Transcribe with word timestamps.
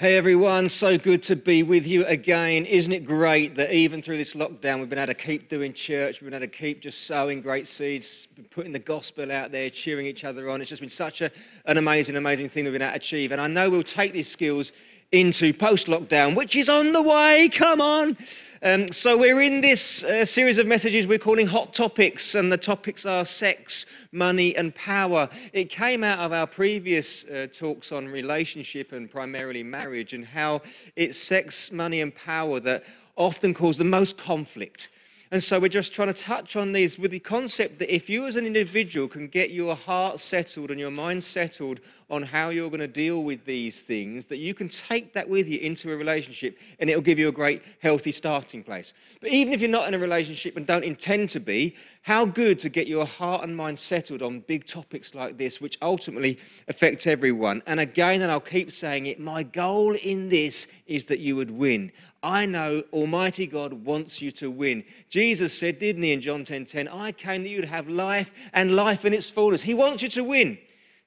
Hey 0.00 0.16
everyone, 0.16 0.68
so 0.68 0.96
good 0.96 1.24
to 1.24 1.34
be 1.34 1.64
with 1.64 1.84
you 1.84 2.06
again. 2.06 2.66
Isn't 2.66 2.92
it 2.92 3.04
great 3.04 3.56
that 3.56 3.72
even 3.74 4.00
through 4.00 4.18
this 4.18 4.34
lockdown, 4.34 4.78
we've 4.78 4.88
been 4.88 4.96
able 4.96 5.12
to 5.12 5.14
keep 5.14 5.48
doing 5.48 5.72
church, 5.72 6.20
we've 6.20 6.30
been 6.30 6.40
able 6.40 6.48
to 6.48 6.56
keep 6.56 6.80
just 6.80 7.08
sowing 7.08 7.42
great 7.42 7.66
seeds, 7.66 8.28
putting 8.50 8.70
the 8.70 8.78
gospel 8.78 9.32
out 9.32 9.50
there, 9.50 9.68
cheering 9.70 10.06
each 10.06 10.22
other 10.22 10.50
on. 10.50 10.60
It's 10.60 10.70
just 10.70 10.82
been 10.82 10.88
such 10.88 11.20
a, 11.20 11.32
an 11.64 11.78
amazing, 11.78 12.14
amazing 12.14 12.48
thing 12.48 12.62
that 12.62 12.70
we've 12.70 12.78
been 12.78 12.86
able 12.86 12.92
to 12.92 12.96
achieve. 12.98 13.32
And 13.32 13.40
I 13.40 13.48
know 13.48 13.70
we'll 13.70 13.82
take 13.82 14.12
these 14.12 14.30
skills 14.30 14.70
into 15.12 15.54
post 15.54 15.86
lockdown, 15.86 16.34
which 16.34 16.54
is 16.54 16.68
on 16.68 16.92
the 16.92 17.00
way. 17.00 17.48
Come 17.52 17.80
on. 17.80 18.16
Um, 18.62 18.88
so, 18.88 19.16
we're 19.16 19.40
in 19.40 19.60
this 19.60 20.04
uh, 20.04 20.24
series 20.24 20.58
of 20.58 20.66
messages 20.66 21.06
we're 21.06 21.18
calling 21.18 21.46
Hot 21.46 21.72
Topics, 21.72 22.34
and 22.34 22.52
the 22.52 22.58
topics 22.58 23.06
are 23.06 23.24
sex, 23.24 23.86
money, 24.12 24.54
and 24.56 24.74
power. 24.74 25.28
It 25.52 25.70
came 25.70 26.02
out 26.04 26.18
of 26.18 26.32
our 26.32 26.46
previous 26.46 27.24
uh, 27.24 27.46
talks 27.52 27.92
on 27.92 28.08
relationship 28.08 28.92
and 28.92 29.10
primarily 29.10 29.62
marriage, 29.62 30.12
and 30.12 30.24
how 30.24 30.62
it's 30.96 31.16
sex, 31.16 31.72
money, 31.72 32.00
and 32.00 32.14
power 32.14 32.60
that 32.60 32.84
often 33.16 33.54
cause 33.54 33.78
the 33.78 33.84
most 33.84 34.18
conflict. 34.18 34.90
And 35.30 35.42
so 35.42 35.60
we're 35.60 35.68
just 35.68 35.92
trying 35.92 36.12
to 36.12 36.22
touch 36.22 36.56
on 36.56 36.72
these 36.72 36.98
with 36.98 37.10
the 37.10 37.18
concept 37.18 37.78
that 37.80 37.94
if 37.94 38.08
you 38.08 38.26
as 38.26 38.36
an 38.36 38.46
individual 38.46 39.08
can 39.08 39.28
get 39.28 39.50
your 39.50 39.76
heart 39.76 40.20
settled 40.20 40.70
and 40.70 40.80
your 40.80 40.90
mind 40.90 41.22
settled 41.22 41.80
on 42.10 42.22
how 42.22 42.48
you're 42.48 42.70
going 42.70 42.80
to 42.80 42.88
deal 42.88 43.22
with 43.22 43.44
these 43.44 43.82
things, 43.82 44.26
that 44.26 44.38
you 44.38 44.54
can 44.54 44.68
take 44.68 45.12
that 45.12 45.28
with 45.28 45.46
you 45.46 45.58
into 45.60 45.92
a 45.92 45.96
relationship 45.96 46.58
and 46.78 46.88
it'll 46.88 47.02
give 47.02 47.18
you 47.18 47.28
a 47.28 47.32
great, 47.32 47.62
healthy 47.80 48.10
starting 48.10 48.62
place. 48.62 48.94
But 49.20 49.30
even 49.30 49.52
if 49.52 49.60
you're 49.60 49.68
not 49.68 49.88
in 49.88 49.94
a 49.94 49.98
relationship 49.98 50.56
and 50.56 50.66
don't 50.66 50.84
intend 50.84 51.28
to 51.30 51.40
be, 51.40 51.76
how 52.02 52.24
good 52.24 52.58
to 52.60 52.70
get 52.70 52.86
your 52.86 53.04
heart 53.04 53.44
and 53.44 53.54
mind 53.54 53.78
settled 53.78 54.22
on 54.22 54.40
big 54.40 54.64
topics 54.64 55.14
like 55.14 55.36
this, 55.36 55.60
which 55.60 55.76
ultimately 55.82 56.38
affect 56.68 57.06
everyone. 57.06 57.62
And 57.66 57.80
again, 57.80 58.22
and 58.22 58.30
I'll 58.30 58.40
keep 58.40 58.72
saying 58.72 59.06
it, 59.06 59.20
my 59.20 59.42
goal 59.42 59.94
in 59.94 60.30
this 60.30 60.68
is 60.86 61.04
that 61.06 61.18
you 61.18 61.36
would 61.36 61.50
win. 61.50 61.92
I 62.22 62.46
know 62.46 62.82
Almighty 62.92 63.46
God 63.46 63.72
wants 63.72 64.22
you 64.22 64.30
to 64.32 64.50
win. 64.50 64.82
Jesus 65.10 65.56
said, 65.56 65.78
didn't 65.78 66.02
he, 66.02 66.12
in 66.12 66.20
John 66.20 66.44
10 66.44 66.64
10, 66.64 66.88
I 66.88 67.12
came 67.12 67.42
that 67.42 67.50
you'd 67.50 67.66
have 67.66 67.88
life 67.88 68.32
and 68.54 68.74
life 68.74 69.04
in 69.04 69.12
its 69.12 69.30
fullness. 69.30 69.62
He 69.62 69.74
wants 69.74 70.02
you 70.02 70.08
to 70.08 70.24
win. 70.24 70.58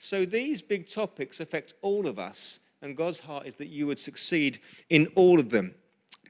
So 0.04 0.26
these 0.26 0.64
big 0.64 0.88
topics 0.88 1.40
affect 1.42 1.76
all 1.84 2.08
of 2.08 2.18
us, 2.18 2.60
and 2.82 2.98
God's 2.98 3.20
heart 3.20 3.46
is 3.46 3.54
that 3.56 3.68
you 3.68 3.86
would 3.86 4.00
succeed 4.00 4.60
in 4.90 5.06
all 5.14 5.40
of 5.40 5.52
them. 5.52 5.76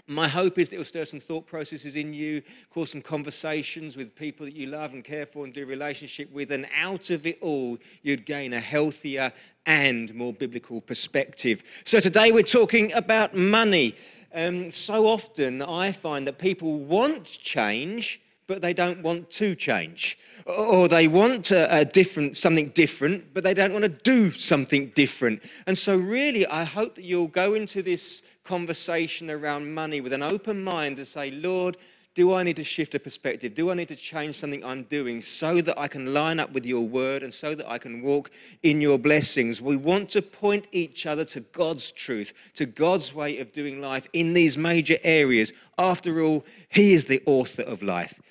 My 0.08 0.28
hope 0.28 0.60
is 0.60 0.68
that 0.68 0.76
it 0.76 0.80
will 0.80 0.86
stir 0.86 1.06
some 1.06 1.22
thought 1.22 1.48
processes 1.48 1.96
in 1.96 2.14
you, 2.14 2.42
cause 2.70 2.92
some 2.92 3.02
conversations 3.02 3.96
with 3.96 4.14
people 4.14 4.46
that 4.46 4.58
you 4.58 4.68
love 4.68 4.92
and 4.92 5.06
care 5.06 5.26
for 5.26 5.46
and 5.46 5.54
do 5.54 5.66
relationship 5.66 6.30
with, 6.34 6.52
and 6.52 6.68
out 6.76 7.12
of 7.12 7.26
it 7.26 7.38
all, 7.42 7.78
you'd 8.02 8.26
gain 8.26 8.52
a 8.52 8.60
healthier 8.60 9.32
and 9.66 10.14
more 10.14 10.34
biblical 10.34 10.82
perspective. 10.82 11.64
So 11.86 12.02
today 12.02 12.34
we're 12.34 12.44
talking 12.44 12.92
about 12.92 13.38
money. 13.38 13.96
Um, 14.34 14.70
so 14.70 15.08
often 15.08 15.62
I 15.62 15.94
find 15.94 16.28
that 16.28 16.40
people 16.40 16.80
want 16.80 17.24
change, 17.24 18.20
but 18.52 18.62
they 18.62 18.74
don't 18.74 19.02
want 19.02 19.32
to 19.32 19.56
change. 19.56 20.20
Or 20.46 20.90
they 20.90 21.08
want 21.08 21.52
a, 21.52 21.74
a, 21.74 21.86
different, 21.86 22.36
something 22.36 22.68
different, 22.72 23.34
but 23.34 23.46
they 23.46 23.54
don't 23.54 23.72
want 23.72 23.84
to 23.84 23.90
do 23.90 24.30
something 24.34 24.90
different. 24.90 25.42
And 25.68 25.78
so, 25.78 25.96
really, 25.96 26.46
I 26.48 26.66
hope 26.66 26.96
that 26.96 27.06
you'll 27.06 27.28
go 27.28 27.54
into 27.54 27.82
this 27.82 28.24
conversation 28.44 29.32
around 29.32 29.74
money 29.74 30.02
with 30.02 30.12
an 30.12 30.22
open 30.22 30.62
mind 30.62 30.98
to 30.98 31.06
say, 31.06 31.32
Lord, 31.32 31.78
do 32.14 32.34
I 32.34 32.44
need 32.44 32.58
to 32.58 32.64
shift 32.66 32.94
a 32.94 33.00
perspective? 33.00 33.56
Do 33.56 33.72
I 33.72 33.74
need 33.74 33.88
to 33.88 33.96
change 33.96 34.36
something 34.36 34.66
I'm 34.66 34.84
doing 34.84 35.22
so 35.22 35.62
that 35.62 35.80
I 35.80 35.88
can 35.88 36.14
line 36.14 36.42
up 36.42 36.52
with 36.52 36.66
your 36.66 36.86
word 36.86 37.24
and 37.24 37.34
so 37.34 37.56
that 37.56 37.70
I 37.70 37.78
can 37.78 38.02
walk 38.02 38.32
in 38.64 38.82
your 38.82 39.00
blessings? 39.00 39.62
We 39.62 39.78
want 39.78 40.10
to 40.10 40.22
point 40.22 40.66
each 40.74 41.06
other 41.06 41.24
to 41.24 41.40
God's 41.40 41.94
truth, 41.94 42.34
to 42.56 42.66
God's 42.66 43.14
way 43.14 43.40
of 43.40 43.54
doing 43.54 43.80
life 43.80 44.10
in 44.12 44.34
these 44.34 44.58
major 44.58 44.98
areas. 45.04 45.54
After 45.78 46.22
all, 46.22 46.46
He 46.68 46.92
is 46.92 47.06
the 47.06 47.24
author 47.26 47.62
of 47.62 47.82
life. 47.82 48.22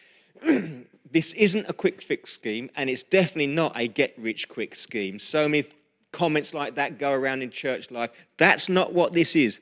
this 1.10 1.32
isn't 1.34 1.69
a 1.69 1.72
quick 1.72 2.00
fix 2.03 2.32
scheme, 2.32 2.70
and 2.76 2.88
it's 2.88 3.03
definitely 3.03 3.48
not 3.48 3.72
a 3.76 3.88
get 3.88 4.15
rich 4.19 4.48
quick 4.48 4.75
scheme. 4.75 5.19
So 5.19 5.48
many 5.48 5.69
comments 6.12 6.54
like 6.54 6.75
that 6.75 6.98
go 6.98 7.12
around 7.12 7.42
in 7.42 7.50
church 7.50 7.91
life. 7.91 8.10
That's 8.37 8.69
not 8.69 8.92
what 8.92 9.12
this 9.12 9.37
is. 9.37 9.60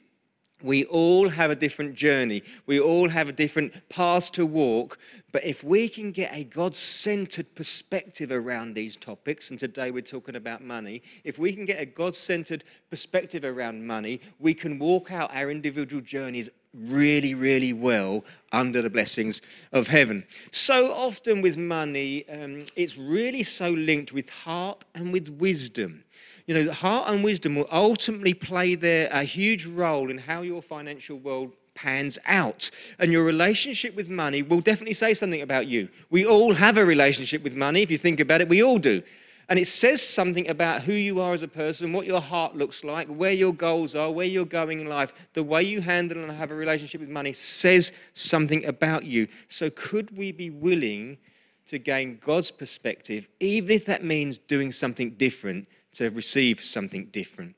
We 0.61 0.87
all 0.87 1.29
have 1.29 1.53
a 1.53 1.55
different 1.55 1.95
journey. 1.95 2.43
We 2.67 2.81
all 2.81 3.09
have 3.09 3.29
a 3.29 3.33
different 3.33 3.89
path 3.89 4.33
to 4.33 4.45
walk. 4.45 4.99
But 5.31 5.45
if 5.45 5.63
we 5.63 5.89
can 5.89 6.11
get 6.11 6.35
a 6.35 6.43
God 6.43 6.75
centered 6.75 7.55
perspective 7.55 8.33
around 8.33 8.75
these 8.75 8.97
topics, 8.97 9.51
and 9.51 9.61
today 9.61 9.93
we're 9.93 10.03
talking 10.03 10.35
about 10.35 10.65
money, 10.65 11.03
if 11.23 11.39
we 11.39 11.53
can 11.53 11.65
get 11.65 11.81
a 11.81 11.87
God 11.87 12.17
centered 12.17 12.65
perspective 12.91 13.45
around 13.45 13.87
money, 13.87 14.21
we 14.41 14.53
can 14.53 14.81
walk 14.81 15.13
out 15.13 15.33
our 15.33 15.49
individual 15.49 16.03
journeys 16.03 16.49
really, 16.75 17.35
really 17.35 17.73
well 17.73 18.25
under 18.53 18.83
the 18.83 18.91
blessings 18.91 19.41
of 19.73 19.89
heaven. 19.89 20.25
So 20.53 20.93
often 20.93 21.43
with 21.43 21.57
money, 21.57 22.29
um, 22.29 22.65
it's 22.77 22.97
really 22.97 23.43
so 23.43 23.71
linked 23.71 24.13
with 24.13 24.29
heart 24.29 24.85
and 24.95 25.13
with 25.13 25.29
wisdom. 25.29 26.05
You 26.47 26.55
know, 26.55 26.73
heart 26.73 27.11
and 27.11 27.23
wisdom 27.23 27.57
will 27.57 27.69
ultimately 27.71 28.35
play 28.35 28.75
their, 28.75 29.09
a 29.11 29.23
huge 29.23 29.67
role 29.67 30.11
in 30.11 30.19
how 30.19 30.43
your 30.43 30.63
financial 30.63 31.19
world 31.19 31.53
pans 31.75 32.19
out. 32.27 32.71
And 32.99 33.13
your 33.13 33.25
relationship 33.25 33.95
with 33.95 34.09
money 34.09 34.43
will 34.43 34.61
definitely 34.61 34.95
say 34.95 35.15
something 35.15 35.43
about 35.43 35.67
you. 35.67 35.89
We 36.11 36.27
all 36.27 36.55
have 36.55 36.77
a 36.77 36.85
relationship 36.85 37.43
with 37.43 37.55
money. 37.55 37.83
If 37.83 37.91
you 37.91 37.99
think 37.99 38.19
about 38.19 38.41
it, 38.41 38.49
we 38.49 38.63
all 38.63 38.79
do. 38.79 39.03
And 39.49 39.59
it 39.59 39.67
says 39.67 40.03
something 40.03 40.49
about 40.51 40.83
who 40.83 40.93
you 40.93 41.23
are 41.23 41.33
as 41.33 41.43
a 41.43 41.49
person, 41.49 41.93
what 41.93 42.07
your 42.07 42.21
heart 42.21 42.55
looks 42.55 42.85
like, 42.85 43.09
where 43.09 43.33
your 43.33 43.55
goals 43.55 43.95
are, 43.95 44.11
where 44.11 44.27
you're 44.27 44.45
going 44.45 44.81
in 44.81 44.89
life. 44.89 45.13
The 45.33 45.43
way 45.43 45.63
you 45.63 45.81
handle 45.81 46.23
and 46.23 46.31
have 46.31 46.51
a 46.51 46.55
relationship 46.55 47.01
with 47.01 47.09
money 47.09 47.33
says 47.33 47.93
something 48.13 48.67
about 48.67 49.05
you. 49.05 49.27
So, 49.49 49.71
could 49.71 50.15
we 50.17 50.33
be 50.33 50.51
willing 50.51 51.17
to 51.67 51.79
gain 51.79 52.19
God's 52.23 52.51
perspective, 52.51 53.27
even 53.41 53.71
if 53.71 53.87
that 53.87 54.05
means 54.05 54.37
doing 54.37 54.71
something 54.71 55.11
different 55.13 55.67
to 55.93 56.11
receive 56.11 56.61
something 56.61 57.07
different? 57.07 57.57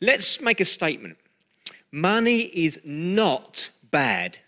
Let's 0.00 0.40
make 0.40 0.60
a 0.60 0.64
statement 0.64 1.18
money 1.92 2.40
is 2.42 2.80
not 2.84 3.70
bad. 3.90 4.38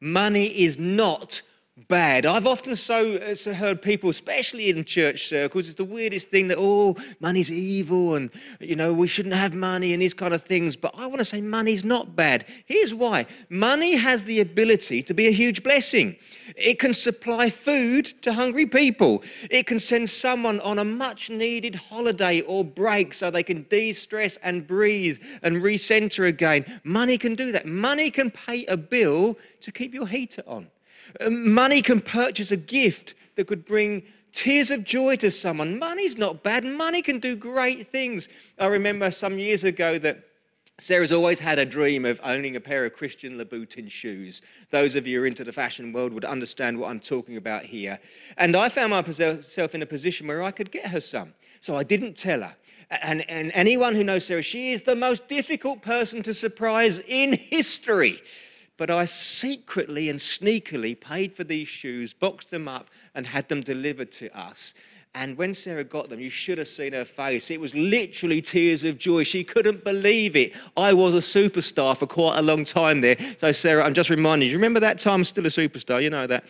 Money 0.00 0.46
is 0.46 0.78
not 0.78 1.42
bad. 1.88 2.24
I've 2.24 2.46
often 2.46 2.76
so, 2.76 3.16
uh, 3.16 3.34
so, 3.34 3.52
heard 3.52 3.82
people, 3.82 4.08
especially 4.08 4.70
in 4.70 4.84
church 4.84 5.26
circles, 5.26 5.66
it's 5.66 5.74
the 5.74 5.84
weirdest 5.84 6.28
thing 6.30 6.46
that, 6.48 6.56
oh, 6.58 6.96
money's 7.18 7.50
evil 7.50 8.14
and, 8.14 8.30
you 8.60 8.76
know, 8.76 8.92
we 8.92 9.08
shouldn't 9.08 9.34
have 9.34 9.54
money 9.54 9.92
and 9.92 10.00
these 10.00 10.14
kind 10.14 10.32
of 10.32 10.44
things. 10.44 10.76
But 10.76 10.94
I 10.96 11.06
want 11.06 11.18
to 11.18 11.24
say 11.24 11.40
money's 11.40 11.84
not 11.84 12.14
bad. 12.14 12.46
Here's 12.66 12.94
why 12.94 13.26
money 13.48 13.96
has 13.96 14.22
the 14.22 14.38
ability 14.40 15.02
to 15.02 15.14
be 15.14 15.26
a 15.26 15.32
huge 15.32 15.64
blessing. 15.64 16.16
It 16.56 16.78
can 16.78 16.92
supply 16.92 17.50
food 17.50 18.06
to 18.22 18.32
hungry 18.32 18.66
people, 18.66 19.24
it 19.50 19.66
can 19.66 19.80
send 19.80 20.08
someone 20.08 20.60
on 20.60 20.78
a 20.78 20.84
much 20.84 21.28
needed 21.28 21.74
holiday 21.74 22.42
or 22.42 22.64
break 22.64 23.12
so 23.12 23.30
they 23.30 23.42
can 23.42 23.62
de 23.68 23.92
stress 23.92 24.36
and 24.44 24.64
breathe 24.64 25.20
and 25.42 25.56
recenter 25.56 26.28
again. 26.28 26.80
Money 26.84 27.18
can 27.18 27.34
do 27.34 27.50
that. 27.50 27.66
Money 27.66 28.10
can 28.10 28.30
pay 28.30 28.64
a 28.66 28.76
bill 28.76 29.36
to 29.60 29.72
keep 29.72 29.92
your 29.92 30.06
heater 30.06 30.42
on. 30.46 30.68
Money 31.28 31.82
can 31.82 32.00
purchase 32.00 32.50
a 32.50 32.56
gift 32.56 33.14
that 33.36 33.46
could 33.46 33.64
bring 33.64 34.02
tears 34.32 34.70
of 34.70 34.84
joy 34.84 35.16
to 35.16 35.30
someone. 35.30 35.78
Money's 35.78 36.18
not 36.18 36.42
bad. 36.42 36.64
Money 36.64 37.02
can 37.02 37.18
do 37.18 37.36
great 37.36 37.90
things. 37.90 38.28
I 38.58 38.66
remember 38.66 39.10
some 39.10 39.38
years 39.38 39.64
ago 39.64 39.98
that 39.98 40.24
Sarah's 40.78 41.12
always 41.12 41.38
had 41.38 41.60
a 41.60 41.64
dream 41.64 42.04
of 42.04 42.20
owning 42.24 42.56
a 42.56 42.60
pair 42.60 42.84
of 42.84 42.92
Christian 42.92 43.38
Louboutin 43.38 43.88
shoes. 43.88 44.42
Those 44.70 44.96
of 44.96 45.06
you 45.06 45.18
who 45.18 45.24
are 45.24 45.26
into 45.26 45.44
the 45.44 45.52
fashion 45.52 45.92
world 45.92 46.12
would 46.12 46.24
understand 46.24 46.76
what 46.76 46.90
I'm 46.90 46.98
talking 46.98 47.36
about 47.36 47.62
here. 47.62 47.98
And 48.38 48.56
I 48.56 48.68
found 48.68 48.90
myself 48.90 49.74
in 49.74 49.82
a 49.82 49.86
position 49.86 50.26
where 50.26 50.42
I 50.42 50.50
could 50.50 50.72
get 50.72 50.88
her 50.88 51.00
some. 51.00 51.32
So 51.60 51.76
I 51.76 51.84
didn't 51.84 52.16
tell 52.16 52.42
her. 52.42 52.56
And, 52.90 53.28
and 53.30 53.52
anyone 53.54 53.94
who 53.94 54.02
knows 54.02 54.26
Sarah, 54.26 54.42
she 54.42 54.72
is 54.72 54.82
the 54.82 54.96
most 54.96 55.28
difficult 55.28 55.80
person 55.80 56.24
to 56.24 56.34
surprise 56.34 56.98
in 57.06 57.34
history. 57.34 58.20
But 58.76 58.90
I 58.90 59.04
secretly 59.04 60.08
and 60.08 60.18
sneakily 60.18 60.98
paid 60.98 61.34
for 61.34 61.44
these 61.44 61.68
shoes, 61.68 62.12
boxed 62.12 62.50
them 62.50 62.66
up, 62.66 62.88
and 63.14 63.26
had 63.26 63.48
them 63.48 63.60
delivered 63.60 64.10
to 64.12 64.36
us. 64.36 64.74
And 65.16 65.36
when 65.36 65.54
Sarah 65.54 65.84
got 65.84 66.08
them, 66.08 66.18
you 66.18 66.28
should 66.28 66.58
have 66.58 66.66
seen 66.66 66.92
her 66.92 67.04
face. 67.04 67.48
It 67.52 67.60
was 67.60 67.72
literally 67.72 68.42
tears 68.42 68.82
of 68.82 68.98
joy. 68.98 69.22
She 69.22 69.44
couldn't 69.44 69.84
believe 69.84 70.34
it. 70.34 70.54
I 70.76 70.92
was 70.92 71.14
a 71.14 71.18
superstar 71.18 71.96
for 71.96 72.06
quite 72.06 72.36
a 72.36 72.42
long 72.42 72.64
time 72.64 73.00
there. 73.00 73.16
So, 73.38 73.52
Sarah, 73.52 73.84
I'm 73.84 73.94
just 73.94 74.10
reminding 74.10 74.48
you, 74.48 74.56
remember 74.56 74.80
that 74.80 74.98
time 74.98 75.20
I'm 75.20 75.24
still 75.24 75.46
a 75.46 75.50
superstar? 75.50 76.02
You 76.02 76.10
know 76.10 76.26
that. 76.26 76.44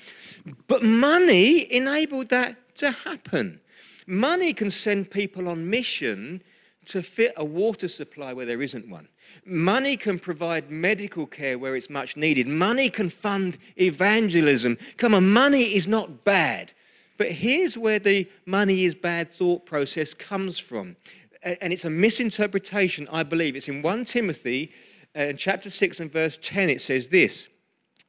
But 0.66 0.82
money 0.82 1.70
enabled 1.70 2.30
that 2.30 2.56
to 2.76 2.90
happen. 2.90 3.60
Money 4.06 4.54
can 4.54 4.70
send 4.70 5.10
people 5.10 5.48
on 5.48 5.68
mission 5.68 6.42
to 6.86 7.02
fit 7.02 7.32
a 7.36 7.44
water 7.44 7.88
supply 7.88 8.32
where 8.32 8.46
there 8.46 8.62
isn't 8.62 8.88
one. 8.88 9.08
Money 9.44 9.96
can 9.96 10.18
provide 10.18 10.70
medical 10.70 11.26
care 11.26 11.58
where 11.58 11.76
it's 11.76 11.90
much 11.90 12.16
needed. 12.16 12.46
Money 12.46 12.90
can 12.90 13.08
fund 13.08 13.58
evangelism. 13.76 14.78
Come 14.96 15.14
on, 15.14 15.30
money 15.30 15.74
is 15.74 15.86
not 15.86 16.24
bad. 16.24 16.72
But 17.16 17.30
here's 17.30 17.78
where 17.78 17.98
the 17.98 18.28
money 18.46 18.84
is 18.84 18.94
bad 18.94 19.32
thought 19.32 19.66
process 19.66 20.14
comes 20.14 20.58
from. 20.58 20.96
and 21.42 21.72
it's 21.72 21.84
a 21.84 21.90
misinterpretation, 21.90 23.06
I 23.12 23.22
believe. 23.22 23.54
It's 23.54 23.68
in 23.68 23.82
1 23.82 24.04
Timothy 24.06 24.72
uh, 25.14 25.32
chapter 25.34 25.70
6 25.70 26.00
and 26.00 26.12
verse 26.12 26.38
10. 26.42 26.70
It 26.70 26.80
says 26.80 27.08
this 27.08 27.48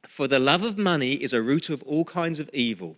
For 0.08 0.26
the 0.26 0.38
love 0.38 0.62
of 0.62 0.78
money 0.78 1.12
is 1.12 1.32
a 1.32 1.42
root 1.42 1.68
of 1.70 1.82
all 1.82 2.04
kinds 2.04 2.40
of 2.40 2.50
evil. 2.52 2.96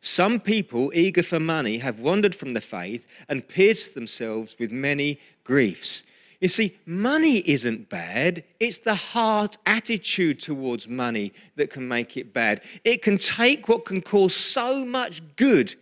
Some 0.00 0.40
people, 0.40 0.92
eager 0.94 1.22
for 1.22 1.40
money, 1.40 1.78
have 1.78 2.00
wandered 2.00 2.34
from 2.34 2.50
the 2.50 2.60
faith 2.60 3.06
and 3.28 3.46
pierced 3.46 3.94
themselves 3.94 4.56
with 4.58 4.70
many 4.70 5.18
griefs. 5.44 6.04
You 6.40 6.48
see, 6.48 6.76
money 6.86 7.38
isn't 7.48 7.88
bad. 7.88 8.44
It's 8.60 8.78
the 8.78 8.94
heart 8.94 9.56
attitude 9.66 10.38
towards 10.38 10.86
money 10.86 11.32
that 11.56 11.70
can 11.70 11.88
make 11.88 12.16
it 12.16 12.32
bad. 12.32 12.62
It 12.84 13.02
can 13.02 13.18
take 13.18 13.68
what 13.68 13.84
can 13.84 14.00
cause 14.00 14.34
so 14.34 14.84
much 14.84 15.20
good 15.34 15.74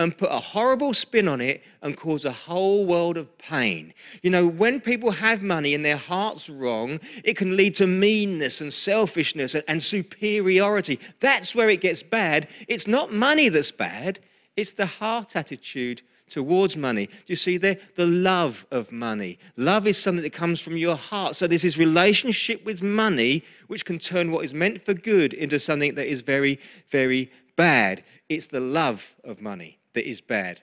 and 0.00 0.16
put 0.16 0.30
a 0.32 0.38
horrible 0.38 0.94
spin 0.94 1.28
on 1.28 1.42
it 1.42 1.62
and 1.82 1.94
cause 1.94 2.24
a 2.24 2.32
whole 2.32 2.86
world 2.86 3.18
of 3.18 3.36
pain. 3.36 3.92
You 4.22 4.30
know, 4.30 4.46
when 4.46 4.80
people 4.80 5.10
have 5.10 5.42
money 5.42 5.74
and 5.74 5.84
their 5.84 5.98
heart's 5.98 6.48
wrong, 6.48 7.00
it 7.22 7.36
can 7.36 7.54
lead 7.54 7.74
to 7.76 7.86
meanness 7.86 8.62
and 8.62 8.72
selfishness 8.72 9.54
and, 9.54 9.80
superiority. 9.80 10.98
That's 11.20 11.54
where 11.54 11.68
it 11.68 11.82
gets 11.82 12.02
bad. 12.02 12.48
It's 12.66 12.86
not 12.86 13.12
money 13.12 13.50
that's 13.50 13.70
bad, 13.70 14.20
it's 14.56 14.72
the 14.72 14.86
heart 14.86 15.36
attitude 15.36 16.00
towards 16.30 16.76
money. 16.76 17.06
Do 17.06 17.12
you 17.26 17.36
see 17.36 17.58
there? 17.58 17.76
The 17.96 18.06
love 18.06 18.66
of 18.70 18.92
money. 18.92 19.38
Love 19.56 19.86
is 19.86 19.98
something 19.98 20.22
that 20.22 20.32
comes 20.32 20.60
from 20.60 20.76
your 20.76 20.96
heart. 20.96 21.36
So 21.36 21.46
this 21.46 21.76
relationship 21.76 22.64
with 22.64 22.82
money 22.82 23.42
which 23.66 23.84
can 23.84 23.98
turn 23.98 24.30
what 24.30 24.44
is 24.44 24.54
meant 24.54 24.82
for 24.84 24.94
good 24.94 25.34
into 25.34 25.58
something 25.58 25.94
that 25.96 26.06
is 26.06 26.22
very, 26.22 26.58
very 26.90 27.30
bad. 27.56 28.04
It's 28.28 28.46
the 28.46 28.60
love 28.60 29.14
of 29.24 29.42
money 29.42 29.79
that 29.94 30.08
is 30.08 30.20
bad. 30.20 30.60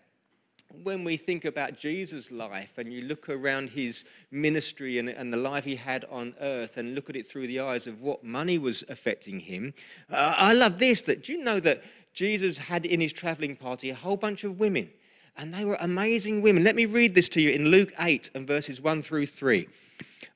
When 0.83 1.03
we 1.03 1.15
think 1.15 1.45
about 1.45 1.77
Jesus' 1.77 2.29
life 2.29 2.77
and 2.77 2.91
you 2.91 3.03
look 3.03 3.29
around 3.29 3.69
his 3.69 4.03
ministry 4.31 4.99
and, 4.99 5.09
and 5.09 5.31
the 5.31 5.37
life 5.37 5.63
he 5.63 5.75
had 5.75 6.05
on 6.11 6.35
earth 6.41 6.77
and 6.77 6.93
look 6.93 7.09
at 7.09 7.15
it 7.15 7.25
through 7.25 7.47
the 7.47 7.61
eyes 7.61 7.87
of 7.87 8.01
what 8.01 8.23
money 8.23 8.57
was 8.57 8.83
affecting 8.89 9.39
him, 9.39 9.73
uh, 10.11 10.33
I 10.37 10.53
love 10.53 10.77
this 10.77 11.01
that 11.03 11.23
do 11.23 11.31
you 11.31 11.43
know 11.43 11.59
that 11.61 11.83
Jesus 12.13 12.57
had 12.57 12.85
in 12.85 12.99
his 12.99 13.13
traveling 13.13 13.55
party 13.55 13.89
a 13.89 13.95
whole 13.95 14.17
bunch 14.17 14.43
of 14.43 14.59
women? 14.59 14.89
And 15.37 15.53
they 15.53 15.63
were 15.63 15.77
amazing 15.79 16.41
women. 16.41 16.63
Let 16.63 16.75
me 16.75 16.85
read 16.85 17.15
this 17.15 17.29
to 17.29 17.41
you 17.41 17.51
in 17.51 17.67
Luke 17.67 17.93
8 17.99 18.31
and 18.33 18.47
verses 18.47 18.81
1 18.81 19.03
through 19.03 19.27
3. 19.27 19.67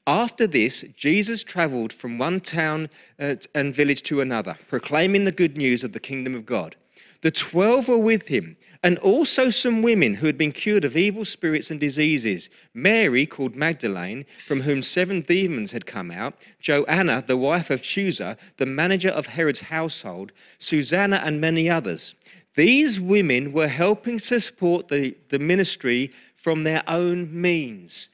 After 0.08 0.48
this, 0.48 0.86
Jesus 0.96 1.44
traveled 1.44 1.92
from 1.94 2.18
one 2.18 2.40
town 2.40 2.90
uh, 3.20 3.36
and 3.54 3.74
village 3.74 4.04
to 4.04 4.22
another, 4.22 4.58
proclaiming 4.68 5.26
the 5.26 5.32
good 5.32 5.58
news 5.58 5.84
of 5.84 5.94
the 5.94 6.00
kingdom 6.00 6.36
of 6.36 6.46
God. 6.46 6.76
The 7.22 7.32
twelve 7.32 7.88
were 7.88 7.98
with 7.98 8.28
him, 8.28 8.58
and 8.84 8.98
also 8.98 9.52
some 9.52 9.84
women 9.84 10.16
who 10.16 10.26
had 10.26 10.38
been 10.38 10.52
cured 10.52 10.86
of 10.86 10.98
evil 10.98 11.24
spirits 11.24 11.70
and 11.70 11.80
diseases 11.80 12.50
Mary, 12.74 13.28
called 13.28 13.56
Magdalene, 13.56 14.26
from 14.48 14.62
whom 14.62 14.82
seven 14.82 15.22
demons 15.22 15.72
had 15.72 15.86
come 15.86 16.10
out, 16.10 16.34
Joanna, 16.60 17.24
the 17.26 17.38
wife 17.38 17.70
of 17.70 17.84
Chuza, 17.84 18.38
the 18.58 18.66
manager 18.66 19.10
of 19.10 19.28
Herod's 19.28 19.62
household, 19.62 20.32
Susanna, 20.58 21.22
and 21.24 21.40
many 21.40 21.70
others. 21.70 22.16
These 22.56 23.00
women 23.00 23.52
were 23.52 23.68
helping 23.68 24.18
to 24.18 24.40
support 24.40 24.88
the, 24.88 25.16
the 25.30 25.40
ministry 25.40 26.12
from 26.36 26.64
their 26.64 26.84
own 26.88 27.30
means. 27.40 28.10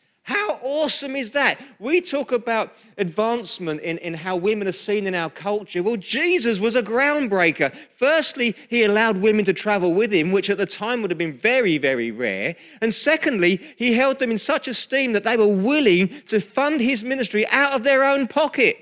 Awesome 0.67 1.15
is 1.15 1.31
that? 1.31 1.61
We 1.79 2.01
talk 2.01 2.33
about 2.33 2.73
advancement 2.97 3.79
in, 3.79 3.99
in 3.99 4.13
how 4.13 4.35
women 4.35 4.67
are 4.67 4.73
seen 4.73 5.07
in 5.07 5.15
our 5.15 5.29
culture. 5.29 5.81
Well, 5.81 5.95
Jesus 5.95 6.59
was 6.59 6.75
a 6.75 6.83
groundbreaker. 6.83 7.73
Firstly, 7.95 8.53
he 8.69 8.83
allowed 8.83 9.15
women 9.21 9.45
to 9.45 9.53
travel 9.53 9.93
with 9.93 10.11
him, 10.11 10.33
which 10.33 10.49
at 10.49 10.57
the 10.57 10.65
time 10.65 11.01
would 11.01 11.09
have 11.09 11.17
been 11.17 11.31
very, 11.31 11.77
very 11.77 12.11
rare. 12.11 12.53
And 12.81 12.93
secondly, 12.93 13.61
he 13.77 13.93
held 13.93 14.19
them 14.19 14.29
in 14.29 14.37
such 14.37 14.67
esteem 14.67 15.13
that 15.13 15.23
they 15.23 15.37
were 15.37 15.47
willing 15.47 16.09
to 16.27 16.41
fund 16.41 16.81
his 16.81 17.01
ministry 17.01 17.47
out 17.47 17.71
of 17.71 17.83
their 17.85 18.03
own 18.03 18.27
pocket. 18.27 18.77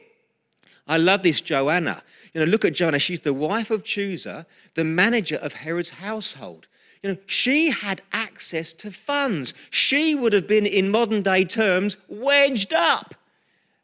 I 0.87 0.97
love 0.97 1.21
this 1.21 1.39
Joanna. 1.39 2.01
You 2.33 2.41
know, 2.41 2.47
look 2.47 2.65
at 2.65 2.73
Joanna. 2.73 2.97
She's 2.97 3.19
the 3.19 3.33
wife 3.33 3.69
of 3.69 3.83
Chuza, 3.83 4.47
the 4.73 4.83
manager 4.83 5.35
of 5.35 5.53
Herod's 5.53 5.91
household. 5.91 6.65
You 7.05 7.11
know, 7.11 7.17
she 7.27 7.69
had 7.69 8.01
access 8.13 8.73
to 8.73 8.89
funds. 8.89 9.53
She 9.69 10.15
would 10.15 10.33
have 10.33 10.47
been, 10.47 10.65
in 10.65 10.89
modern 10.89 11.21
day 11.21 11.45
terms, 11.45 11.97
wedged 12.07 12.73
up. 12.73 13.13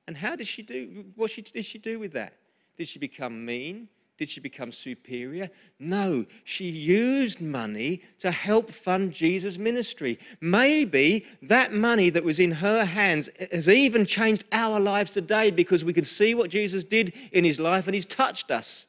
And 0.07 0.17
how 0.17 0.35
did 0.35 0.47
she 0.47 0.63
do? 0.63 1.05
What 1.15 1.29
did 1.29 1.63
she 1.63 1.77
do 1.77 1.99
with 1.99 2.13
that? 2.13 2.33
Did 2.79 2.87
she 2.87 2.97
become 2.97 3.45
mean? 3.45 3.87
Did 4.17 4.27
she 4.27 4.39
become 4.39 4.71
superior? 4.71 5.51
No, 5.77 6.25
she 6.45 6.65
used 6.65 7.41
money 7.41 8.01
to 8.17 8.31
help 8.31 8.71
fund 8.71 9.11
Jesus' 9.11 9.59
ministry. 9.59 10.17
Maybe 10.39 11.23
that 11.43 11.73
money 11.73 12.09
that 12.09 12.23
was 12.23 12.39
in 12.39 12.49
her 12.49 12.83
hands 12.83 13.29
has 13.51 13.69
even 13.69 14.03
changed 14.03 14.45
our 14.51 14.79
lives 14.79 15.11
today 15.11 15.51
because 15.51 15.85
we 15.85 15.93
can 15.93 16.05
see 16.05 16.33
what 16.33 16.49
Jesus 16.49 16.83
did 16.83 17.13
in 17.33 17.45
his 17.45 17.59
life 17.59 17.85
and 17.85 17.93
he's 17.93 18.07
touched 18.07 18.49
us. 18.49 18.87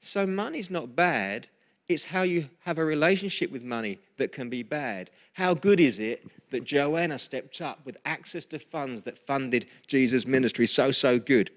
So, 0.00 0.28
money's 0.28 0.70
not 0.70 0.94
bad. 0.94 1.48
It's 1.88 2.04
how 2.04 2.22
you 2.22 2.48
have 2.60 2.76
a 2.76 2.84
relationship 2.84 3.50
with 3.50 3.62
money 3.62 3.98
that 4.18 4.30
can 4.30 4.50
be 4.50 4.62
bad. 4.62 5.10
How 5.32 5.54
good 5.54 5.80
is 5.80 6.00
it 6.00 6.22
that 6.50 6.64
Joanna 6.64 7.18
stepped 7.18 7.62
up 7.62 7.80
with 7.86 7.96
access 8.04 8.44
to 8.46 8.58
funds 8.58 9.02
that 9.02 9.18
funded 9.18 9.66
Jesus' 9.86 10.26
ministry? 10.26 10.66
So, 10.66 10.90
so 10.90 11.18
good. 11.18 11.50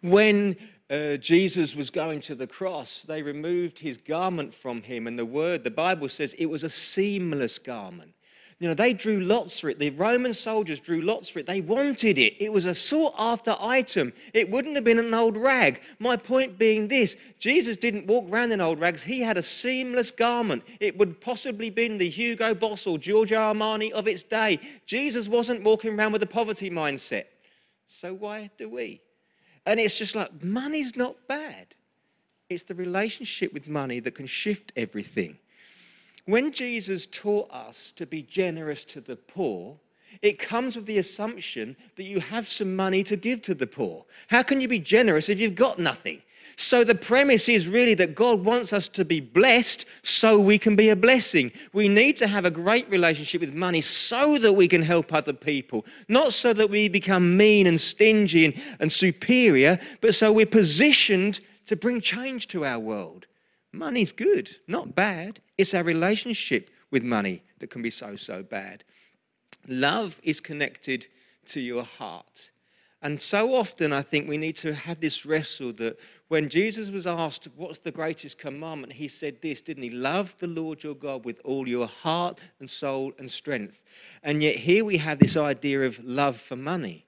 When 0.00 0.56
uh, 0.88 1.16
Jesus 1.16 1.76
was 1.76 1.90
going 1.90 2.20
to 2.22 2.34
the 2.34 2.46
cross, 2.46 3.02
they 3.02 3.20
removed 3.20 3.78
his 3.78 3.98
garment 3.98 4.54
from 4.54 4.80
him. 4.80 5.06
And 5.06 5.18
the 5.18 5.26
word, 5.26 5.64
the 5.64 5.70
Bible 5.70 6.08
says 6.08 6.34
it 6.38 6.46
was 6.46 6.64
a 6.64 6.70
seamless 6.70 7.58
garment. 7.58 8.12
You 8.58 8.68
know, 8.68 8.74
they 8.74 8.94
drew 8.94 9.20
lots 9.20 9.60
for 9.60 9.68
it. 9.68 9.78
The 9.78 9.90
Roman 9.90 10.32
soldiers 10.32 10.80
drew 10.80 11.02
lots 11.02 11.28
for 11.28 11.40
it. 11.40 11.46
They 11.46 11.60
wanted 11.60 12.16
it. 12.16 12.34
It 12.40 12.50
was 12.50 12.64
a 12.64 12.74
sought 12.74 13.14
after 13.18 13.54
item. 13.60 14.14
It 14.32 14.50
wouldn't 14.50 14.76
have 14.76 14.84
been 14.84 14.98
an 14.98 15.12
old 15.12 15.36
rag. 15.36 15.82
My 15.98 16.16
point 16.16 16.56
being 16.56 16.88
this 16.88 17.16
Jesus 17.38 17.76
didn't 17.76 18.06
walk 18.06 18.30
around 18.30 18.52
in 18.52 18.62
old 18.62 18.80
rags. 18.80 19.02
He 19.02 19.20
had 19.20 19.36
a 19.36 19.42
seamless 19.42 20.10
garment. 20.10 20.62
It 20.80 20.96
would 20.96 21.20
possibly 21.20 21.68
been 21.68 21.98
the 21.98 22.08
Hugo 22.08 22.54
Boss 22.54 22.86
or 22.86 22.96
Giorgio 22.96 23.38
Armani 23.38 23.90
of 23.90 24.08
its 24.08 24.22
day. 24.22 24.58
Jesus 24.86 25.28
wasn't 25.28 25.62
walking 25.62 25.98
around 25.98 26.12
with 26.12 26.22
a 26.22 26.26
poverty 26.26 26.70
mindset. 26.70 27.24
So 27.86 28.14
why 28.14 28.50
do 28.56 28.70
we? 28.70 29.02
And 29.66 29.78
it's 29.78 29.98
just 29.98 30.14
like, 30.14 30.42
money's 30.42 30.96
not 30.96 31.16
bad. 31.28 31.74
It's 32.48 32.62
the 32.62 32.74
relationship 32.74 33.52
with 33.52 33.68
money 33.68 34.00
that 34.00 34.14
can 34.14 34.26
shift 34.26 34.72
everything. 34.76 35.36
When 36.26 36.52
Jesus 36.52 37.06
taught 37.06 37.50
us 37.52 37.92
to 37.92 38.04
be 38.04 38.22
generous 38.22 38.84
to 38.86 39.00
the 39.00 39.16
poor, 39.16 39.76
it 40.22 40.38
comes 40.40 40.74
with 40.74 40.86
the 40.86 40.98
assumption 40.98 41.76
that 41.94 42.02
you 42.02 42.18
have 42.18 42.48
some 42.48 42.74
money 42.74 43.04
to 43.04 43.16
give 43.16 43.42
to 43.42 43.54
the 43.54 43.66
poor. 43.66 44.04
How 44.26 44.42
can 44.42 44.60
you 44.60 44.66
be 44.66 44.80
generous 44.80 45.28
if 45.28 45.38
you've 45.38 45.54
got 45.54 45.78
nothing? 45.78 46.20
So 46.56 46.82
the 46.82 46.94
premise 46.94 47.48
is 47.48 47.68
really 47.68 47.94
that 47.94 48.14
God 48.14 48.44
wants 48.44 48.72
us 48.72 48.88
to 48.90 49.04
be 49.04 49.20
blessed 49.20 49.84
so 50.02 50.38
we 50.38 50.58
can 50.58 50.74
be 50.74 50.88
a 50.88 50.96
blessing. 50.96 51.52
We 51.72 51.86
need 51.86 52.16
to 52.16 52.26
have 52.26 52.44
a 52.44 52.50
great 52.50 52.88
relationship 52.88 53.40
with 53.42 53.54
money 53.54 53.80
so 53.80 54.38
that 54.38 54.54
we 54.54 54.66
can 54.66 54.82
help 54.82 55.12
other 55.12 55.34
people, 55.34 55.84
not 56.08 56.32
so 56.32 56.52
that 56.54 56.70
we 56.70 56.88
become 56.88 57.36
mean 57.36 57.66
and 57.66 57.80
stingy 57.80 58.46
and, 58.46 58.54
and 58.80 58.90
superior, 58.90 59.78
but 60.00 60.14
so 60.14 60.32
we're 60.32 60.46
positioned 60.46 61.40
to 61.66 61.76
bring 61.76 62.00
change 62.00 62.48
to 62.48 62.64
our 62.64 62.78
world. 62.78 63.26
Money's 63.72 64.12
good, 64.12 64.56
not 64.66 64.94
bad. 64.94 65.40
It's 65.58 65.74
our 65.74 65.82
relationship 65.82 66.70
with 66.90 67.02
money 67.02 67.42
that 67.58 67.70
can 67.70 67.82
be 67.82 67.90
so, 67.90 68.16
so 68.16 68.42
bad. 68.42 68.84
Love 69.68 70.20
is 70.22 70.40
connected 70.40 71.06
to 71.46 71.60
your 71.60 71.82
heart. 71.82 72.50
And 73.02 73.20
so 73.20 73.54
often, 73.54 73.92
I 73.92 74.02
think 74.02 74.28
we 74.28 74.38
need 74.38 74.56
to 74.56 74.74
have 74.74 75.00
this 75.00 75.26
wrestle 75.26 75.72
that 75.74 75.98
when 76.28 76.48
Jesus 76.48 76.90
was 76.90 77.06
asked, 77.06 77.46
What's 77.54 77.78
the 77.78 77.92
greatest 77.92 78.38
commandment? 78.38 78.92
He 78.92 79.06
said 79.06 79.40
this, 79.42 79.60
didn't 79.60 79.82
he? 79.84 79.90
Love 79.90 80.34
the 80.38 80.46
Lord 80.46 80.82
your 80.82 80.94
God 80.94 81.24
with 81.24 81.40
all 81.44 81.68
your 81.68 81.86
heart 81.86 82.40
and 82.58 82.68
soul 82.68 83.12
and 83.18 83.30
strength. 83.30 83.82
And 84.22 84.42
yet, 84.42 84.56
here 84.56 84.84
we 84.84 84.96
have 84.96 85.18
this 85.18 85.36
idea 85.36 85.82
of 85.82 86.02
love 86.02 86.36
for 86.36 86.56
money. 86.56 87.04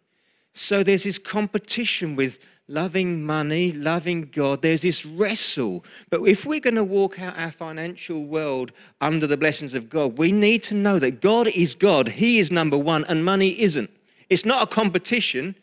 So 0.53 0.83
there's 0.83 1.05
this 1.05 1.19
competition 1.19 2.17
with 2.17 2.39
loving 2.69 3.25
money, 3.25 3.73
loving 3.73 4.29
God. 4.33 4.63
There's 4.63 4.83
this 4.83 5.05
wrestle. 5.05 5.85
But 6.11 6.23
if 6.23 6.45
we're 6.45 6.61
going 6.61 6.75
to 6.75 6.85
walk 6.85 7.19
out 7.19 7.39
our 7.39 7.51
financial 7.51 8.25
world 8.25 8.73
under 9.01 9.27
the 9.27 9.37
blessings 9.37 9.75
of 9.75 9.89
God, 9.89 10.19
we 10.19 10.31
need 10.31 10.63
to 10.65 10.75
know 10.75 10.99
that 10.99 11.21
God 11.21 11.49
is 11.49 11.75
God. 11.75 12.09
He 12.09 12.39
is 12.39 12.53
number 12.53 12.79
one, 12.79 13.05
and 13.07 13.25
money 13.25 13.59
isn't. 13.61 13.91
It's 14.29 14.45
not 14.45 14.63
a 14.63 14.67
competition. 14.67 15.57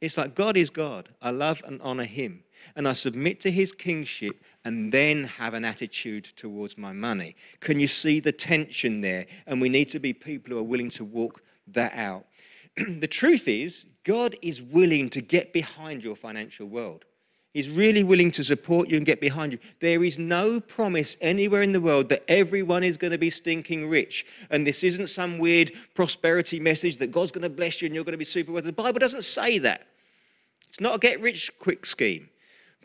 It's 0.00 0.16
like 0.16 0.34
God 0.34 0.56
is 0.56 0.70
God. 0.70 1.08
I 1.22 1.30
love 1.30 1.62
and 1.66 1.80
honor 1.82 2.04
Him. 2.04 2.42
And 2.74 2.88
I 2.88 2.92
submit 2.92 3.40
to 3.40 3.50
His 3.50 3.72
kingship 3.72 4.42
and 4.64 4.92
then 4.92 5.24
have 5.24 5.54
an 5.54 5.64
attitude 5.64 6.24
towards 6.36 6.76
my 6.76 6.92
money. 6.92 7.36
Can 7.60 7.78
you 7.78 7.86
see 7.86 8.20
the 8.20 8.32
tension 8.32 9.00
there? 9.00 9.26
And 9.46 9.60
we 9.60 9.68
need 9.68 9.88
to 9.90 10.00
be 10.00 10.12
people 10.12 10.52
who 10.52 10.58
are 10.58 10.64
willing 10.64 10.90
to 10.90 11.04
walk 11.04 11.42
that 11.68 11.92
out. 11.94 12.26
the 12.76 13.06
truth 13.06 13.48
is, 13.48 13.86
God 14.08 14.36
is 14.40 14.62
willing 14.62 15.10
to 15.10 15.20
get 15.20 15.52
behind 15.52 16.02
your 16.02 16.16
financial 16.16 16.66
world. 16.66 17.04
He's 17.52 17.68
really 17.68 18.02
willing 18.02 18.30
to 18.32 18.42
support 18.42 18.88
you 18.88 18.96
and 18.96 19.04
get 19.04 19.20
behind 19.20 19.52
you. 19.52 19.58
There 19.80 20.02
is 20.02 20.18
no 20.18 20.60
promise 20.60 21.18
anywhere 21.20 21.60
in 21.60 21.72
the 21.72 21.80
world 21.80 22.08
that 22.08 22.24
everyone 22.26 22.84
is 22.84 22.96
going 22.96 23.10
to 23.10 23.18
be 23.18 23.28
stinking 23.28 23.86
rich. 23.86 24.24
And 24.48 24.66
this 24.66 24.82
isn't 24.82 25.08
some 25.08 25.36
weird 25.36 25.72
prosperity 25.94 26.58
message 26.58 26.96
that 26.98 27.12
God's 27.12 27.32
going 27.32 27.42
to 27.42 27.50
bless 27.50 27.82
you 27.82 27.86
and 27.86 27.94
you're 27.94 28.04
going 28.04 28.12
to 28.12 28.18
be 28.18 28.24
super 28.24 28.50
wealthy. 28.50 28.68
The 28.68 28.72
Bible 28.72 28.98
doesn't 28.98 29.24
say 29.24 29.58
that. 29.58 29.86
It's 30.70 30.80
not 30.80 30.94
a 30.94 30.98
get 30.98 31.20
rich 31.20 31.50
quick 31.58 31.84
scheme. 31.84 32.30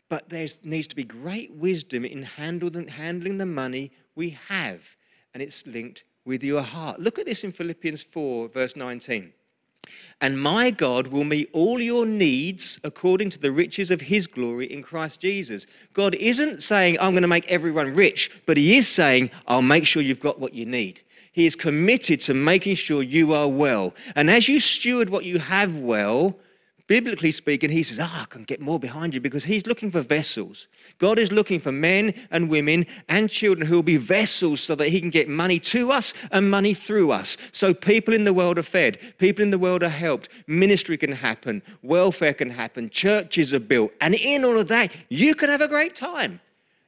But 0.09 0.27
there 0.27 0.47
needs 0.63 0.89
to 0.89 0.95
be 0.95 1.05
great 1.05 1.53
wisdom 1.53 2.03
in 2.03 2.23
handling 2.23 3.37
the 3.37 3.45
money 3.45 3.91
we 4.15 4.31
have. 4.49 4.97
And 5.33 5.41
it's 5.41 5.65
linked 5.65 6.03
with 6.25 6.43
your 6.43 6.63
heart. 6.63 6.99
Look 6.99 7.17
at 7.17 7.25
this 7.25 7.45
in 7.45 7.53
Philippians 7.53 8.03
4, 8.03 8.49
verse 8.49 8.75
19. 8.75 9.31
And 10.21 10.41
my 10.41 10.71
God 10.71 11.07
will 11.07 11.25
meet 11.25 11.49
all 11.51 11.81
your 11.81 12.05
needs 12.05 12.79
according 12.83 13.29
to 13.31 13.39
the 13.39 13.51
riches 13.51 13.91
of 13.91 13.99
his 13.99 14.25
glory 14.25 14.71
in 14.71 14.81
Christ 14.81 15.19
Jesus. 15.19 15.67
God 15.93 16.15
isn't 16.15 16.63
saying, 16.63 16.97
I'm 16.99 17.11
going 17.11 17.23
to 17.23 17.27
make 17.27 17.51
everyone 17.51 17.93
rich, 17.93 18.31
but 18.45 18.55
he 18.55 18.77
is 18.77 18.87
saying, 18.87 19.31
I'll 19.47 19.61
make 19.61 19.85
sure 19.85 20.01
you've 20.01 20.19
got 20.19 20.39
what 20.39 20.53
you 20.53 20.65
need. 20.65 21.01
He 21.33 21.45
is 21.45 21.55
committed 21.55 22.21
to 22.21 22.33
making 22.33 22.75
sure 22.75 23.03
you 23.03 23.33
are 23.33 23.47
well. 23.47 23.93
And 24.15 24.29
as 24.29 24.47
you 24.47 24.59
steward 24.59 25.09
what 25.09 25.25
you 25.25 25.39
have 25.39 25.77
well, 25.77 26.37
biblically 26.87 27.31
speaking, 27.31 27.69
he 27.69 27.83
says, 27.83 27.99
Ah, 28.01 28.23
I 28.23 28.25
can 28.25 28.43
get 28.43 28.61
more 28.61 28.79
behind 28.79 29.13
you 29.13 29.21
because 29.21 29.43
he's 29.43 29.65
looking 29.65 29.91
for 29.91 30.01
vessels. 30.01 30.67
God 30.97 31.19
is 31.19 31.31
looking 31.31 31.59
for 31.59 31.71
men 31.71 32.13
and 32.31 32.49
women 32.49 32.85
and 33.09 33.29
children 33.29 33.67
who 33.67 33.75
will 33.75 33.83
be 33.83 33.97
vessels 33.97 34.61
so 34.61 34.75
that 34.75 34.89
he 34.89 34.99
can 34.99 35.09
get 35.09 35.27
money 35.27 35.59
to 35.59 35.91
us 35.91 36.13
and 36.31 36.49
money 36.49 36.73
through 36.73 37.11
us. 37.11 37.37
So 37.51 37.73
people 37.73 38.13
in 38.13 38.23
the 38.23 38.33
world 38.33 38.57
are 38.57 38.63
fed, 38.63 38.99
people 39.17 39.43
in 39.43 39.51
the 39.51 39.59
world 39.59 39.83
are 39.83 39.89
helped, 39.89 40.29
ministry 40.47 40.97
can 40.97 41.11
happen, 41.11 41.61
welfare 41.81 42.33
can 42.33 42.49
happen, 42.49 42.89
churches 42.89 43.53
are 43.53 43.59
built. 43.59 43.91
And 44.01 44.15
in 44.15 44.43
all 44.43 44.57
of 44.57 44.67
that, 44.67 44.91
you 45.09 45.35
can 45.35 45.49
have 45.49 45.61
a 45.61 45.67
great 45.67 45.95
time. 45.95 46.39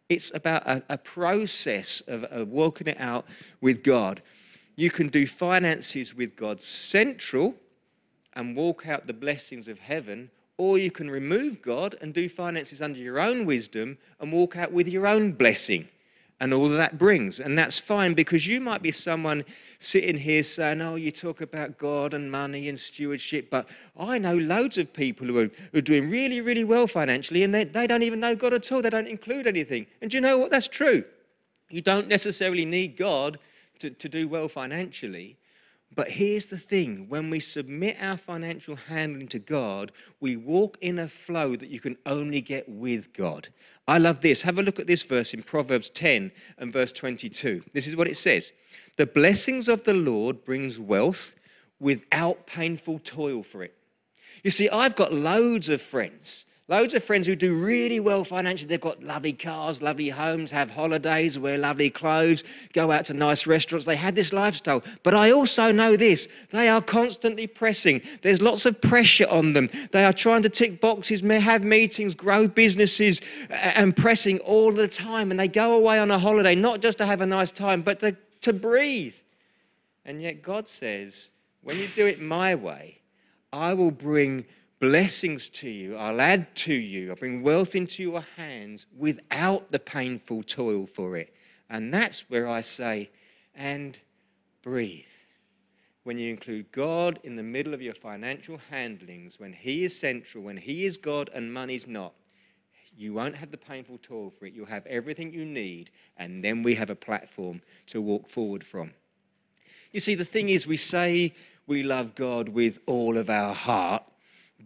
It's 0.10 0.32
about 0.36 0.68
a, 0.68 0.84
a 0.90 0.98
process 0.98 2.02
of, 2.08 2.26
of 2.26 2.50
working 2.50 2.88
it 2.88 2.98
out 3.00 3.26
with 3.62 3.84
God. 3.84 4.22
You 4.76 4.92
can 4.92 5.08
do 5.08 5.26
finances 5.26 6.14
with 6.14 6.36
God 6.36 6.62
central 6.62 7.56
and 8.36 8.56
walk 8.56 8.88
out 8.88 9.08
the 9.08 9.14
blessings 9.14 9.68
of 9.68 9.80
heaven, 9.80 10.30
or 10.58 10.78
you 10.78 10.92
can 10.92 11.10
remove 11.10 11.62
God 11.62 11.96
and 12.02 12.14
do 12.14 12.30
finances 12.30 12.82
under 12.82 13.00
your 13.00 13.20
own 13.20 13.46
wisdom 13.46 13.98
and 14.20 14.32
walk 14.32 14.56
out 14.56 14.72
with 14.72 14.88
your 14.88 15.08
own 15.08 15.32
blessing 15.32 15.88
and 16.40 16.54
all 16.54 16.68
that 16.68 16.98
brings. 16.98 17.40
And 17.40 17.58
that's 17.58 17.80
fine 17.80 18.14
because 18.14 18.46
you 18.46 18.60
might 18.60 18.82
be 18.82 18.92
someone 18.92 19.46
sitting 19.80 20.18
here 20.18 20.44
saying, 20.44 20.82
Oh, 20.82 20.96
you 20.96 21.12
talk 21.12 21.42
about 21.42 21.78
God 21.78 22.14
and 22.14 22.30
money 22.30 22.68
and 22.70 22.78
stewardship, 22.78 23.50
but 23.50 23.68
I 23.98 24.18
know 24.18 24.38
loads 24.38 24.78
of 24.78 24.92
people 24.94 25.28
who 25.28 25.40
are, 25.40 25.52
who 25.72 25.78
are 25.80 25.82
doing 25.82 26.10
really, 26.10 26.42
really 26.42 26.64
well 26.64 26.88
financially 26.88 27.44
and 27.44 27.54
they, 27.54 27.64
they 27.64 27.88
don't 27.88 28.04
even 28.04 28.20
know 28.20 28.36
God 28.36 28.54
at 28.54 28.72
all. 28.72 28.82
They 28.82 28.90
don't 28.90 29.08
include 29.08 29.48
anything. 29.48 29.88
And 30.02 30.12
do 30.12 30.18
you 30.18 30.22
know 30.22 30.38
what? 30.38 30.52
That's 30.52 30.68
true. 30.68 31.04
You 31.70 31.82
don't 31.82 32.08
necessarily 32.08 32.66
need 32.66 32.98
God 32.98 33.40
to, 33.80 33.90
to 33.90 34.10
do 34.10 34.28
well 34.28 34.48
financially. 34.48 35.38
But 35.96 36.10
here's 36.10 36.48
the 36.48 36.58
thing 36.58 37.06
when 37.08 37.30
we 37.30 37.40
submit 37.40 37.96
our 38.02 38.18
financial 38.18 38.76
handling 38.76 39.30
to 39.30 39.40
God, 39.40 39.94
we 40.20 40.36
walk 40.36 40.78
in 40.82 41.00
a 41.00 41.08
flow 41.08 41.56
that 41.56 41.70
you 41.70 41.80
can 41.80 41.98
only 42.06 42.42
get 42.42 42.68
with 42.68 43.14
God. 43.14 43.48
I 43.88 43.98
love 43.98 44.20
this. 44.20 44.42
Have 44.42 44.60
a 44.60 44.64
look 44.64 44.80
at 44.80 44.88
this 44.88 45.04
verse 45.04 45.34
in 45.34 45.42
Proverbs 45.42 45.90
10 45.92 46.32
and 46.58 46.74
verse 46.74 46.92
22. 46.92 47.64
This 47.74 47.88
is 47.88 47.96
what 47.96 48.10
it 48.10 48.18
says 48.18 48.52
The 48.98 49.08
blessings 49.08 49.70
of 49.70 49.86
the 49.86 49.94
Lord 49.94 50.44
brings 50.44 50.80
wealth 50.80 51.34
without 51.80 52.46
painful 52.46 53.00
toil 53.00 53.42
for 53.42 53.64
it. 53.64 53.74
You 54.44 54.52
see, 54.52 54.70
I've 54.70 54.96
got 54.96 55.14
loads 55.14 55.70
of 55.70 55.82
friends 55.82 56.46
Loads 56.68 56.96
of 56.96 57.04
friends 57.04 57.28
who 57.28 57.36
do 57.36 57.56
really 57.56 58.00
well 58.00 58.24
financially. 58.24 58.68
They've 58.68 58.82
got 58.82 59.04
lovely 59.04 59.34
cars, 59.34 59.84
lovely 59.84 60.10
homes, 60.10 60.50
have 60.50 60.72
holidays, 60.72 61.38
wear 61.38 61.60
lovely 61.60 61.92
clothes, 61.92 62.44
go 62.74 62.92
out 62.92 63.06
to 63.06 63.14
nice 63.14 63.46
restaurants. 63.46 63.86
They 63.86 63.96
had 63.96 64.16
this 64.16 64.34
lifestyle. 64.34 64.84
But 65.04 65.14
I 65.14 65.32
also 65.32 65.72
know 65.72 65.96
this 65.96 66.28
they 66.50 66.68
are 66.68 66.82
constantly 66.82 67.46
pressing. 67.46 68.02
There's 68.24 68.42
lots 68.42 68.66
of 68.66 68.82
pressure 68.82 69.28
on 69.30 69.54
them. 69.54 69.70
They 69.92 70.06
are 70.06 70.14
trying 70.14 70.42
to 70.42 70.50
tick 70.50 70.82
boxes, 70.82 71.22
have 71.22 71.64
meetings, 71.64 72.16
grow 72.16 72.48
businesses, 72.48 73.22
and 73.52 73.96
pressing 73.96 74.40
all 74.40 74.72
the 74.72 74.88
time. 74.88 75.30
And 75.30 75.40
they 75.40 75.48
go 75.48 75.76
away 75.78 76.00
on 76.00 76.10
a 76.10 76.18
holiday, 76.18 76.56
not 76.56 76.82
just 76.82 76.98
to 76.98 77.06
have 77.06 77.22
a 77.22 77.28
nice 77.28 77.52
time, 77.52 77.84
but 77.84 78.00
to, 78.00 78.18
to 78.42 78.54
breathe. 78.54 79.14
And 80.04 80.20
yet 80.20 80.42
God 80.42 80.68
says, 80.68 81.30
when 81.62 81.78
you 81.78 81.88
do 81.90 82.08
it 82.08 82.20
my 82.20 82.56
way, 82.56 83.02
I 83.54 83.76
will 83.76 83.92
bring 83.92 84.46
blessings 84.80 85.50
to 85.50 85.70
you. 85.70 85.96
I'll 85.96 86.22
add 86.22 86.54
to 86.56 86.74
you. 86.74 87.10
I'll 87.10 87.16
bring 87.16 87.42
wealth 87.42 87.76
into 87.76 88.04
your 88.04 88.24
hands 88.36 88.86
without 88.98 89.72
the 89.72 89.80
painful 89.80 90.44
toil 90.44 90.86
for 90.86 91.18
it. 91.18 91.34
And 91.70 91.94
that's 91.94 92.30
where 92.30 92.48
I 92.48 92.62
say, 92.62 93.10
and 93.56 93.98
breathe. 94.62 95.06
When 96.04 96.20
you 96.20 96.30
include 96.30 96.72
God 96.72 97.20
in 97.24 97.36
the 97.36 97.44
middle 97.44 97.74
of 97.74 97.82
your 97.82 97.96
financial 97.96 98.60
handlings, 98.70 99.40
when 99.40 99.54
He 99.54 99.84
is 99.86 99.98
central, 99.98 100.44
when 100.44 100.58
He 100.58 100.86
is 100.86 100.98
God 100.98 101.30
and 101.34 101.52
money's 101.52 101.88
not, 101.88 102.14
you 102.98 103.14
won't 103.14 103.36
have 103.36 103.52
the 103.52 103.58
painful 103.58 103.98
toil 104.02 104.30
for 104.30 104.46
it. 104.46 104.54
You'll 104.54 104.68
have 104.68 104.86
everything 104.86 105.34
you 105.34 105.46
need, 105.46 105.90
and 106.18 106.44
then 106.44 106.64
we 106.64 106.76
have 106.76 106.90
a 106.90 106.96
platform 106.96 107.62
to 107.88 108.02
walk 108.02 108.30
forward 108.30 108.64
from. 108.64 108.92
You 109.92 110.00
see, 110.00 110.16
the 110.16 110.26
thing 110.26 110.50
is, 110.50 110.68
we 110.68 110.78
say 110.78 111.34
we 111.68 111.84
love 111.84 112.16
God 112.16 112.50
with 112.50 112.80
all 112.86 113.18
of 113.18 113.30
our 113.30 113.54
heart, 113.54 114.04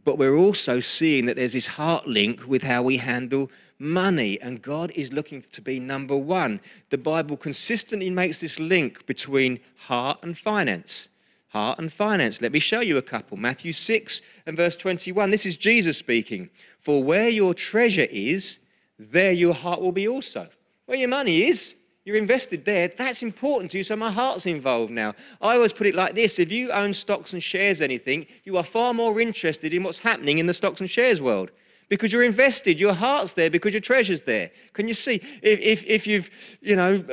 but 0.03 0.18
we're 0.18 0.36
also 0.36 0.79
seeing 0.79 1.25
that 1.25 1.36
there's 1.36 1.53
this 1.53 1.68
heart 1.68 2.08
link 2.08 2.48
with 2.48 2.63
how 2.63 2.84
we 2.84 2.98
handle 2.98 3.50
money, 3.79 4.39
and 4.41 4.62
God 4.62 4.91
is 4.96 5.13
looking 5.13 5.44
to 5.51 5.62
be 5.62 5.79
number 5.79 6.18
one. 6.18 6.60
The 6.89 6.98
Bible 6.98 7.38
consistently 7.38 8.10
makes 8.10 8.39
this 8.39 8.60
link 8.60 9.06
between 9.06 9.60
heart 9.77 10.20
and 10.22 10.38
finance. 10.38 11.10
Heart 11.50 11.79
and 11.79 11.91
finance. 11.91 12.41
Let 12.41 12.51
me 12.51 12.60
show 12.60 12.82
you 12.82 12.98
a 12.98 13.01
couple. 13.01 13.36
Matthew 13.38 13.74
6 13.74 14.22
and 14.46 14.56
verse 14.56 14.75
21. 14.75 15.32
This 15.32 15.46
is 15.46 15.58
Jesus 15.58 15.98
speaking. 15.98 16.50
For 16.79 17.03
where 17.03 17.29
your 17.29 17.53
treasure 17.53 18.08
is, 18.12 18.60
there 19.00 19.32
your 19.32 19.56
heart 19.56 19.82
will 19.82 19.91
be 19.91 20.08
also. 20.08 20.48
Where 20.86 20.98
your 20.98 21.08
money 21.08 21.44
is, 21.44 21.74
you're 22.10 22.18
invested 22.18 22.66
there. 22.66 22.88
That's 22.88 23.22
important 23.22 23.70
to 23.72 23.78
you, 23.78 23.84
so 23.84 23.96
my 23.96 24.10
heart's 24.10 24.48
involved 24.48 24.92
now. 24.92 25.13
I 25.42 25.54
always 25.54 25.72
put 25.72 25.86
it 25.86 25.94
like 25.94 26.16
this 26.16 26.39
if 26.39 26.51
you 26.51 26.72
own 26.72 26.92
stocks 26.92 27.34
and 27.34 27.44
shares 27.44 27.82
anything, 27.82 28.25
you 28.46 28.58
are 28.58 28.63
far 28.63 28.96
more 28.96 29.22
interested 29.22 29.75
in 29.75 29.84
what's 29.84 30.00
happening 30.00 30.39
in 30.39 30.48
the 30.48 30.54
stocks 30.56 30.82
and 30.82 30.89
shares 30.89 31.22
world 31.22 31.51
because 31.88 32.12
you're 32.12 32.24
invested. 32.24 32.80
Your 32.80 32.96
heart's 32.96 33.34
there 33.34 33.51
because 33.51 33.74
your 33.74 33.82
treasure's 33.82 34.24
there. 34.24 34.50
Can 34.74 34.88
you 34.88 34.96
see? 34.96 35.22
If, 35.44 35.60
if, 35.60 35.86
if 35.86 36.08
you've, 36.08 36.32
you 36.62 36.75
know, 36.75 37.06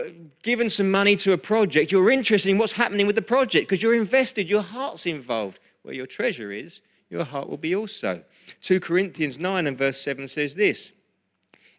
given 0.43 0.71
some 0.71 0.91
money 0.91 1.15
to 1.17 1.33
a 1.33 1.39
project, 1.39 1.93
you're 1.93 2.11
interested 2.11 2.49
in 2.49 2.57
what's 2.57 2.73
happening 2.73 3.07
with 3.07 3.17
the 3.17 3.23
project 3.23 3.69
because 3.69 3.83
you're 3.83 3.95
invested. 3.95 4.49
Your 4.49 4.63
heart's 4.63 5.05
involved. 5.05 5.59
Where 5.83 5.95
your 5.95 6.07
treasure 6.07 6.53
is, 6.53 6.81
your 7.11 7.25
heart 7.25 7.51
will 7.51 7.59
be 7.59 7.77
also. 7.77 8.23
2 8.63 8.81
Corinthians 8.81 9.39
9 9.39 9.67
and 9.67 9.77
verse 9.77 10.01
7 10.01 10.27
says 10.27 10.55
this 10.55 10.93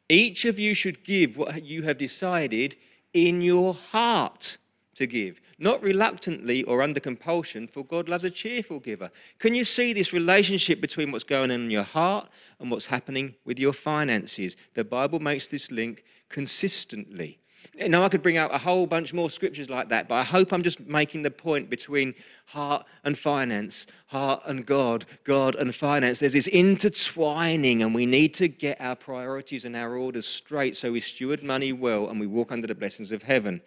Each 0.07 0.45
of 0.45 0.59
you 0.59 0.75
should 0.75 1.03
give 1.03 1.35
what 1.35 1.63
you 1.63 1.81
have 1.81 1.97
decided 1.97 2.75
in 3.13 3.41
your 3.41 3.73
heart 3.73 4.57
to 4.95 5.05
give, 5.05 5.39
not 5.59 5.81
reluctantly 5.83 6.63
or 6.63 6.81
under 6.81 6.99
compulsion, 6.99 7.67
for 7.67 7.83
God 7.83 8.09
loves 8.09 8.23
a 8.23 8.31
cheerful 8.31 8.79
giver. 8.79 9.11
Can 9.39 9.53
you 9.53 9.63
see 9.63 9.93
this 9.93 10.11
relationship 10.11 10.81
between 10.81 11.11
what's 11.11 11.23
going 11.23 11.51
on 11.51 11.61
in 11.61 11.71
your 11.71 11.83
heart 11.83 12.27
and 12.59 12.71
what's 12.71 12.87
happening 12.87 13.35
with 13.45 13.59
your 13.59 13.73
finances? 13.73 14.55
The 14.73 14.83
Bible 14.83 15.19
makes 15.19 15.47
this 15.47 15.71
link 15.71 16.03
consistently. 16.29 17.39
Now, 17.87 18.03
I 18.03 18.09
could 18.09 18.23
bring 18.23 18.37
out 18.37 18.53
a 18.53 18.57
whole 18.57 18.87
bunch 18.87 19.13
more 19.13 19.29
scriptures 19.29 19.69
like 19.69 19.89
that, 19.89 20.07
but 20.07 20.15
I 20.15 20.23
hope 20.23 20.51
I'm 20.51 20.63
just 20.63 20.79
making 20.87 21.21
the 21.21 21.29
point 21.29 21.69
between 21.69 22.15
heart 22.45 22.85
and 23.03 23.17
finance, 23.17 23.85
heart 24.07 24.41
and 24.45 24.65
God, 24.65 25.05
God 25.23 25.55
and 25.55 25.75
finance. 25.75 26.17
There's 26.17 26.33
this 26.33 26.47
intertwining, 26.47 27.83
and 27.83 27.93
we 27.93 28.07
need 28.07 28.33
to 28.35 28.47
get 28.47 28.81
our 28.81 28.95
priorities 28.95 29.65
and 29.65 29.75
our 29.75 29.95
orders 29.95 30.25
straight 30.25 30.75
so 30.75 30.91
we 30.91 30.99
steward 30.99 31.43
money 31.43 31.71
well 31.71 32.09
and 32.09 32.19
we 32.19 32.25
walk 32.25 32.51
under 32.51 32.67
the 32.67 32.75
blessings 32.75 33.11
of 33.11 33.21
heaven 33.21 33.61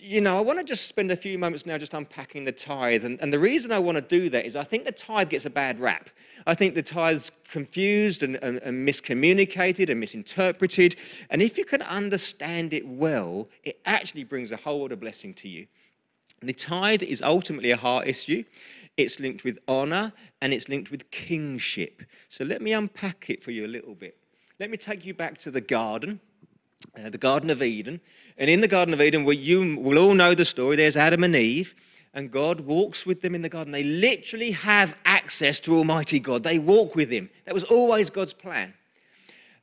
you 0.00 0.20
know, 0.20 0.36
I 0.36 0.40
want 0.40 0.58
to 0.58 0.64
just 0.64 0.86
spend 0.86 1.10
a 1.10 1.16
few 1.16 1.38
moments 1.38 1.66
now 1.66 1.76
just 1.76 1.94
unpacking 1.94 2.44
the 2.44 2.52
tithe. 2.52 3.04
And, 3.04 3.20
and 3.20 3.32
the 3.32 3.38
reason 3.38 3.70
I 3.70 3.78
want 3.78 3.96
to 3.96 4.02
do 4.02 4.30
that 4.30 4.46
is 4.46 4.56
I 4.56 4.64
think 4.64 4.84
the 4.84 4.92
tithe 4.92 5.28
gets 5.28 5.46
a 5.46 5.50
bad 5.50 5.78
rap. 5.78 6.10
I 6.46 6.54
think 6.54 6.74
the 6.74 6.82
tithe's 6.82 7.30
confused 7.50 8.22
and, 8.22 8.36
and, 8.36 8.58
and 8.58 8.88
miscommunicated 8.88 9.90
and 9.90 10.00
misinterpreted. 10.00 10.96
And 11.28 11.42
if 11.42 11.58
you 11.58 11.64
can 11.64 11.82
understand 11.82 12.72
it 12.72 12.86
well, 12.86 13.48
it 13.64 13.80
actually 13.84 14.24
brings 14.24 14.52
a 14.52 14.56
whole 14.56 14.80
lot 14.80 14.92
of 14.92 15.00
blessing 15.00 15.34
to 15.34 15.48
you. 15.48 15.66
The 16.40 16.54
tithe 16.54 17.02
is 17.02 17.20
ultimately 17.20 17.70
a 17.70 17.76
heart 17.76 18.06
issue. 18.06 18.44
It's 18.96 19.20
linked 19.20 19.44
with 19.44 19.58
honor 19.68 20.12
and 20.40 20.52
it's 20.52 20.68
linked 20.68 20.90
with 20.90 21.10
kingship. 21.10 22.02
So 22.28 22.44
let 22.44 22.62
me 22.62 22.72
unpack 22.72 23.28
it 23.28 23.42
for 23.42 23.50
you 23.50 23.66
a 23.66 23.68
little 23.68 23.94
bit. 23.94 24.16
Let 24.58 24.70
me 24.70 24.76
take 24.76 25.04
you 25.04 25.14
back 25.14 25.38
to 25.38 25.50
the 25.50 25.60
garden 25.60 26.20
uh, 26.98 27.10
the 27.10 27.18
Garden 27.18 27.50
of 27.50 27.62
Eden. 27.62 28.00
And 28.38 28.50
in 28.50 28.60
the 28.60 28.68
Garden 28.68 28.94
of 28.94 29.00
Eden, 29.00 29.24
well, 29.24 29.34
you 29.34 29.76
will 29.76 29.98
all 29.98 30.14
know 30.14 30.34
the 30.34 30.44
story, 30.44 30.76
there's 30.76 30.96
Adam 30.96 31.24
and 31.24 31.36
Eve, 31.36 31.74
and 32.14 32.30
God 32.30 32.60
walks 32.60 33.06
with 33.06 33.20
them 33.20 33.34
in 33.34 33.42
the 33.42 33.48
garden. 33.48 33.72
They 33.72 33.84
literally 33.84 34.50
have 34.52 34.96
access 35.04 35.60
to 35.60 35.76
Almighty 35.76 36.18
God, 36.18 36.42
they 36.42 36.58
walk 36.58 36.96
with 36.96 37.10
Him. 37.10 37.30
That 37.44 37.54
was 37.54 37.64
always 37.64 38.10
God's 38.10 38.32
plan. 38.32 38.74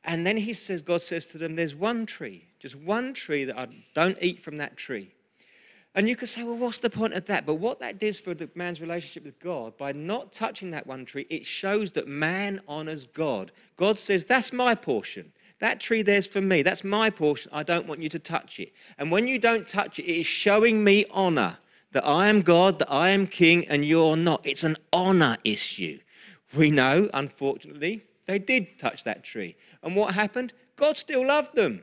And 0.03 0.25
then 0.25 0.37
he 0.37 0.53
says, 0.53 0.81
God 0.81 1.01
says 1.01 1.25
to 1.27 1.37
them, 1.37 1.55
There's 1.55 1.75
one 1.75 2.05
tree, 2.05 2.45
just 2.59 2.75
one 2.75 3.13
tree 3.13 3.43
that 3.43 3.57
I 3.57 3.67
don't 3.93 4.17
eat 4.21 4.41
from 4.41 4.55
that 4.57 4.77
tree. 4.77 5.11
And 5.97 6.07
you 6.07 6.15
could 6.15 6.29
say, 6.29 6.43
well, 6.43 6.55
what's 6.55 6.77
the 6.77 6.91
point 6.91 7.13
of 7.13 7.25
that? 7.25 7.47
But 7.47 7.55
what 7.55 7.79
that 7.79 7.99
does 7.99 8.19
for 8.19 8.35
the 8.35 8.47
man's 8.53 8.79
relationship 8.79 9.25
with 9.25 9.39
God, 9.39 9.75
by 9.77 9.93
not 9.93 10.31
touching 10.31 10.69
that 10.69 10.85
one 10.85 11.05
tree, 11.05 11.25
it 11.31 11.43
shows 11.43 11.89
that 11.93 12.07
man 12.07 12.61
honors 12.67 13.05
God. 13.05 13.51
God 13.77 13.97
says, 13.97 14.23
that's 14.23 14.53
my 14.53 14.75
portion. 14.75 15.33
That 15.59 15.79
tree 15.79 16.01
there's 16.01 16.27
for 16.27 16.41
me. 16.41 16.61
That's 16.61 16.83
my 16.83 17.09
portion. 17.09 17.51
I 17.53 17.63
don't 17.63 17.87
want 17.87 18.01
you 18.01 18.09
to 18.09 18.19
touch 18.19 18.59
it. 18.59 18.73
And 18.97 19.11
when 19.11 19.27
you 19.27 19.39
don't 19.39 19.67
touch 19.67 19.99
it, 19.99 20.03
it 20.03 20.19
is 20.19 20.25
showing 20.25 20.83
me 20.83 21.05
honor 21.11 21.57
that 21.93 22.05
I 22.05 22.27
am 22.27 22.41
God, 22.41 22.79
that 22.79 22.91
I 22.91 23.09
am 23.09 23.25
king, 23.25 23.67
and 23.67 23.83
you're 23.83 24.17
not. 24.17 24.45
It's 24.45 24.63
an 24.63 24.77
honor 24.93 25.37
issue. 25.43 25.99
We 26.53 26.69
know, 26.69 27.09
unfortunately, 27.13 28.03
they 28.27 28.39
did 28.39 28.77
touch 28.77 29.03
that 29.05 29.23
tree. 29.23 29.55
And 29.81 29.95
what 29.95 30.13
happened? 30.13 30.53
God 30.75 30.95
still 30.97 31.25
loved 31.25 31.55
them. 31.55 31.81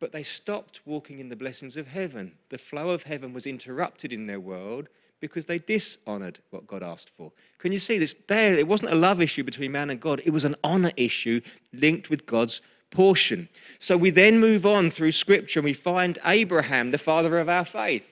But 0.00 0.12
they 0.12 0.22
stopped 0.22 0.80
walking 0.84 1.20
in 1.20 1.28
the 1.28 1.36
blessings 1.36 1.76
of 1.76 1.86
heaven. 1.86 2.32
The 2.48 2.58
flow 2.58 2.90
of 2.90 3.02
heaven 3.04 3.32
was 3.32 3.46
interrupted 3.46 4.12
in 4.12 4.26
their 4.26 4.40
world 4.40 4.88
because 5.28 5.46
they 5.46 5.58
dishonored 5.58 6.38
what 6.50 6.66
God 6.66 6.82
asked 6.82 7.10
for. 7.16 7.32
Can 7.58 7.72
you 7.72 7.78
see 7.78 7.98
this? 7.98 8.14
There, 8.28 8.52
it 8.52 8.68
wasn't 8.68 8.92
a 8.92 8.94
love 8.94 9.22
issue 9.22 9.42
between 9.42 9.72
man 9.72 9.88
and 9.88 9.98
God, 9.98 10.20
it 10.24 10.30
was 10.30 10.44
an 10.44 10.54
honor 10.62 10.92
issue 10.96 11.40
linked 11.72 12.10
with 12.10 12.26
God's 12.26 12.60
portion. 12.90 13.48
So 13.78 13.96
we 13.96 14.10
then 14.10 14.38
move 14.38 14.66
on 14.66 14.90
through 14.90 15.12
scripture 15.12 15.60
and 15.60 15.64
we 15.64 15.72
find 15.72 16.18
Abraham, 16.26 16.90
the 16.90 16.98
father 16.98 17.38
of 17.38 17.48
our 17.48 17.64
faith. 17.64 18.04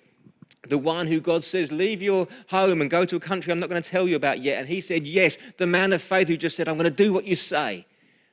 The 0.69 0.79
one 0.79 1.07
who 1.07 1.21
God 1.21 1.45
says, 1.45 1.71
Leave 1.71 2.01
your 2.01 2.27
home 2.49 2.81
and 2.81 2.91
go 2.91 3.05
to 3.05 3.17
a 3.17 3.21
country 3.21 3.53
I'm 3.53 3.61
not 3.61 3.69
going 3.69 3.83
to 3.83 3.91
tell 3.91 4.09
you 4.09 4.17
about 4.17 4.41
yet. 4.41 4.61
And 4.61 4.69
he 4.69 4.81
said, 4.81 5.07
Yes, 5.07 5.37
the 5.59 5.67
man 5.67 5.93
of 5.93 6.01
faith 6.01 6.29
who 6.29 6.37
just 6.39 6.57
said, 6.57 6.67
I'm 6.67 6.79
going 6.79 6.85
to 6.85 7.05
do 7.05 7.13
what 7.13 7.25
you 7.27 7.37
say. 7.37 7.85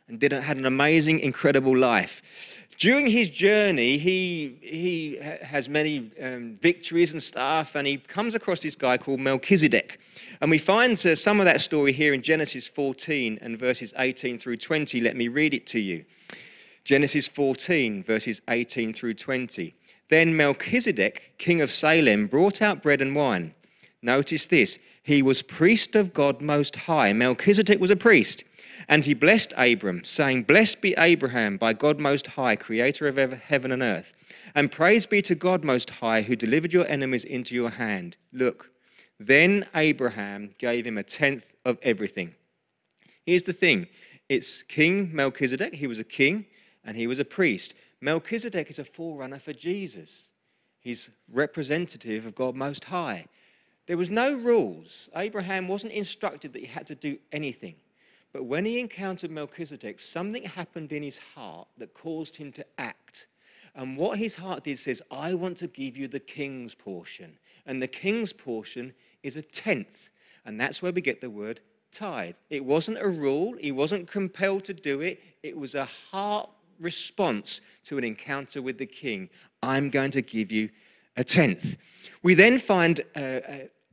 And 0.08 0.20
did, 0.20 0.32
had 0.32 0.58
an 0.58 0.66
amazing, 0.66 1.20
incredible 1.20 1.76
life. 1.76 2.22
During 2.80 3.08
his 3.08 3.30
journey, 3.30 3.98
he, 3.98 4.58
he 4.62 5.18
has 5.42 5.68
many 5.68 6.12
um, 6.24 6.58
victories 6.62 7.12
and 7.12 7.22
stuff, 7.22 7.76
and 7.76 7.86
he 7.86 7.98
comes 7.98 8.36
across 8.36 8.62
this 8.62 8.76
guy 8.76 8.98
called 8.98 9.20
Melchizedek. 9.20 10.00
And 10.40 10.50
we 10.50 10.60
find 10.60 10.94
uh, 11.06 11.18
some 11.18 11.42
of 11.42 11.46
that 11.46 11.60
story 11.60 11.92
here 11.92 12.14
in 12.14 12.22
Genesis 12.22 12.70
14 12.70 13.38
and 13.42 13.60
verses 13.60 13.94
18 13.98 14.40
through 14.40 14.56
20. 14.56 15.02
Let 15.02 15.18
me 15.18 15.28
read 15.28 15.54
it 15.54 15.68
to 15.68 15.80
you. 15.80 16.06
Genesis 16.86 17.28
14, 17.28 18.02
verses 18.02 18.42
18 18.48 18.94
through 18.94 19.16
20. 19.16 19.74
Then 20.08 20.38
Melchizedek, 20.38 21.34
king 21.38 21.60
of 21.60 21.70
Salem, 21.70 22.28
brought 22.28 22.62
out 22.62 22.82
bread 22.82 23.02
and 23.02 23.14
wine. 23.14 23.54
Notice 24.02 24.46
this 24.46 24.80
he 25.04 25.22
was 25.22 25.42
priest 25.42 25.98
of 25.98 26.14
God 26.14 26.40
Most 26.40 26.78
High. 26.78 27.12
Melchizedek 27.12 27.82
was 27.82 27.92
a 27.92 27.98
priest. 27.98 28.46
And 28.88 29.04
he 29.04 29.14
blessed 29.14 29.54
Abram, 29.58 30.04
saying, 30.04 30.44
Blessed 30.44 30.82
be 30.82 30.96
Abraham 30.98 31.58
by 31.58 31.74
God 31.74 32.00
Most 32.00 32.28
High, 32.28 32.56
creator 32.56 33.08
of 33.08 33.34
heaven 33.34 33.72
and 33.72 33.82
earth. 33.82 34.14
And 34.56 34.72
praise 34.72 35.06
be 35.06 35.22
to 35.24 35.36
God 35.36 35.64
Most 35.64 35.90
High, 35.90 36.22
who 36.22 36.36
delivered 36.36 36.74
your 36.74 36.88
enemies 36.88 37.26
into 37.26 37.56
your 37.56 37.70
hand. 37.70 38.18
Look, 38.32 38.72
then 39.20 39.68
Abraham 39.76 40.56
gave 40.58 40.86
him 40.86 40.98
a 40.98 41.04
tenth 41.04 41.46
of 41.66 41.78
everything. 41.82 42.34
Here's 43.26 43.44
the 43.44 43.54
thing 43.54 43.88
it's 44.30 44.64
King 44.64 45.10
Melchizedek, 45.14 45.74
he 45.74 45.88
was 45.88 46.00
a 46.00 46.04
king, 46.04 46.46
and 46.84 46.96
he 46.96 47.08
was 47.08 47.20
a 47.20 47.26
priest. 47.26 47.74
Melchizedek 48.02 48.70
is 48.70 48.80
a 48.80 48.86
forerunner 48.86 49.40
for 49.40 49.54
Jesus. 49.54 50.30
He's 50.80 51.10
representative 51.32 52.26
of 52.26 52.36
God 52.36 52.56
Most 52.56 52.86
High. 52.86 53.26
There 53.88 53.98
was 53.98 54.10
no 54.10 54.34
rules. 54.34 55.10
Abraham 55.16 55.68
wasn't 55.68 55.94
instructed 55.94 56.54
that 56.54 56.60
he 56.60 56.68
had 56.68 56.88
to 56.88 56.96
do 56.96 57.18
anything. 57.32 57.76
But 58.32 58.46
when 58.46 58.66
he 58.66 58.80
encountered 58.80 59.32
Melchizedek, 59.32 60.00
something 60.00 60.44
happened 60.44 60.92
in 60.92 61.02
his 61.02 61.18
heart 61.18 61.68
that 61.78 61.94
caused 61.94 62.36
him 62.36 62.52
to 62.54 62.66
act. 62.78 63.28
And 63.76 63.98
what 63.98 64.18
his 64.18 64.36
heart 64.36 64.64
did 64.64 64.78
says, 64.80 65.02
I 65.12 65.34
want 65.34 65.58
to 65.58 65.68
give 65.68 65.98
you 65.98 66.08
the 66.08 66.20
king's 66.20 66.76
portion. 66.76 67.38
And 67.66 67.82
the 67.82 67.88
king's 67.88 68.34
portion 68.34 68.94
is 69.24 69.36
a 69.36 69.42
tenth. 69.42 70.10
And 70.46 70.60
that's 70.60 70.82
where 70.82 70.92
we 70.92 71.02
get 71.02 71.22
the 71.22 71.30
word 71.30 71.62
tithe. 71.92 72.36
It 72.50 72.64
wasn't 72.64 73.00
a 73.02 73.10
rule, 73.10 73.56
he 73.60 73.72
wasn't 73.72 74.10
compelled 74.10 74.64
to 74.66 74.74
do 74.74 75.02
it. 75.02 75.22
It 75.44 75.58
was 75.58 75.76
a 75.76 75.86
heart 75.86 76.50
response 76.80 77.62
to 77.86 77.98
an 77.98 78.04
encounter 78.04 78.62
with 78.62 78.78
the 78.78 78.86
king. 78.86 79.30
I'm 79.64 79.90
going 79.90 80.12
to 80.12 80.22
give 80.22 80.52
you 80.52 80.70
a 81.18 81.24
tenth. 81.24 81.76
We 82.24 82.34
then 82.34 82.60
find 82.60 83.02
uh, 83.16 83.20
uh, 83.20 83.42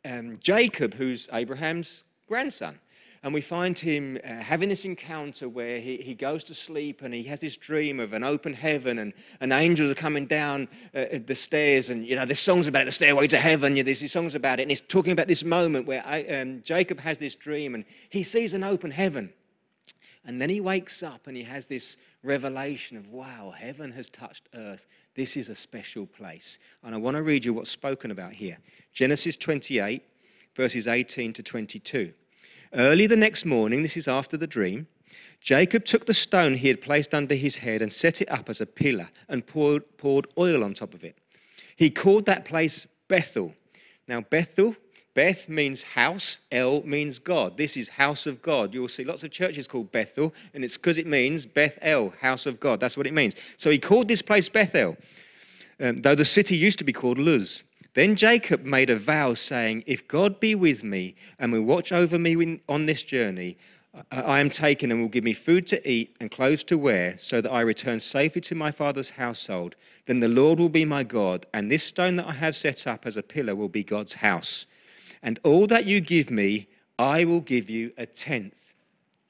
um, 0.05 0.39
Jacob, 0.41 0.95
who's 0.95 1.29
Abraham's 1.33 2.05
grandson. 2.29 2.79
And 3.27 3.35
we 3.35 3.41
find 3.41 3.77
him 3.77 4.21
uh, 4.23 4.35
having 4.35 4.69
this 4.69 4.85
encounter 4.85 5.49
where 5.49 5.81
he, 5.81 5.97
he 5.97 6.15
goes 6.15 6.45
to 6.45 6.55
sleep 6.55 7.03
and 7.03 7.13
he 7.13 7.25
has 7.25 7.41
this 7.41 7.57
dream 7.57 7.99
of 7.99 8.13
an 8.13 8.23
open 8.23 8.55
heaven 8.55 9.01
and, 9.01 9.13
and 9.41 9.53
angels 9.53 9.91
are 9.91 9.97
coming 9.97 10.27
down 10.27 10.69
uh, 10.95 11.07
the 11.27 11.35
stairs. 11.35 11.91
And, 11.91 12.07
you 12.07 12.15
know, 12.15 12.25
there's 12.25 12.39
songs 12.39 12.69
about 12.69 12.83
it, 12.83 12.85
the 12.85 12.93
stairway 12.93 13.27
to 13.27 13.39
heaven. 13.39 13.75
There's 13.75 13.99
these 13.99 14.13
songs 14.13 14.37
about 14.37 14.61
it. 14.61 14.63
And 14.63 14.71
he's 14.71 14.81
talking 14.81 15.11
about 15.11 15.27
this 15.27 15.43
moment 15.43 15.89
where 15.89 16.07
I, 16.07 16.23
um, 16.23 16.63
Jacob 16.63 17.01
has 17.01 17.19
this 17.19 17.35
dream 17.35 17.75
and 17.75 17.85
he 18.11 18.23
sees 18.23 18.55
an 18.55 18.63
open 18.63 18.93
heaven. 18.93 19.33
And 20.25 20.41
then 20.41 20.49
he 20.49 20.61
wakes 20.61 21.03
up 21.03 21.27
and 21.27 21.37
he 21.37 21.43
has 21.43 21.67
this 21.67 21.97
revelation 22.23 22.97
of, 22.97 23.09
wow, 23.09 23.51
heaven 23.51 23.91
has 23.91 24.09
touched 24.09 24.49
earth. 24.55 24.87
This 25.17 25.37
is 25.37 25.49
a 25.49 25.55
special 25.57 26.07
place. 26.07 26.61
And 26.85 26.95
I 26.95 26.99
want 26.99 27.17
to 27.17 27.25
read 27.25 27.45
you 27.45 27.55
what's 27.55 27.71
spoken 27.71 28.13
about 28.13 28.35
here 28.35 28.59
Genesis 28.93 29.37
28, 29.37 30.05
verses 30.55 30.87
18 30.87 31.33
to 31.33 31.43
22. 31.43 32.13
Early 32.73 33.07
the 33.07 33.17
next 33.17 33.45
morning, 33.45 33.83
this 33.83 33.97
is 33.97 34.09
after 34.09 34.37
the 34.37 34.47
dream, 34.47 34.87
Jacob 35.41 35.85
took 35.85 36.07
the 36.07 36.15
stone 36.15 36.55
he 36.55 36.69
had 36.69 36.81
placed 36.81 37.15
under 37.15 37.35
his 37.35 37.59
head 37.59 37.83
and 37.83 37.93
set 37.93 38.21
it 38.21 38.31
up 38.31 38.49
as 38.49 38.61
a 38.61 38.67
pillar 38.67 39.09
and 39.29 39.47
poured, 39.47 39.85
poured 39.97 40.27
oil 40.39 40.65
on 40.65 40.75
top 40.75 40.95
of 40.95 41.05
it. 41.05 41.17
He 41.77 41.91
called 41.91 42.27
that 42.27 42.45
place 42.45 42.87
Bethel. 43.09 43.55
Now, 44.09 44.23
Bethel, 44.23 44.75
Beth 45.15 45.49
means 45.49 45.83
house, 45.83 46.41
El 46.53 46.83
means 46.83 47.19
God. 47.19 47.57
This 47.57 47.77
is 47.77 47.89
house 47.89 48.27
of 48.27 48.43
God. 48.43 48.75
You'll 48.75 48.89
see 48.89 49.03
lots 49.03 49.25
of 49.25 49.31
churches 49.31 49.67
called 49.67 49.91
Bethel, 49.91 50.35
and 50.53 50.63
it's 50.63 50.77
because 50.77 50.99
it 50.99 51.07
means 51.07 51.47
Beth 51.47 51.79
El, 51.81 52.11
house 52.21 52.45
of 52.45 52.61
God. 52.61 52.81
That's 52.81 52.99
what 52.99 53.07
it 53.07 53.15
means. 53.15 53.35
So 53.57 53.71
he 53.71 53.79
called 53.79 54.09
this 54.09 54.21
place 54.21 54.49
Bethel, 54.51 54.95
um, 55.81 55.97
though 55.97 56.15
the 56.15 56.25
city 56.27 56.55
used 56.55 56.79
to 56.81 56.85
be 56.85 56.93
called 56.93 57.19
Luz. 57.19 57.63
Then 57.97 58.15
Jacob 58.15 58.63
made 58.63 58.91
a 58.91 58.97
vow, 58.97 59.33
saying, 59.33 59.83
If 59.87 60.07
God 60.07 60.39
be 60.39 60.55
with 60.55 60.85
me 60.85 61.15
and 61.39 61.51
will 61.51 61.63
watch 61.63 61.93
over 61.93 62.19
me 62.19 62.61
on 62.69 62.85
this 62.85 63.03
journey, 63.03 63.57
I 64.13 64.39
am 64.39 64.51
taken 64.51 64.93
and 64.93 65.01
will 65.01 65.09
give 65.09 65.25
me 65.25 65.33
food 65.33 65.67
to 65.69 65.91
eat 65.91 66.15
and 66.21 66.31
clothes 66.31 66.63
to 66.65 66.77
wear, 66.77 67.17
so 67.17 67.41
that 67.41 67.51
I 67.51 67.63
return 67.63 67.99
safely 67.99 68.43
to 68.43 68.55
my 68.55 68.71
father's 68.71 69.09
household. 69.09 69.77
Then 70.05 70.21
the 70.21 70.29
Lord 70.29 70.59
will 70.59 70.69
be 70.69 70.85
my 70.85 71.05
God, 71.05 71.47
and 71.55 71.71
this 71.71 71.85
stone 71.85 72.17
that 72.17 72.27
I 72.27 72.33
have 72.33 72.55
set 72.55 72.87
up 72.87 73.07
as 73.07 73.17
a 73.17 73.23
pillar 73.23 73.55
will 73.55 73.71
be 73.71 73.83
God's 73.83 74.13
house. 74.13 74.67
And 75.23 75.41
all 75.43 75.67
that 75.69 75.87
you 75.87 76.03
give 76.03 76.31
me, 76.31 76.69
I 76.99 77.25
will 77.25 77.41
give 77.41 77.71
you 77.71 77.93
a 77.97 78.05
tenth. 78.05 78.75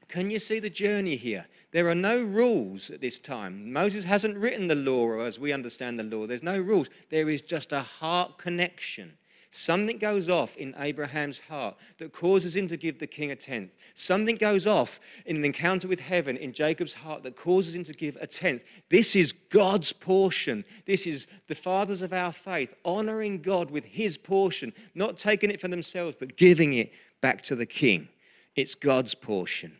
Can 0.08 0.28
you 0.28 0.40
see 0.40 0.58
the 0.58 0.70
journey 0.70 1.14
here? 1.14 1.46
There 1.76 1.90
are 1.90 1.94
no 1.94 2.22
rules 2.22 2.90
at 2.90 3.02
this 3.02 3.18
time. 3.18 3.70
Moses 3.70 4.02
hasn't 4.02 4.38
written 4.38 4.66
the 4.66 4.74
law 4.74 5.20
as 5.20 5.38
we 5.38 5.52
understand 5.52 5.98
the 5.98 6.04
law. 6.04 6.26
There's 6.26 6.42
no 6.42 6.58
rules. 6.58 6.88
There 7.10 7.28
is 7.28 7.42
just 7.42 7.70
a 7.72 7.82
heart 7.82 8.38
connection. 8.38 9.12
Something 9.50 9.98
goes 9.98 10.30
off 10.30 10.56
in 10.56 10.74
Abraham's 10.78 11.38
heart 11.38 11.76
that 11.98 12.14
causes 12.14 12.56
him 12.56 12.66
to 12.68 12.78
give 12.78 12.98
the 12.98 13.06
king 13.06 13.30
a 13.30 13.36
tenth. 13.36 13.72
Something 13.92 14.36
goes 14.36 14.66
off 14.66 15.00
in 15.26 15.36
an 15.36 15.44
encounter 15.44 15.86
with 15.86 16.00
heaven 16.00 16.38
in 16.38 16.54
Jacob's 16.54 16.94
heart 16.94 17.22
that 17.24 17.36
causes 17.36 17.74
him 17.74 17.84
to 17.84 17.92
give 17.92 18.16
a 18.22 18.26
tenth. 18.26 18.62
This 18.88 19.14
is 19.14 19.32
God's 19.32 19.92
portion. 19.92 20.64
This 20.86 21.06
is 21.06 21.26
the 21.46 21.54
fathers 21.54 22.00
of 22.00 22.14
our 22.14 22.32
faith 22.32 22.72
honoring 22.86 23.42
God 23.42 23.70
with 23.70 23.84
his 23.84 24.16
portion, 24.16 24.72
not 24.94 25.18
taking 25.18 25.50
it 25.50 25.60
for 25.60 25.68
themselves, 25.68 26.16
but 26.18 26.38
giving 26.38 26.72
it 26.72 26.90
back 27.20 27.42
to 27.42 27.54
the 27.54 27.66
king. 27.66 28.08
It's 28.54 28.74
God's 28.74 29.14
portion. 29.14 29.76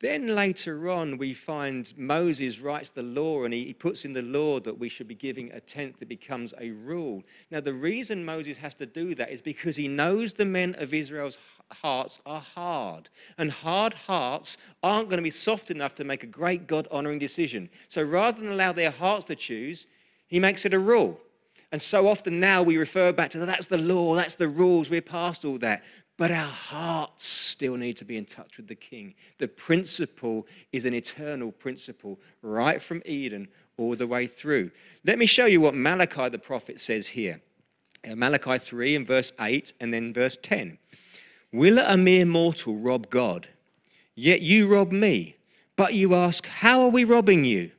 Then 0.00 0.36
later 0.36 0.90
on, 0.90 1.18
we 1.18 1.34
find 1.34 1.92
Moses 1.96 2.60
writes 2.60 2.90
the 2.90 3.02
law 3.02 3.44
and 3.44 3.52
he 3.52 3.72
puts 3.72 4.04
in 4.04 4.12
the 4.12 4.22
law 4.22 4.60
that 4.60 4.78
we 4.78 4.88
should 4.88 5.08
be 5.08 5.16
giving 5.16 5.50
a 5.50 5.60
tenth 5.60 5.98
that 5.98 6.08
becomes 6.08 6.54
a 6.60 6.70
rule. 6.70 7.24
Now, 7.50 7.60
the 7.60 7.74
reason 7.74 8.24
Moses 8.24 8.56
has 8.58 8.74
to 8.76 8.86
do 8.86 9.16
that 9.16 9.30
is 9.30 9.40
because 9.40 9.74
he 9.74 9.88
knows 9.88 10.32
the 10.32 10.44
men 10.44 10.76
of 10.78 10.94
Israel's 10.94 11.38
hearts 11.72 12.20
are 12.24 12.40
hard. 12.40 13.08
And 13.38 13.50
hard 13.50 13.92
hearts 13.92 14.58
aren't 14.84 15.08
going 15.08 15.18
to 15.18 15.22
be 15.22 15.30
soft 15.30 15.72
enough 15.72 15.96
to 15.96 16.04
make 16.04 16.22
a 16.22 16.28
great 16.28 16.68
God 16.68 16.86
honoring 16.92 17.18
decision. 17.18 17.68
So 17.88 18.02
rather 18.02 18.40
than 18.40 18.52
allow 18.52 18.70
their 18.70 18.92
hearts 18.92 19.24
to 19.26 19.34
choose, 19.34 19.86
he 20.28 20.38
makes 20.38 20.64
it 20.64 20.74
a 20.74 20.78
rule. 20.78 21.18
And 21.72 21.82
so 21.82 22.08
often 22.08 22.40
now 22.40 22.62
we 22.62 22.76
refer 22.76 23.12
back 23.12 23.30
to 23.30 23.38
that's 23.38 23.66
the 23.66 23.78
law, 23.78 24.14
that's 24.14 24.36
the 24.36 24.48
rules, 24.48 24.88
we're 24.88 25.02
past 25.02 25.44
all 25.44 25.58
that. 25.58 25.82
But 26.18 26.32
our 26.32 26.50
hearts 26.50 27.26
still 27.26 27.76
need 27.76 27.96
to 27.98 28.04
be 28.04 28.18
in 28.18 28.26
touch 28.26 28.56
with 28.58 28.66
the 28.66 28.74
King. 28.74 29.14
The 29.38 29.48
principle 29.48 30.46
is 30.72 30.84
an 30.84 30.92
eternal 30.92 31.52
principle, 31.52 32.18
right 32.42 32.82
from 32.82 33.02
Eden 33.06 33.48
all 33.78 33.94
the 33.94 34.06
way 34.06 34.26
through. 34.26 34.72
Let 35.04 35.18
me 35.18 35.26
show 35.26 35.46
you 35.46 35.60
what 35.60 35.76
Malachi 35.76 36.28
the 36.28 36.38
prophet 36.38 36.80
says 36.80 37.06
here. 37.06 37.40
Uh, 38.06 38.16
Malachi 38.16 38.58
3 38.58 38.96
and 38.96 39.06
verse 39.06 39.32
8 39.40 39.72
and 39.80 39.94
then 39.94 40.12
verse 40.12 40.36
10. 40.42 40.76
Will 41.52 41.78
a 41.78 41.96
mere 41.96 42.26
mortal 42.26 42.76
rob 42.76 43.08
God? 43.10 43.48
Yet 44.16 44.42
you 44.42 44.66
rob 44.66 44.90
me. 44.90 45.36
But 45.76 45.94
you 45.94 46.16
ask, 46.16 46.44
How 46.44 46.82
are 46.82 46.88
we 46.88 47.04
robbing 47.04 47.44
you? 47.44 47.70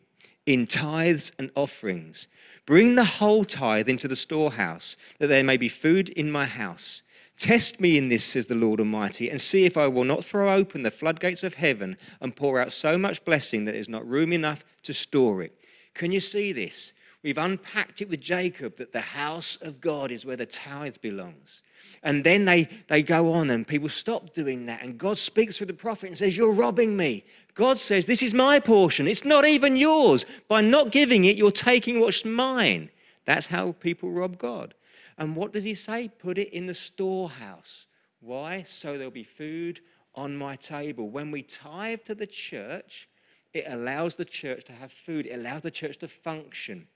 In 0.46 0.66
tithes 0.66 1.34
and 1.38 1.52
offerings. 1.56 2.28
Bring 2.66 2.96
the 2.96 3.04
whole 3.04 3.44
tithe 3.44 3.90
into 3.90 4.08
the 4.08 4.16
storehouse, 4.16 4.96
that 5.20 5.28
there 5.28 5.44
may 5.44 5.58
be 5.58 5.68
food 5.68 6.08
in 6.10 6.32
my 6.32 6.46
house. 6.46 7.02
Test 7.40 7.80
me 7.80 7.98
in 7.98 8.10
this, 8.10 8.26
says 8.26 8.48
the 8.48 8.56
Lord 8.56 8.82
Almighty, 8.82 9.30
and 9.30 9.40
see 9.40 9.64
if 9.64 9.78
I 9.78 9.88
will 9.88 10.04
not 10.04 10.26
throw 10.26 10.54
open 10.54 10.84
the 10.84 10.92
floodgates 10.92 11.42
of 11.42 11.54
heaven 11.54 11.96
and 12.20 12.36
pour 12.36 12.60
out 12.60 12.74
so 12.74 12.98
much 12.98 13.24
blessing 13.24 13.64
that 13.64 13.72
there's 13.72 13.88
not 13.88 14.06
room 14.06 14.34
enough 14.34 14.66
to 14.84 14.94
store 14.94 15.42
it. 15.42 15.58
Can 15.94 16.12
you 16.12 16.20
see 16.20 16.52
this? 16.52 16.92
We've 17.24 17.38
unpacked 17.38 18.02
it 18.02 18.10
with 18.10 18.20
Jacob 18.20 18.76
that 18.76 18.92
the 18.92 19.00
house 19.00 19.58
of 19.62 19.80
God 19.80 20.12
is 20.12 20.26
where 20.26 20.36
the 20.36 20.46
tithe 20.46 20.98
belongs. 21.02 21.62
And 22.04 22.26
then 22.26 22.44
they, 22.44 22.68
they 22.90 23.02
go 23.02 23.32
on 23.34 23.50
and 23.50 23.66
people 23.66 23.90
stop 23.90 24.34
doing 24.34 24.66
that. 24.66 24.84
And 24.84 24.98
God 24.98 25.18
speaks 25.18 25.58
through 25.58 25.68
the 25.68 25.74
prophet 25.74 26.08
and 26.08 26.18
says, 26.18 26.36
You're 26.36 26.52
robbing 26.52 26.98
me. 26.98 27.24
God 27.56 27.78
says, 27.78 28.06
This 28.06 28.22
is 28.22 28.34
my 28.34 28.60
portion. 28.60 29.08
It's 29.08 29.24
not 29.24 29.46
even 29.46 29.78
yours. 29.78 30.26
By 30.50 30.60
not 30.60 30.92
giving 30.92 31.24
it, 31.24 31.38
you're 31.38 31.52
taking 31.52 32.02
what's 32.02 32.26
mine. 32.26 32.90
That's 33.24 33.48
how 33.48 33.74
people 33.80 34.12
rob 34.12 34.38
God. 34.38 34.74
And 35.20 35.36
what 35.36 35.54
does 35.54 35.66
he 35.66 35.76
say? 35.76 36.10
Put 36.18 36.38
it 36.38 36.52
in 36.54 36.66
the 36.66 36.74
storehouse. 36.74 37.86
Why? 38.22 38.64
So 38.64 38.94
there'll 38.94 39.12
be 39.12 39.24
food 39.24 39.82
on 40.16 40.36
my 40.36 40.56
table. 40.56 41.10
When 41.10 41.30
we 41.30 41.44
tithe 41.44 42.04
to 42.06 42.16
the 42.16 42.26
church, 42.26 43.08
it 43.54 43.66
allows 43.68 44.16
the 44.16 44.26
church 44.26 44.64
to 44.66 44.72
have 44.74 44.92
food, 44.92 45.26
it 45.26 45.34
allows 45.34 45.62
the 45.62 45.72
church 45.72 45.98
to 46.00 46.08
function. 46.08 46.88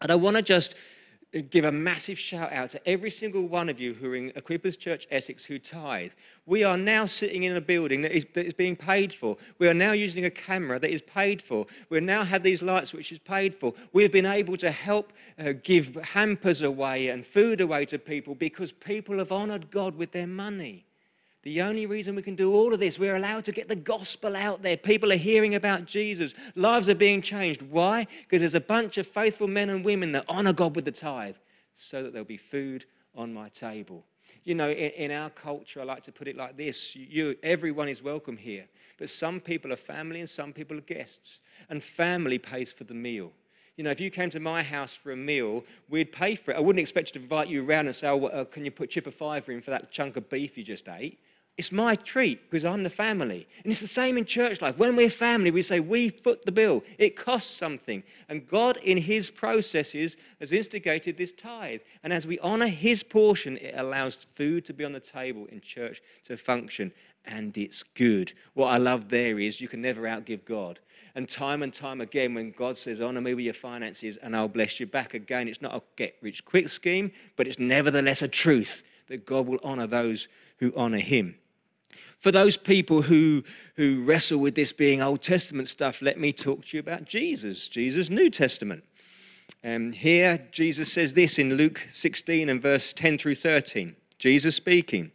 And 0.00 0.10
I 0.10 0.14
want 0.14 0.36
to 0.36 0.42
just 0.42 0.74
give 1.40 1.64
a 1.64 1.72
massive 1.72 2.18
shout 2.18 2.52
out 2.52 2.70
to 2.70 2.88
every 2.88 3.10
single 3.10 3.46
one 3.46 3.68
of 3.68 3.80
you 3.80 3.94
who 3.94 4.10
are 4.10 4.16
in 4.16 4.30
Equippers 4.32 4.78
Church 4.78 5.06
Essex 5.10 5.44
who 5.44 5.58
tithe. 5.58 6.10
We 6.44 6.62
are 6.64 6.76
now 6.76 7.06
sitting 7.06 7.44
in 7.44 7.56
a 7.56 7.60
building 7.60 8.02
that 8.02 8.12
is, 8.12 8.26
that 8.34 8.44
is 8.44 8.52
being 8.52 8.76
paid 8.76 9.12
for. 9.14 9.38
We 9.58 9.68
are 9.68 9.74
now 9.74 9.92
using 9.92 10.26
a 10.26 10.30
camera 10.30 10.78
that 10.78 10.90
is 10.90 11.00
paid 11.02 11.40
for. 11.40 11.66
We 11.88 12.00
now 12.00 12.22
have 12.22 12.42
these 12.42 12.60
lights 12.60 12.92
which 12.92 13.12
is 13.12 13.18
paid 13.18 13.54
for. 13.54 13.72
We 13.92 14.02
have 14.02 14.12
been 14.12 14.26
able 14.26 14.58
to 14.58 14.70
help 14.70 15.12
uh, 15.38 15.54
give 15.62 15.94
hampers 15.96 16.60
away 16.60 17.08
and 17.08 17.26
food 17.26 17.60
away 17.60 17.86
to 17.86 17.98
people 17.98 18.34
because 18.34 18.72
people 18.72 19.18
have 19.18 19.32
honored 19.32 19.70
God 19.70 19.96
with 19.96 20.12
their 20.12 20.26
money. 20.26 20.84
The 21.42 21.60
only 21.60 21.86
reason 21.86 22.14
we 22.14 22.22
can 22.22 22.36
do 22.36 22.54
all 22.54 22.72
of 22.72 22.78
this, 22.78 23.00
we're 23.00 23.16
allowed 23.16 23.44
to 23.46 23.52
get 23.52 23.66
the 23.66 23.74
gospel 23.74 24.36
out 24.36 24.62
there. 24.62 24.76
People 24.76 25.12
are 25.12 25.16
hearing 25.16 25.56
about 25.56 25.86
Jesus. 25.86 26.34
Lives 26.54 26.88
are 26.88 26.94
being 26.94 27.20
changed. 27.20 27.62
Why? 27.62 28.06
Because 28.22 28.40
there's 28.40 28.54
a 28.54 28.60
bunch 28.60 28.96
of 28.96 29.08
faithful 29.08 29.48
men 29.48 29.68
and 29.68 29.84
women 29.84 30.12
that 30.12 30.24
honor 30.28 30.52
God 30.52 30.76
with 30.76 30.84
the 30.84 30.92
tithe 30.92 31.34
so 31.74 32.02
that 32.02 32.12
there'll 32.12 32.24
be 32.24 32.36
food 32.36 32.84
on 33.16 33.34
my 33.34 33.48
table. 33.48 34.04
You 34.44 34.54
know, 34.54 34.70
in, 34.70 34.90
in 34.90 35.10
our 35.10 35.30
culture, 35.30 35.80
I 35.80 35.84
like 35.84 36.04
to 36.04 36.12
put 36.12 36.28
it 36.28 36.36
like 36.36 36.56
this 36.56 36.94
you, 36.94 37.36
everyone 37.42 37.88
is 37.88 38.02
welcome 38.04 38.36
here, 38.36 38.66
but 38.96 39.10
some 39.10 39.40
people 39.40 39.72
are 39.72 39.76
family 39.76 40.20
and 40.20 40.30
some 40.30 40.52
people 40.52 40.78
are 40.78 40.82
guests. 40.82 41.40
And 41.70 41.82
family 41.82 42.38
pays 42.38 42.72
for 42.72 42.84
the 42.84 42.94
meal. 42.94 43.32
You 43.76 43.82
know, 43.82 43.90
if 43.90 44.00
you 44.00 44.10
came 44.10 44.30
to 44.30 44.40
my 44.40 44.62
house 44.62 44.94
for 44.94 45.10
a 45.10 45.16
meal, 45.16 45.64
we'd 45.88 46.12
pay 46.12 46.36
for 46.36 46.52
it. 46.52 46.56
I 46.56 46.60
wouldn't 46.60 46.80
expect 46.80 47.08
you 47.08 47.12
to 47.14 47.22
invite 47.24 47.48
you 47.48 47.64
around 47.64 47.86
and 47.86 47.96
say, 47.96 48.08
oh, 48.08 48.26
uh, 48.26 48.44
can 48.44 48.64
you 48.64 48.70
put 48.70 48.90
chip 48.90 49.08
of 49.08 49.14
fiver 49.14 49.50
in 49.50 49.60
for 49.60 49.70
that 49.70 49.90
chunk 49.90 50.16
of 50.16 50.28
beef 50.28 50.56
you 50.56 50.62
just 50.62 50.88
ate? 50.88 51.18
It's 51.58 51.70
my 51.70 51.94
treat 51.96 52.50
because 52.50 52.64
I'm 52.64 52.82
the 52.82 52.90
family. 52.90 53.46
And 53.62 53.70
it's 53.70 53.80
the 53.80 53.86
same 53.86 54.16
in 54.16 54.24
church 54.24 54.62
life. 54.62 54.78
When 54.78 54.96
we're 54.96 55.10
family, 55.10 55.50
we 55.50 55.62
say, 55.62 55.80
we 55.80 56.08
foot 56.08 56.44
the 56.46 56.52
bill. 56.52 56.82
It 56.96 57.14
costs 57.14 57.54
something. 57.54 58.02
And 58.30 58.48
God, 58.48 58.78
in 58.78 58.96
His 58.96 59.28
processes, 59.28 60.16
has 60.40 60.52
instigated 60.52 61.18
this 61.18 61.32
tithe. 61.32 61.80
And 62.02 62.12
as 62.12 62.26
we 62.26 62.38
honor 62.38 62.68
His 62.68 63.02
portion, 63.02 63.58
it 63.58 63.74
allows 63.76 64.26
food 64.34 64.64
to 64.64 64.72
be 64.72 64.84
on 64.84 64.92
the 64.92 65.00
table 65.00 65.46
in 65.52 65.60
church 65.60 66.00
to 66.24 66.38
function. 66.38 66.90
And 67.26 67.56
it's 67.58 67.82
good. 67.82 68.32
What 68.54 68.68
I 68.68 68.78
love 68.78 69.10
there 69.10 69.38
is 69.38 69.60
you 69.60 69.68
can 69.68 69.82
never 69.82 70.02
outgive 70.02 70.46
God. 70.46 70.80
And 71.14 71.28
time 71.28 71.62
and 71.62 71.72
time 71.72 72.00
again, 72.00 72.32
when 72.32 72.52
God 72.52 72.78
says, 72.78 73.02
honor 73.02 73.20
me 73.20 73.34
with 73.34 73.44
your 73.44 73.52
finances 73.52 74.16
and 74.16 74.34
I'll 74.34 74.48
bless 74.48 74.80
you 74.80 74.86
back 74.86 75.12
again, 75.12 75.48
it's 75.48 75.60
not 75.60 75.74
a 75.74 75.82
get 75.96 76.16
rich 76.22 76.46
quick 76.46 76.70
scheme, 76.70 77.12
but 77.36 77.46
it's 77.46 77.58
nevertheless 77.58 78.22
a 78.22 78.28
truth 78.28 78.82
that 79.08 79.26
God 79.26 79.46
will 79.46 79.60
honor 79.62 79.86
those 79.86 80.28
who 80.56 80.72
honor 80.74 80.98
Him. 80.98 81.36
For 82.20 82.30
those 82.30 82.56
people 82.56 83.02
who, 83.02 83.42
who 83.76 84.04
wrestle 84.04 84.38
with 84.38 84.54
this 84.54 84.72
being 84.72 85.02
Old 85.02 85.22
Testament 85.22 85.68
stuff, 85.68 86.02
let 86.02 86.18
me 86.18 86.32
talk 86.32 86.64
to 86.66 86.76
you 86.76 86.80
about 86.80 87.04
Jesus, 87.04 87.68
Jesus' 87.68 88.10
New 88.10 88.30
Testament. 88.30 88.84
Um, 89.64 89.92
here, 89.92 90.46
Jesus 90.52 90.92
says 90.92 91.14
this 91.14 91.38
in 91.38 91.54
Luke 91.54 91.86
16 91.90 92.48
and 92.48 92.62
verse 92.62 92.92
10 92.92 93.18
through 93.18 93.34
13. 93.34 93.94
Jesus 94.18 94.54
speaking, 94.56 95.10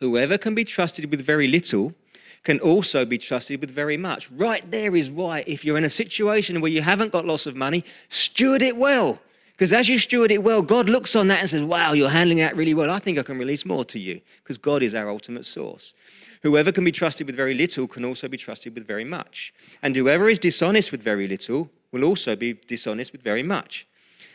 Whoever 0.00 0.38
can 0.38 0.54
be 0.54 0.64
trusted 0.64 1.10
with 1.10 1.24
very 1.24 1.46
little 1.46 1.94
can 2.42 2.58
also 2.60 3.04
be 3.04 3.18
trusted 3.18 3.60
with 3.60 3.70
very 3.70 3.96
much. 3.96 4.30
Right 4.32 4.68
there 4.70 4.96
is 4.96 5.10
why, 5.10 5.44
if 5.46 5.64
you're 5.64 5.78
in 5.78 5.84
a 5.84 5.90
situation 5.90 6.60
where 6.60 6.70
you 6.70 6.82
haven't 6.82 7.12
got 7.12 7.24
lots 7.24 7.46
of 7.46 7.54
money, 7.54 7.84
steward 8.08 8.62
it 8.62 8.76
well. 8.76 9.20
Because 9.52 9.72
as 9.72 9.88
you 9.88 9.98
steward 9.98 10.30
it 10.30 10.42
well, 10.42 10.62
God 10.62 10.88
looks 10.88 11.14
on 11.14 11.28
that 11.28 11.40
and 11.40 11.50
says, 11.50 11.62
Wow, 11.62 11.92
you're 11.92 12.08
handling 12.08 12.38
that 12.38 12.56
really 12.56 12.74
well. 12.74 12.90
I 12.90 12.98
think 12.98 13.18
I 13.18 13.22
can 13.22 13.38
release 13.38 13.64
more 13.64 13.84
to 13.86 13.98
you 13.98 14.20
because 14.42 14.58
God 14.58 14.82
is 14.82 14.94
our 14.94 15.08
ultimate 15.08 15.46
source. 15.46 15.94
Whoever 16.42 16.72
can 16.72 16.84
be 16.84 16.92
trusted 16.92 17.26
with 17.26 17.36
very 17.36 17.54
little 17.54 17.86
can 17.86 18.04
also 18.04 18.26
be 18.26 18.36
trusted 18.36 18.74
with 18.74 18.86
very 18.86 19.04
much. 19.04 19.54
And 19.82 19.94
whoever 19.94 20.28
is 20.28 20.38
dishonest 20.38 20.90
with 20.90 21.02
very 21.02 21.28
little 21.28 21.70
will 21.92 22.04
also 22.04 22.34
be 22.34 22.54
dishonest 22.54 23.12
with 23.12 23.22
very 23.22 23.42
much. 23.42 23.86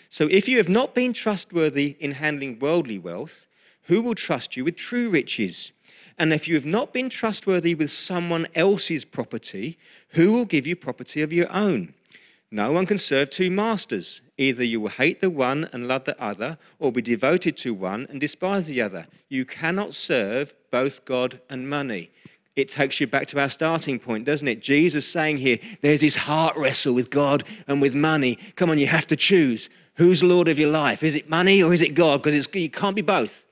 So 0.10 0.28
if 0.32 0.48
you 0.48 0.58
have 0.58 0.70
not 0.70 0.96
been 0.96 1.12
trustworthy 1.12 1.98
in 2.00 2.12
handling 2.12 2.60
worldly 2.60 2.98
wealth, 2.98 3.48
who 3.84 4.02
will 4.02 4.16
trust 4.16 4.56
you 4.56 4.64
with 4.64 4.78
true 4.78 5.10
riches? 5.10 5.74
And 6.18 6.34
if 6.34 6.48
you 6.48 6.56
have 6.56 6.66
not 6.66 6.94
been 6.94 7.10
trustworthy 7.10 7.76
with 7.76 7.92
someone 7.92 8.48
else's 8.56 9.06
property, 9.06 9.78
who 10.10 10.32
will 10.32 10.46
give 10.46 10.66
you 10.66 10.76
property 10.76 11.22
of 11.22 11.34
your 11.34 11.52
own? 11.52 11.94
No 12.52 12.72
one 12.72 12.86
can 12.86 12.98
serve 12.98 13.30
two 13.30 13.52
masters. 13.52 14.22
Either 14.38 14.64
you 14.64 14.80
will 14.80 14.90
hate 14.90 15.20
the 15.20 15.30
one 15.30 15.70
and 15.74 15.88
love 15.88 16.06
the 16.06 16.22
other, 16.22 16.58
or 16.80 16.92
be 16.92 17.02
devoted 17.02 17.58
to 17.58 17.74
one 17.74 18.08
and 18.10 18.22
despise 18.22 18.68
the 18.68 18.82
other. 18.82 19.06
You 19.30 19.46
cannot 19.46 19.94
serve 19.94 20.54
both 20.72 21.04
God 21.06 21.40
and 21.50 21.70
money. 21.70 22.12
It 22.56 22.70
takes 22.70 23.00
you 23.00 23.08
back 23.08 23.28
to 23.28 23.40
our 23.40 23.50
starting 23.50 24.00
point, 24.00 24.26
doesn't 24.26 24.48
it? 24.48 24.62
Jesus 24.62 25.08
saying 25.08 25.38
here, 25.38 25.60
there's 25.82 26.02
this 26.02 26.16
heart 26.16 26.56
wrestle 26.58 26.94
with 26.94 27.10
God 27.10 27.44
and 27.68 27.82
with 27.82 27.94
money. 27.94 28.38
Come 28.56 28.72
on, 28.72 28.80
you 28.80 28.88
have 28.88 29.08
to 29.08 29.16
choose. 29.16 29.70
Who's 29.96 30.24
Lord 30.24 30.48
of 30.48 30.58
your 30.58 30.72
life? 30.72 31.04
Is 31.04 31.16
it 31.16 31.30
money 31.30 31.62
or 31.62 31.74
is 31.74 31.82
it 31.82 31.94
God? 31.94 32.24
Because 32.24 32.48
you 32.56 32.70
can't 32.70 32.96
be 32.96 33.02
both. 33.02 33.46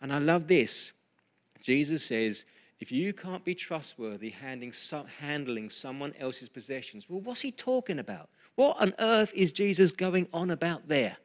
And 0.00 0.12
I 0.12 0.18
love 0.18 0.48
this. 0.48 0.90
Jesus 1.60 2.04
says, 2.04 2.44
if 2.82 2.90
you 2.90 3.12
can't 3.12 3.44
be 3.44 3.54
trustworthy 3.54 4.30
handling, 4.30 4.72
handling 5.20 5.70
someone 5.70 6.12
else's 6.18 6.48
possessions, 6.48 7.08
well, 7.08 7.20
what's 7.20 7.40
he 7.40 7.52
talking 7.52 8.00
about? 8.00 8.28
What 8.56 8.76
on 8.80 8.92
earth 8.98 9.32
is 9.36 9.52
Jesus 9.52 9.92
going 9.92 10.26
on 10.34 10.50
about 10.50 10.88
there? 10.88 11.16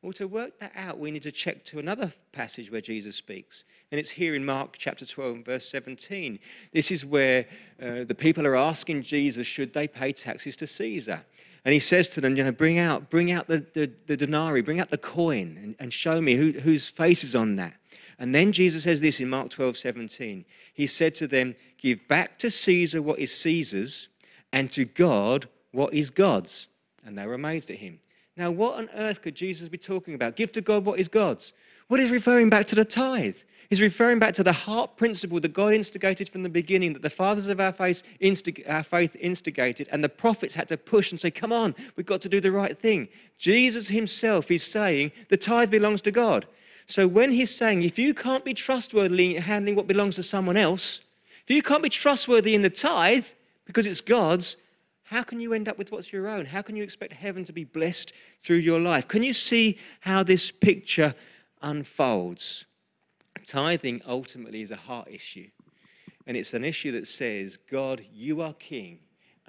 Well, 0.00 0.14
to 0.14 0.26
work 0.26 0.58
that 0.60 0.72
out, 0.74 0.98
we 0.98 1.10
need 1.10 1.24
to 1.24 1.30
check 1.30 1.62
to 1.66 1.78
another 1.78 2.10
passage 2.32 2.72
where 2.72 2.80
Jesus 2.80 3.16
speaks. 3.16 3.64
And 3.92 4.00
it's 4.00 4.08
here 4.08 4.34
in 4.34 4.46
Mark 4.46 4.78
chapter 4.78 5.04
12, 5.04 5.44
verse 5.44 5.68
17. 5.68 6.38
This 6.72 6.90
is 6.90 7.04
where 7.04 7.44
uh, 7.82 8.04
the 8.04 8.16
people 8.16 8.46
are 8.46 8.56
asking 8.56 9.02
Jesus, 9.02 9.46
should 9.46 9.74
they 9.74 9.88
pay 9.88 10.14
taxes 10.14 10.56
to 10.56 10.66
Caesar? 10.66 11.22
And 11.66 11.74
he 11.74 11.80
says 11.80 12.08
to 12.10 12.22
them, 12.22 12.34
you 12.34 12.44
know, 12.44 12.52
bring 12.52 12.78
out, 12.78 13.10
bring 13.10 13.30
out 13.30 13.46
the, 13.46 13.66
the, 13.74 13.92
the 14.06 14.16
denarii, 14.16 14.62
bring 14.62 14.80
out 14.80 14.88
the 14.88 14.96
coin 14.96 15.58
and, 15.62 15.76
and 15.78 15.92
show 15.92 16.22
me 16.22 16.34
who, 16.34 16.52
whose 16.52 16.88
face 16.88 17.24
is 17.24 17.34
on 17.34 17.56
that. 17.56 17.74
And 18.18 18.34
then 18.34 18.52
Jesus 18.52 18.82
says 18.82 19.00
this 19.00 19.20
in 19.20 19.30
Mark 19.30 19.50
12, 19.50 19.76
17. 19.76 20.44
He 20.74 20.86
said 20.86 21.14
to 21.16 21.26
them, 21.28 21.54
Give 21.78 22.06
back 22.08 22.36
to 22.38 22.50
Caesar 22.50 23.00
what 23.00 23.18
is 23.18 23.32
Caesar's, 23.32 24.08
and 24.52 24.70
to 24.72 24.84
God 24.84 25.48
what 25.72 25.94
is 25.94 26.10
God's. 26.10 26.66
And 27.04 27.16
they 27.16 27.26
were 27.26 27.34
amazed 27.34 27.70
at 27.70 27.76
him. 27.76 28.00
Now, 28.36 28.50
what 28.50 28.76
on 28.76 28.88
earth 28.94 29.22
could 29.22 29.34
Jesus 29.34 29.68
be 29.68 29.78
talking 29.78 30.14
about? 30.14 30.36
Give 30.36 30.52
to 30.52 30.60
God 30.60 30.84
what 30.84 30.98
is 30.98 31.08
God's. 31.08 31.52
What 31.88 32.00
is 32.00 32.10
referring 32.10 32.50
back 32.50 32.66
to 32.66 32.74
the 32.74 32.84
tithe? 32.84 33.36
He's 33.68 33.82
referring 33.82 34.18
back 34.18 34.32
to 34.34 34.42
the 34.42 34.52
heart 34.52 34.96
principle 34.96 35.40
that 35.40 35.52
God 35.52 35.74
instigated 35.74 36.28
from 36.28 36.42
the 36.42 36.48
beginning, 36.48 36.94
that 36.94 37.02
the 37.02 37.10
fathers 37.10 37.46
of 37.46 37.60
our 37.60 37.72
faith, 37.72 38.02
our 38.66 38.82
faith 38.82 39.16
instigated, 39.20 39.88
and 39.92 40.02
the 40.02 40.08
prophets 40.08 40.54
had 40.54 40.68
to 40.68 40.76
push 40.78 41.10
and 41.10 41.20
say, 41.20 41.30
Come 41.30 41.52
on, 41.52 41.74
we've 41.94 42.06
got 42.06 42.22
to 42.22 42.28
do 42.30 42.40
the 42.40 42.52
right 42.52 42.78
thing. 42.78 43.08
Jesus 43.36 43.88
himself 43.88 44.50
is 44.50 44.62
saying 44.62 45.12
the 45.28 45.36
tithe 45.36 45.70
belongs 45.70 46.00
to 46.02 46.10
God. 46.10 46.46
So 46.88 47.06
when 47.06 47.30
he's 47.30 47.54
saying, 47.54 47.82
if 47.82 47.98
you 47.98 48.14
can't 48.14 48.44
be 48.44 48.54
trustworthy 48.54 49.36
in 49.36 49.42
handling 49.42 49.76
what 49.76 49.86
belongs 49.86 50.16
to 50.16 50.22
someone 50.22 50.56
else, 50.56 51.02
if 51.46 51.54
you 51.54 51.62
can't 51.62 51.82
be 51.82 51.90
trustworthy 51.90 52.54
in 52.54 52.62
the 52.62 52.70
tithe 52.70 53.26
because 53.66 53.86
it's 53.86 54.00
God's, 54.00 54.56
how 55.04 55.22
can 55.22 55.38
you 55.38 55.52
end 55.52 55.68
up 55.68 55.76
with 55.76 55.92
what's 55.92 56.12
your 56.12 56.28
own? 56.28 56.46
How 56.46 56.62
can 56.62 56.76
you 56.76 56.82
expect 56.82 57.12
heaven 57.12 57.44
to 57.44 57.52
be 57.52 57.64
blessed 57.64 58.14
through 58.40 58.56
your 58.56 58.80
life? 58.80 59.06
Can 59.06 59.22
you 59.22 59.34
see 59.34 59.78
how 60.00 60.22
this 60.22 60.50
picture 60.50 61.14
unfolds? 61.60 62.64
Tithing 63.46 64.02
ultimately 64.06 64.62
is 64.62 64.70
a 64.70 64.76
heart 64.76 65.08
issue. 65.10 65.48
And 66.26 66.36
it's 66.36 66.54
an 66.54 66.64
issue 66.64 66.92
that 66.92 67.06
says, 67.06 67.58
God, 67.70 68.04
you 68.12 68.40
are 68.40 68.54
king 68.54 68.98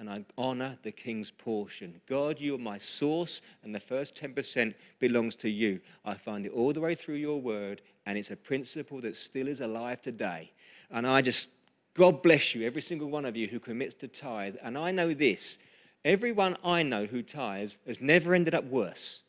and 0.00 0.08
I 0.08 0.24
honor 0.38 0.78
the 0.82 0.90
king's 0.90 1.30
portion. 1.30 2.00
God, 2.08 2.40
you 2.40 2.54
are 2.54 2.58
my 2.58 2.78
source, 2.78 3.42
and 3.62 3.74
the 3.74 3.78
first 3.78 4.16
10% 4.16 4.74
belongs 4.98 5.36
to 5.36 5.50
you. 5.50 5.78
I 6.06 6.14
find 6.14 6.46
it 6.46 6.52
all 6.52 6.72
the 6.72 6.80
way 6.80 6.94
through 6.94 7.16
your 7.16 7.38
word, 7.38 7.82
and 8.06 8.16
it's 8.16 8.30
a 8.30 8.36
principle 8.36 9.02
that 9.02 9.14
still 9.14 9.46
is 9.46 9.60
alive 9.60 10.00
today. 10.00 10.50
And 10.90 11.06
I 11.06 11.20
just 11.20 11.50
God 11.92 12.22
bless 12.22 12.54
you, 12.54 12.66
every 12.66 12.80
single 12.80 13.10
one 13.10 13.26
of 13.26 13.36
you 13.36 13.46
who 13.46 13.58
commits 13.58 13.94
to 13.96 14.08
tithe. 14.08 14.56
And 14.62 14.78
I 14.78 14.90
know 14.90 15.12
this 15.12 15.58
everyone 16.02 16.56
I 16.64 16.82
know 16.82 17.04
who 17.04 17.22
tithes 17.22 17.76
has 17.86 18.00
never 18.00 18.34
ended 18.34 18.54
up 18.54 18.64
worse. 18.64 19.22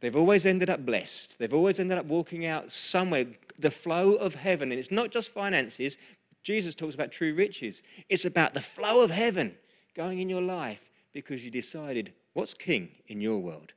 They've 0.00 0.16
always 0.16 0.46
ended 0.46 0.70
up 0.70 0.86
blessed. 0.86 1.36
They've 1.38 1.52
always 1.52 1.78
ended 1.78 1.98
up 1.98 2.06
walking 2.06 2.46
out 2.46 2.70
somewhere, 2.70 3.26
the 3.58 3.70
flow 3.70 4.14
of 4.14 4.34
heaven. 4.34 4.72
And 4.72 4.78
it's 4.78 4.90
not 4.90 5.10
just 5.10 5.30
finances. 5.30 5.98
Jesus 6.42 6.74
talks 6.74 6.94
about 6.94 7.12
true 7.12 7.34
riches. 7.34 7.82
It's 8.08 8.24
about 8.24 8.54
the 8.54 8.60
flow 8.62 9.02
of 9.02 9.10
heaven 9.10 9.54
going 9.94 10.20
in 10.20 10.28
your 10.28 10.42
life 10.42 10.80
because 11.12 11.44
you 11.44 11.50
decided 11.50 12.12
what's 12.32 12.54
king 12.54 12.88
in 13.08 13.20
your 13.20 13.38
world 13.38 13.72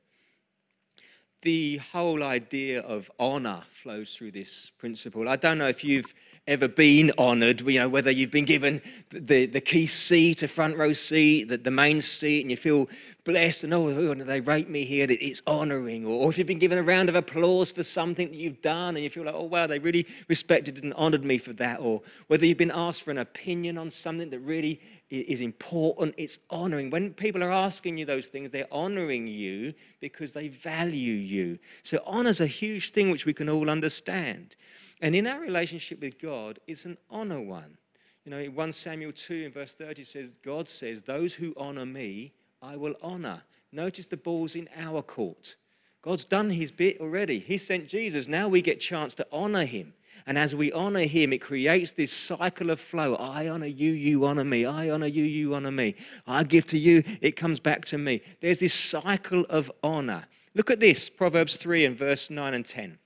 the 1.42 1.76
whole 1.92 2.22
idea 2.22 2.80
of 2.80 3.10
honor 3.20 3.62
flows 3.82 4.14
through 4.14 4.32
this 4.32 4.70
principle. 4.78 5.28
I 5.28 5.36
don't 5.36 5.58
know 5.58 5.68
if 5.68 5.84
you've 5.84 6.12
ever 6.48 6.66
been 6.66 7.12
honored, 7.16 7.60
you 7.60 7.78
know, 7.78 7.88
whether 7.88 8.10
you've 8.10 8.30
been 8.30 8.46
given 8.46 8.80
the, 9.10 9.46
the 9.46 9.60
key 9.60 9.86
seat, 9.86 10.42
a 10.42 10.48
front 10.48 10.76
row 10.76 10.92
seat, 10.92 11.44
the, 11.44 11.58
the 11.58 11.70
main 11.70 12.00
seat, 12.00 12.40
and 12.40 12.50
you 12.50 12.56
feel 12.56 12.88
blessed 13.22 13.64
and, 13.64 13.74
oh, 13.74 14.14
they 14.14 14.40
rate 14.40 14.68
me 14.68 14.84
here, 14.84 15.06
that 15.06 15.22
it's 15.24 15.42
honoring. 15.46 16.06
Or, 16.06 16.24
or 16.24 16.30
if 16.30 16.38
you've 16.38 16.46
been 16.46 16.58
given 16.58 16.78
a 16.78 16.82
round 16.82 17.08
of 17.08 17.14
applause 17.14 17.70
for 17.70 17.84
something 17.84 18.28
that 18.30 18.36
you've 18.36 18.62
done 18.62 18.96
and 18.96 19.04
you 19.04 19.10
feel 19.10 19.24
like, 19.24 19.34
oh, 19.34 19.44
wow, 19.44 19.66
they 19.66 19.78
really 19.78 20.06
respected 20.26 20.82
and 20.82 20.92
honored 20.94 21.24
me 21.24 21.38
for 21.38 21.52
that. 21.54 21.80
Or 21.80 22.02
whether 22.26 22.46
you've 22.46 22.58
been 22.58 22.72
asked 22.74 23.02
for 23.02 23.10
an 23.10 23.18
opinion 23.18 23.78
on 23.78 23.90
something 23.90 24.30
that 24.30 24.40
really 24.40 24.80
is 25.10 25.40
important, 25.40 26.14
it's 26.18 26.38
honoring. 26.50 26.90
When 26.90 27.14
people 27.14 27.42
are 27.42 27.50
asking 27.50 27.96
you 27.96 28.04
those 28.04 28.28
things, 28.28 28.50
they're 28.50 28.72
honoring 28.72 29.26
you 29.26 29.72
because 30.00 30.32
they 30.32 30.48
value 30.48 31.14
you. 31.14 31.58
So 31.82 32.02
honor's 32.04 32.40
a 32.40 32.46
huge 32.46 32.92
thing 32.92 33.10
which 33.10 33.24
we 33.24 33.32
can 33.32 33.48
all 33.48 33.70
understand. 33.70 34.56
And 35.00 35.14
in 35.14 35.26
our 35.26 35.40
relationship 35.40 36.00
with 36.00 36.20
God, 36.20 36.58
it's 36.66 36.84
an 36.84 36.98
honor 37.10 37.40
one. 37.40 37.76
You 38.24 38.30
know, 38.30 38.38
in 38.38 38.54
1 38.54 38.72
Samuel 38.72 39.12
2 39.12 39.34
in 39.46 39.52
verse 39.52 39.74
30 39.74 40.04
says, 40.04 40.30
God 40.44 40.68
says, 40.68 41.02
Those 41.02 41.32
who 41.32 41.54
honor 41.56 41.86
me, 41.86 42.32
I 42.60 42.76
will 42.76 42.94
honor. 43.00 43.42
Notice 43.72 44.06
the 44.06 44.16
ball's 44.16 44.54
in 44.54 44.68
our 44.76 45.00
court. 45.00 45.56
God's 46.02 46.24
done 46.24 46.50
his 46.50 46.70
bit 46.70 47.00
already. 47.00 47.38
He 47.38 47.58
sent 47.58 47.88
Jesus. 47.88 48.28
Now 48.28 48.48
we 48.48 48.60
get 48.60 48.80
chance 48.80 49.14
to 49.16 49.26
honor 49.32 49.64
him. 49.64 49.94
And 50.26 50.36
as 50.36 50.54
we 50.54 50.72
honor 50.72 51.00
him, 51.00 51.32
it 51.32 51.38
creates 51.38 51.92
this 51.92 52.12
cycle 52.12 52.70
of 52.70 52.80
flow. 52.80 53.14
I 53.14 53.48
honor 53.48 53.66
you, 53.66 53.92
you 53.92 54.24
honor 54.26 54.44
me. 54.44 54.66
I 54.66 54.90
honor 54.90 55.06
you, 55.06 55.24
you 55.24 55.54
honor 55.54 55.70
me. 55.70 55.94
I 56.26 56.44
give 56.44 56.66
to 56.68 56.78
you, 56.78 57.02
it 57.20 57.36
comes 57.36 57.60
back 57.60 57.84
to 57.86 57.98
me. 57.98 58.20
There's 58.40 58.58
this 58.58 58.74
cycle 58.74 59.46
of 59.48 59.72
honor. 59.82 60.24
Look 60.54 60.70
at 60.70 60.80
this 60.80 61.08
Proverbs 61.08 61.56
3 61.56 61.84
and 61.84 61.96
verse 61.96 62.30
9 62.30 62.54
and 62.54 62.66
10. 62.66 62.98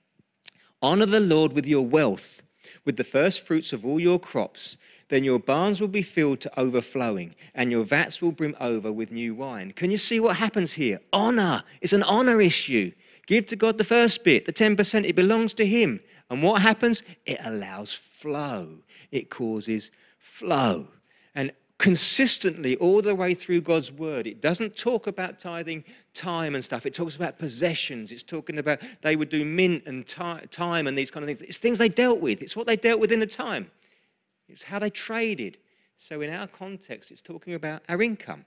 Honor 0.81 1.05
the 1.05 1.19
Lord 1.19 1.53
with 1.53 1.65
your 1.65 1.85
wealth, 1.85 2.41
with 2.83 2.97
the 2.97 3.03
first 3.03 3.45
fruits 3.45 3.71
of 3.71 3.85
all 3.85 3.99
your 3.99 4.19
crops. 4.19 4.77
Then 5.09 5.23
your 5.23 5.39
barns 5.39 5.79
will 5.79 5.87
be 5.87 6.01
filled 6.01 6.41
to 6.41 6.59
overflowing, 6.59 7.35
and 7.53 7.69
your 7.69 7.83
vats 7.85 8.21
will 8.21 8.31
brim 8.31 8.55
over 8.59 8.91
with 8.91 9.11
new 9.11 9.35
wine. 9.35 9.71
Can 9.71 9.91
you 9.91 9.97
see 9.97 10.19
what 10.19 10.35
happens 10.35 10.73
here? 10.73 10.99
Honor. 11.13 11.63
It's 11.81 11.93
an 11.93 12.03
honor 12.03 12.41
issue. 12.41 12.91
Give 13.25 13.45
to 13.47 13.55
God 13.55 13.77
the 13.77 13.83
first 13.83 14.23
bit, 14.23 14.45
the 14.45 14.53
10%, 14.53 15.07
it 15.07 15.15
belongs 15.15 15.53
to 15.55 15.65
Him. 15.65 15.99
And 16.29 16.43
what 16.43 16.61
happens? 16.61 17.03
It 17.25 17.39
allows 17.43 17.93
flow, 17.93 18.79
it 19.11 19.29
causes 19.29 19.91
flow. 20.19 20.87
And 21.35 21.51
consistently 21.83 22.77
all 22.77 23.01
the 23.01 23.13
way 23.13 23.33
through 23.33 23.59
God's 23.59 23.91
word. 23.91 24.25
It 24.25 24.39
doesn't 24.39 24.77
talk 24.77 25.07
about 25.07 25.37
tithing 25.37 25.83
time 26.13 26.55
and 26.55 26.63
stuff. 26.63 26.85
It 26.85 26.93
talks 26.93 27.17
about 27.17 27.37
possessions. 27.37 28.13
It's 28.13 28.23
talking 28.23 28.57
about 28.57 28.79
they 29.01 29.17
would 29.17 29.27
do 29.27 29.43
mint 29.43 29.83
and 29.85 30.07
thyme 30.07 30.87
and 30.87 30.97
these 30.97 31.11
kind 31.11 31.23
of 31.23 31.27
things. 31.27 31.41
It's 31.41 31.57
things 31.57 31.79
they 31.79 31.89
dealt 31.89 32.21
with. 32.21 32.41
It's 32.41 32.55
what 32.55 32.67
they 32.67 32.77
dealt 32.77 33.01
with 33.01 33.11
in 33.11 33.21
a 33.21 33.27
time. 33.27 33.69
It's 34.47 34.63
how 34.63 34.79
they 34.79 34.89
traded. 34.89 35.57
So 35.97 36.21
in 36.21 36.33
our 36.33 36.47
context, 36.47 37.11
it's 37.11 37.21
talking 37.21 37.53
about 37.53 37.81
our 37.89 38.01
income. 38.01 38.45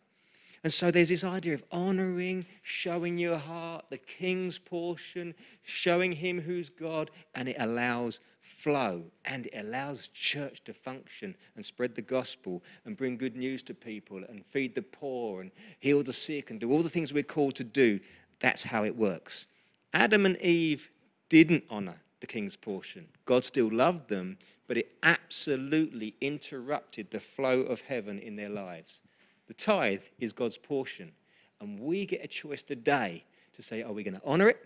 And 0.65 0.73
so 0.73 0.91
there's 0.91 1.11
this 1.11 1.25
idea 1.25 1.55
of 1.55 1.63
honoring, 1.71 2.47
showing 2.63 3.19
your 3.19 3.39
heart, 3.39 3.85
the 3.89 3.99
king's 3.99 4.59
portion, 4.59 5.35
showing 5.63 6.13
him 6.13 6.41
who's 6.41 6.71
God, 6.71 7.11
and 7.35 7.49
it 7.49 7.57
allows 7.59 8.21
flow 8.47 9.03
and 9.25 9.47
it 9.47 9.55
allows 9.57 10.09
church 10.09 10.63
to 10.65 10.73
function 10.73 11.35
and 11.57 11.65
spread 11.65 11.95
the 11.95 12.03
gospel 12.03 12.63
and 12.85 12.97
bring 12.97 13.17
good 13.17 13.37
news 13.37 13.63
to 13.65 13.75
people 13.75 14.23
and 14.29 14.45
feed 14.47 14.75
the 14.75 14.83
poor 14.83 15.41
and 15.41 15.51
heal 15.81 16.03
the 16.03 16.13
sick 16.13 16.51
and 16.51 16.61
do 16.61 16.71
all 16.71 16.83
the 16.83 16.89
things 16.89 17.13
we're 17.13 17.23
called 17.23 17.57
to 17.57 17.65
do. 17.65 17.99
That's 18.39 18.63
how 18.63 18.85
it 18.85 18.97
works. 18.97 19.47
Adam 19.95 20.27
and 20.27 20.41
Eve 20.41 20.91
didn't 21.29 21.65
honor 21.71 22.01
the 22.21 22.27
king's 22.27 22.57
portion. 22.57 23.07
God 23.25 23.45
still 23.45 23.73
loved 23.73 24.09
them, 24.09 24.39
but 24.69 24.77
it 24.77 24.93
absolutely 25.03 26.15
interrupted 26.21 27.11
the 27.11 27.21
flow 27.21 27.63
of 27.63 27.81
heaven 27.81 28.19
in 28.19 28.37
their 28.37 28.49
lives. 28.49 29.03
The 29.49 29.55
tithe 29.55 30.03
is 30.19 30.33
God's 30.33 30.57
portion. 30.57 31.13
And 31.61 31.81
we 31.81 32.07
get 32.07 32.25
a 32.25 32.29
choice 32.29 32.63
today 32.63 33.25
to 33.55 33.63
say, 33.63 33.83
are 33.83 33.93
we 33.93 34.03
going 34.03 34.15
to 34.15 34.23
honor 34.25 34.49
it 34.49 34.59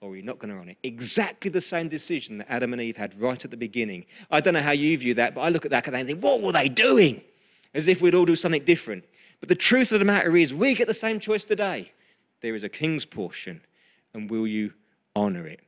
or 0.00 0.08
are 0.08 0.12
we 0.12 0.22
not 0.22 0.38
going 0.38 0.52
to 0.52 0.60
honor 0.60 0.70
it? 0.70 0.78
Exactly 0.82 1.50
the 1.50 1.60
same 1.60 1.88
decision 1.88 2.38
that 2.38 2.50
Adam 2.50 2.72
and 2.72 2.82
Eve 2.82 2.96
had 2.96 3.18
right 3.18 3.42
at 3.44 3.50
the 3.50 3.56
beginning. 3.56 4.04
I 4.30 4.40
don't 4.40 4.54
know 4.54 4.60
how 4.60 4.72
you 4.72 4.96
view 4.98 5.14
that, 5.14 5.34
but 5.34 5.40
I 5.40 5.48
look 5.48 5.64
at 5.64 5.70
that 5.70 5.86
and 5.86 5.96
I 5.96 6.04
think, 6.04 6.22
what 6.22 6.42
were 6.42 6.52
they 6.52 6.68
doing? 6.68 7.22
As 7.74 7.88
if 7.88 8.00
we'd 8.00 8.14
all 8.14 8.26
do 8.26 8.36
something 8.36 8.64
different. 8.64 9.04
But 9.40 9.48
the 9.48 9.54
truth 9.54 9.92
of 9.92 9.98
the 9.98 10.04
matter 10.04 10.36
is, 10.36 10.52
we 10.52 10.74
get 10.74 10.88
the 10.88 10.94
same 10.94 11.20
choice 11.20 11.44
today. 11.44 11.92
There 12.40 12.54
is 12.54 12.64
a 12.64 12.68
king's 12.68 13.04
portion, 13.04 13.60
and 14.14 14.30
will 14.30 14.46
you 14.46 14.72
honor 15.14 15.46
it? 15.46 15.60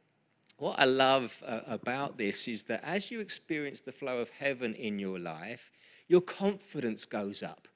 What 0.59 0.79
I 0.79 0.85
love 0.85 1.43
uh, 1.47 1.61
about 1.67 2.19
this 2.19 2.47
is 2.47 2.65
that 2.65 2.83
as 2.85 3.11
you 3.11 3.21
experience 3.21 3.81
the 3.81 3.93
flow 3.93 4.19
of 4.19 4.29
heaven 4.31 4.75
in 4.75 4.99
your 4.99 5.19
life, 5.19 5.71
your 6.09 6.21
confidence 6.21 7.07
goes 7.07 7.43
up 7.43 7.69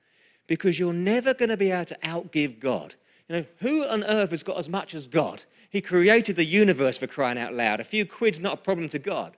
because 0.46 0.78
you're 0.78 0.92
never 0.92 1.34
going 1.34 1.48
to 1.48 1.56
be 1.56 1.70
able 1.70 1.86
to 1.86 1.98
outgive 2.04 2.60
God. 2.60 2.94
You 3.28 3.36
know, 3.36 3.46
who 3.58 3.86
on 3.86 4.04
earth 4.04 4.30
has 4.30 4.42
got 4.42 4.58
as 4.58 4.68
much 4.68 4.94
as 4.94 5.06
God? 5.06 5.42
He 5.70 5.80
created 5.80 6.36
the 6.36 6.44
universe 6.44 6.98
for 6.98 7.06
crying 7.06 7.38
out 7.38 7.54
loud. 7.54 7.80
A 7.80 7.84
few 7.84 8.06
quid's 8.06 8.40
not 8.40 8.54
a 8.54 8.58
problem 8.58 8.88
to 8.90 8.98
God. 8.98 9.36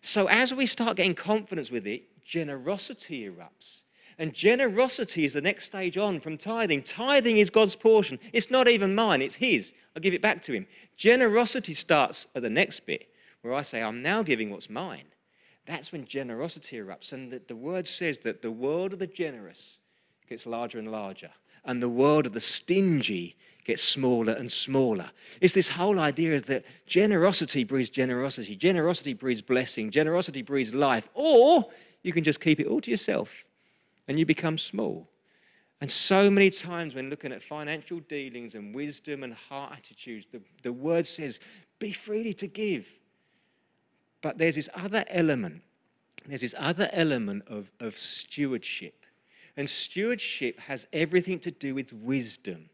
So 0.00 0.26
as 0.26 0.52
we 0.52 0.66
start 0.66 0.96
getting 0.96 1.14
confidence 1.14 1.70
with 1.70 1.86
it, 1.86 2.24
generosity 2.24 3.28
erupts. 3.28 3.82
And 4.18 4.34
generosity 4.34 5.24
is 5.24 5.32
the 5.32 5.40
next 5.40 5.64
stage 5.64 5.96
on 5.96 6.20
from 6.20 6.36
tithing. 6.36 6.82
Tithing 6.82 7.38
is 7.38 7.50
God's 7.50 7.74
portion. 7.74 8.18
It's 8.32 8.50
not 8.50 8.68
even 8.68 8.94
mine, 8.94 9.22
it's 9.22 9.34
His. 9.34 9.72
I'll 9.96 10.02
give 10.02 10.14
it 10.14 10.22
back 10.22 10.42
to 10.42 10.52
Him. 10.52 10.66
Generosity 10.96 11.74
starts 11.74 12.26
at 12.34 12.42
the 12.42 12.50
next 12.50 12.80
bit, 12.80 13.08
where 13.40 13.54
I 13.54 13.62
say, 13.62 13.82
I'm 13.82 14.02
now 14.02 14.22
giving 14.22 14.50
what's 14.50 14.70
mine. 14.70 15.06
That's 15.66 15.92
when 15.92 16.04
generosity 16.04 16.76
erupts. 16.76 17.12
And 17.12 17.30
the, 17.32 17.40
the 17.46 17.56
word 17.56 17.86
says 17.86 18.18
that 18.18 18.42
the 18.42 18.50
world 18.50 18.92
of 18.92 18.98
the 18.98 19.06
generous 19.06 19.78
gets 20.28 20.46
larger 20.46 20.78
and 20.78 20.90
larger, 20.90 21.30
and 21.64 21.82
the 21.82 21.88
world 21.88 22.26
of 22.26 22.32
the 22.32 22.40
stingy 22.40 23.36
gets 23.64 23.82
smaller 23.82 24.32
and 24.32 24.50
smaller. 24.50 25.08
It's 25.40 25.54
this 25.54 25.68
whole 25.68 26.00
idea 26.00 26.40
that 26.40 26.64
generosity 26.86 27.64
breeds 27.64 27.90
generosity, 27.90 28.56
generosity 28.56 29.14
breeds 29.14 29.40
blessing, 29.40 29.90
generosity 29.90 30.42
breeds 30.42 30.74
life, 30.74 31.08
or 31.14 31.66
you 32.02 32.12
can 32.12 32.24
just 32.24 32.40
keep 32.40 32.58
it 32.58 32.66
all 32.66 32.80
to 32.80 32.90
yourself 32.90 33.44
and 34.08 34.18
you 34.18 34.26
become 34.26 34.58
small. 34.58 35.08
And 35.80 35.90
so 35.90 36.30
many 36.30 36.50
times 36.50 36.94
when 36.94 37.10
looking 37.10 37.32
at 37.32 37.42
financial 37.42 38.00
dealings 38.00 38.54
and 38.54 38.74
wisdom 38.74 39.24
and 39.24 39.34
heart 39.34 39.72
attitudes, 39.72 40.26
the, 40.30 40.40
the 40.62 40.72
word 40.72 41.06
says, 41.06 41.40
be 41.78 41.92
freely 41.92 42.32
to 42.34 42.46
give. 42.46 42.88
But 44.20 44.38
there's 44.38 44.54
this 44.54 44.68
other 44.74 45.04
element. 45.08 45.62
There's 46.26 46.40
this 46.40 46.54
other 46.56 46.88
element 46.92 47.42
of, 47.48 47.70
of 47.80 47.96
stewardship. 47.98 49.01
And 49.56 49.68
stewardship 49.68 50.58
has 50.60 50.86
everything 50.92 51.38
to 51.40 51.50
do 51.50 51.74
with 51.74 51.92
wisdom. 51.92 52.70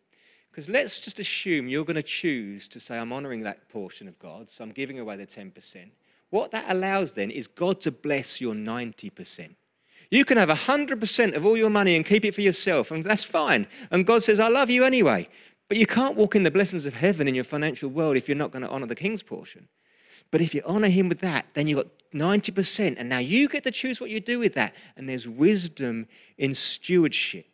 Because 0.50 0.68
let's 0.68 1.00
just 1.00 1.18
assume 1.18 1.68
you're 1.68 1.84
going 1.84 1.96
to 1.96 2.02
choose 2.02 2.68
to 2.68 2.80
say, 2.80 2.98
I'm 2.98 3.12
honoring 3.12 3.42
that 3.42 3.68
portion 3.68 4.08
of 4.08 4.18
God, 4.18 4.48
so 4.48 4.64
I'm 4.64 4.72
giving 4.72 4.98
away 4.98 5.16
the 5.16 5.26
10%. 5.26 5.52
What 6.30 6.50
that 6.50 6.64
allows 6.68 7.12
then 7.12 7.30
is 7.30 7.46
God 7.46 7.80
to 7.82 7.90
bless 7.90 8.40
your 8.40 8.54
90%. 8.54 9.54
You 10.10 10.24
can 10.24 10.38
have 10.38 10.48
100% 10.48 11.34
of 11.34 11.44
all 11.44 11.56
your 11.56 11.70
money 11.70 11.96
and 11.96 12.04
keep 12.04 12.24
it 12.24 12.34
for 12.34 12.40
yourself, 12.40 12.90
and 12.90 13.04
that's 13.04 13.24
fine. 13.24 13.66
And 13.90 14.06
God 14.06 14.22
says, 14.22 14.40
I 14.40 14.48
love 14.48 14.70
you 14.70 14.84
anyway. 14.84 15.28
But 15.68 15.76
you 15.76 15.86
can't 15.86 16.16
walk 16.16 16.34
in 16.34 16.44
the 16.44 16.50
blessings 16.50 16.86
of 16.86 16.94
heaven 16.94 17.28
in 17.28 17.34
your 17.34 17.44
financial 17.44 17.90
world 17.90 18.16
if 18.16 18.26
you're 18.26 18.36
not 18.36 18.52
going 18.52 18.62
to 18.62 18.70
honor 18.70 18.86
the 18.86 18.94
king's 18.94 19.22
portion. 19.22 19.68
But 20.30 20.40
if 20.40 20.54
you 20.54 20.62
honor 20.66 20.88
him 20.88 21.08
with 21.08 21.20
that, 21.20 21.46
then 21.54 21.66
you've 21.66 21.78
got 21.78 22.12
90%. 22.12 22.96
And 22.98 23.08
now 23.08 23.18
you 23.18 23.48
get 23.48 23.64
to 23.64 23.70
choose 23.70 24.00
what 24.00 24.10
you 24.10 24.20
do 24.20 24.38
with 24.38 24.54
that. 24.54 24.74
And 24.96 25.08
there's 25.08 25.28
wisdom 25.28 26.06
in 26.36 26.54
stewardship. 26.54 27.46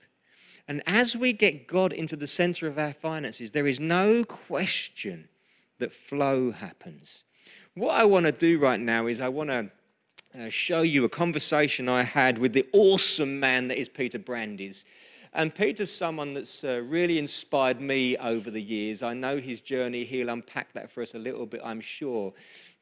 And 0.66 0.82
as 0.86 1.16
we 1.16 1.32
get 1.32 1.66
God 1.66 1.92
into 1.92 2.16
the 2.16 2.26
center 2.26 2.66
of 2.66 2.78
our 2.78 2.94
finances, 2.94 3.50
there 3.50 3.66
is 3.66 3.78
no 3.78 4.24
question 4.24 5.28
that 5.78 5.92
flow 5.92 6.50
happens. 6.50 7.24
What 7.74 7.94
I 7.94 8.04
want 8.04 8.26
to 8.26 8.32
do 8.32 8.58
right 8.58 8.80
now 8.80 9.06
is 9.06 9.20
I 9.20 9.28
want 9.28 9.50
to 9.50 9.70
uh, 10.38 10.48
show 10.48 10.82
you 10.82 11.04
a 11.04 11.08
conversation 11.08 11.88
I 11.88 12.02
had 12.02 12.38
with 12.38 12.52
the 12.52 12.66
awesome 12.72 13.38
man 13.38 13.68
that 13.68 13.78
is 13.78 13.88
Peter 13.88 14.18
Brandes. 14.18 14.84
And 15.36 15.52
Peter's 15.52 15.92
someone 15.92 16.32
that's 16.32 16.62
uh, 16.62 16.80
really 16.86 17.18
inspired 17.18 17.80
me 17.80 18.16
over 18.18 18.52
the 18.52 18.62
years. 18.62 19.02
I 19.02 19.14
know 19.14 19.38
his 19.38 19.60
journey. 19.60 20.04
He'll 20.04 20.28
unpack 20.28 20.72
that 20.74 20.92
for 20.92 21.02
us 21.02 21.14
a 21.14 21.18
little 21.18 21.44
bit, 21.44 21.60
I'm 21.64 21.80
sure. 21.80 22.32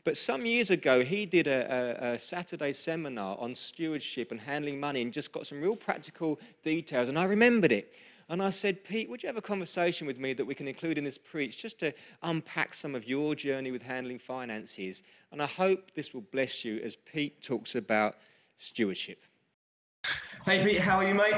But 0.05 0.19
some 0.19 0.45
years 0.45 0.71
ago, 0.71 1.03
he 1.03 1.25
did 1.25 1.47
a, 1.47 2.05
a, 2.05 2.13
a, 2.15 2.19
Saturday 2.19 2.75
seminar 2.75 3.39
on 3.39 3.55
stewardship 3.55 4.33
and 4.33 4.41
handling 4.41 4.79
money 4.79 5.01
and 5.01 5.13
just 5.13 5.33
got 5.33 5.47
some 5.47 5.63
real 5.63 5.77
practical 5.77 6.39
details. 6.63 7.09
And 7.09 7.19
I 7.19 7.25
remembered 7.25 7.73
it. 7.73 7.95
And 8.29 8.43
I 8.43 8.51
said, 8.51 8.85
Pete, 8.85 9.09
would 9.09 9.23
you 9.23 9.29
have 9.29 9.37
a 9.37 9.43
conversation 9.43 10.07
with 10.07 10.19
me 10.19 10.35
that 10.35 10.45
we 10.45 10.55
can 10.55 10.69
include 10.69 10.99
in 10.99 11.05
this 11.05 11.19
preach 11.19 11.61
just 11.63 11.79
to 11.81 11.93
unpack 12.23 12.75
some 12.75 12.95
of 12.95 13.09
your 13.09 13.35
journey 13.35 13.71
with 13.71 13.83
handling 13.83 14.19
finances? 14.19 15.03
And 15.31 15.41
I 15.41 15.47
hope 15.47 15.93
this 15.95 16.13
will 16.13 16.27
bless 16.33 16.65
you 16.65 16.81
as 16.85 16.97
Pete 16.97 17.41
talks 17.43 17.77
about 17.77 18.17
stewardship. 18.57 19.25
Hey, 20.45 20.65
Pete, 20.65 20.81
how 20.81 20.99
are 20.99 21.07
you, 21.07 21.15
mate? 21.15 21.35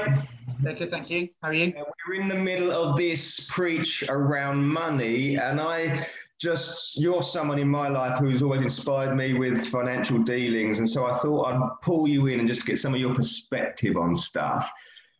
Yeah, 0.63 0.73
good, 0.73 0.89
thank 0.89 1.11
you. 1.11 1.29
How 1.43 1.49
are 1.49 1.53
you? 1.53 1.73
we're 2.07 2.15
in 2.15 2.27
the 2.27 2.35
middle 2.35 2.71
of 2.71 2.97
this 2.97 3.47
preach 3.51 4.03
around 4.09 4.65
money, 4.65 5.35
and 5.35 5.61
I 5.61 6.03
just 6.39 6.99
you're 6.99 7.21
someone 7.21 7.59
in 7.59 7.69
my 7.69 7.87
life 7.87 8.17
who's 8.17 8.41
always 8.41 8.61
inspired 8.61 9.15
me 9.15 9.35
with 9.35 9.67
financial 9.67 10.17
dealings 10.17 10.79
and 10.79 10.89
so 10.89 11.05
i 11.05 11.13
thought 11.19 11.45
i'd 11.45 11.81
pull 11.81 12.09
you 12.09 12.27
in 12.27 12.39
and 12.39 12.47
just 12.47 12.65
get 12.65 12.77
some 12.77 12.93
of 12.93 12.99
your 12.99 13.15
perspective 13.15 13.95
on 13.95 14.13
stuff 14.13 14.69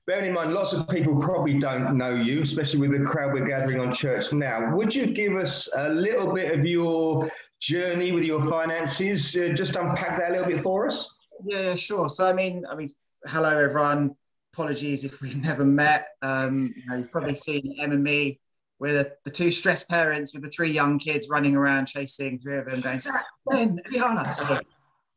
bearing 0.06 0.26
in 0.26 0.34
mind 0.34 0.54
lots 0.54 0.74
of 0.74 0.86
people 0.90 1.18
probably 1.22 1.58
don't 1.58 1.96
know 1.96 2.14
you 2.14 2.42
especially 2.42 2.80
with 2.80 2.92
the 2.92 3.00
crowd 3.06 3.32
we're 3.32 3.48
gathering 3.48 3.80
on 3.80 3.94
church 3.94 4.34
now 4.34 4.76
would 4.76 4.94
you 4.94 5.08
give 5.08 5.38
us 5.38 5.70
a 5.78 5.88
little 5.88 6.34
bit 6.34 6.52
of 6.54 6.66
your 6.66 7.32
journey 7.62 8.12
with 8.12 8.26
your 8.26 8.46
finances 8.50 9.34
uh, 9.38 9.54
just 9.56 9.78
unpack 9.78 10.20
that 10.20 10.32
a 10.32 10.34
little 10.34 10.48
bit 10.48 10.62
for 10.62 10.86
us 10.86 11.10
yeah 11.46 11.76
sure 11.76 12.10
so 12.10 12.30
i 12.30 12.34
mean 12.34 12.66
i 12.70 12.76
mean 12.76 12.90
hello 13.28 13.58
everyone 13.58 14.16
apologies 14.54 15.04
if 15.04 15.22
we've 15.22 15.38
never 15.38 15.66
met 15.66 16.10
um, 16.22 16.74
you 16.76 16.86
know, 16.88 16.98
you've 16.98 17.12
probably 17.12 17.36
seen 17.36 17.76
em 17.80 17.92
and 17.92 18.04
me 18.04 18.40
we're 18.80 19.04
the, 19.04 19.12
the, 19.24 19.32
two 19.32 19.52
stressed 19.52 19.90
parents 19.90 20.34
with 20.34 20.44
the 20.44 20.50
three 20.50 20.72
young 20.72 21.00
kids 21.00 21.30
running 21.30 21.56
around 21.56 21.86
chasing 21.86 22.38
three 22.38 22.58
of 22.58 22.66
them 22.66 22.82
going, 22.82 23.00
Zach, 23.00 23.24
Ben, 23.48 23.80
Rihanna. 23.90 24.34
So 24.34 24.60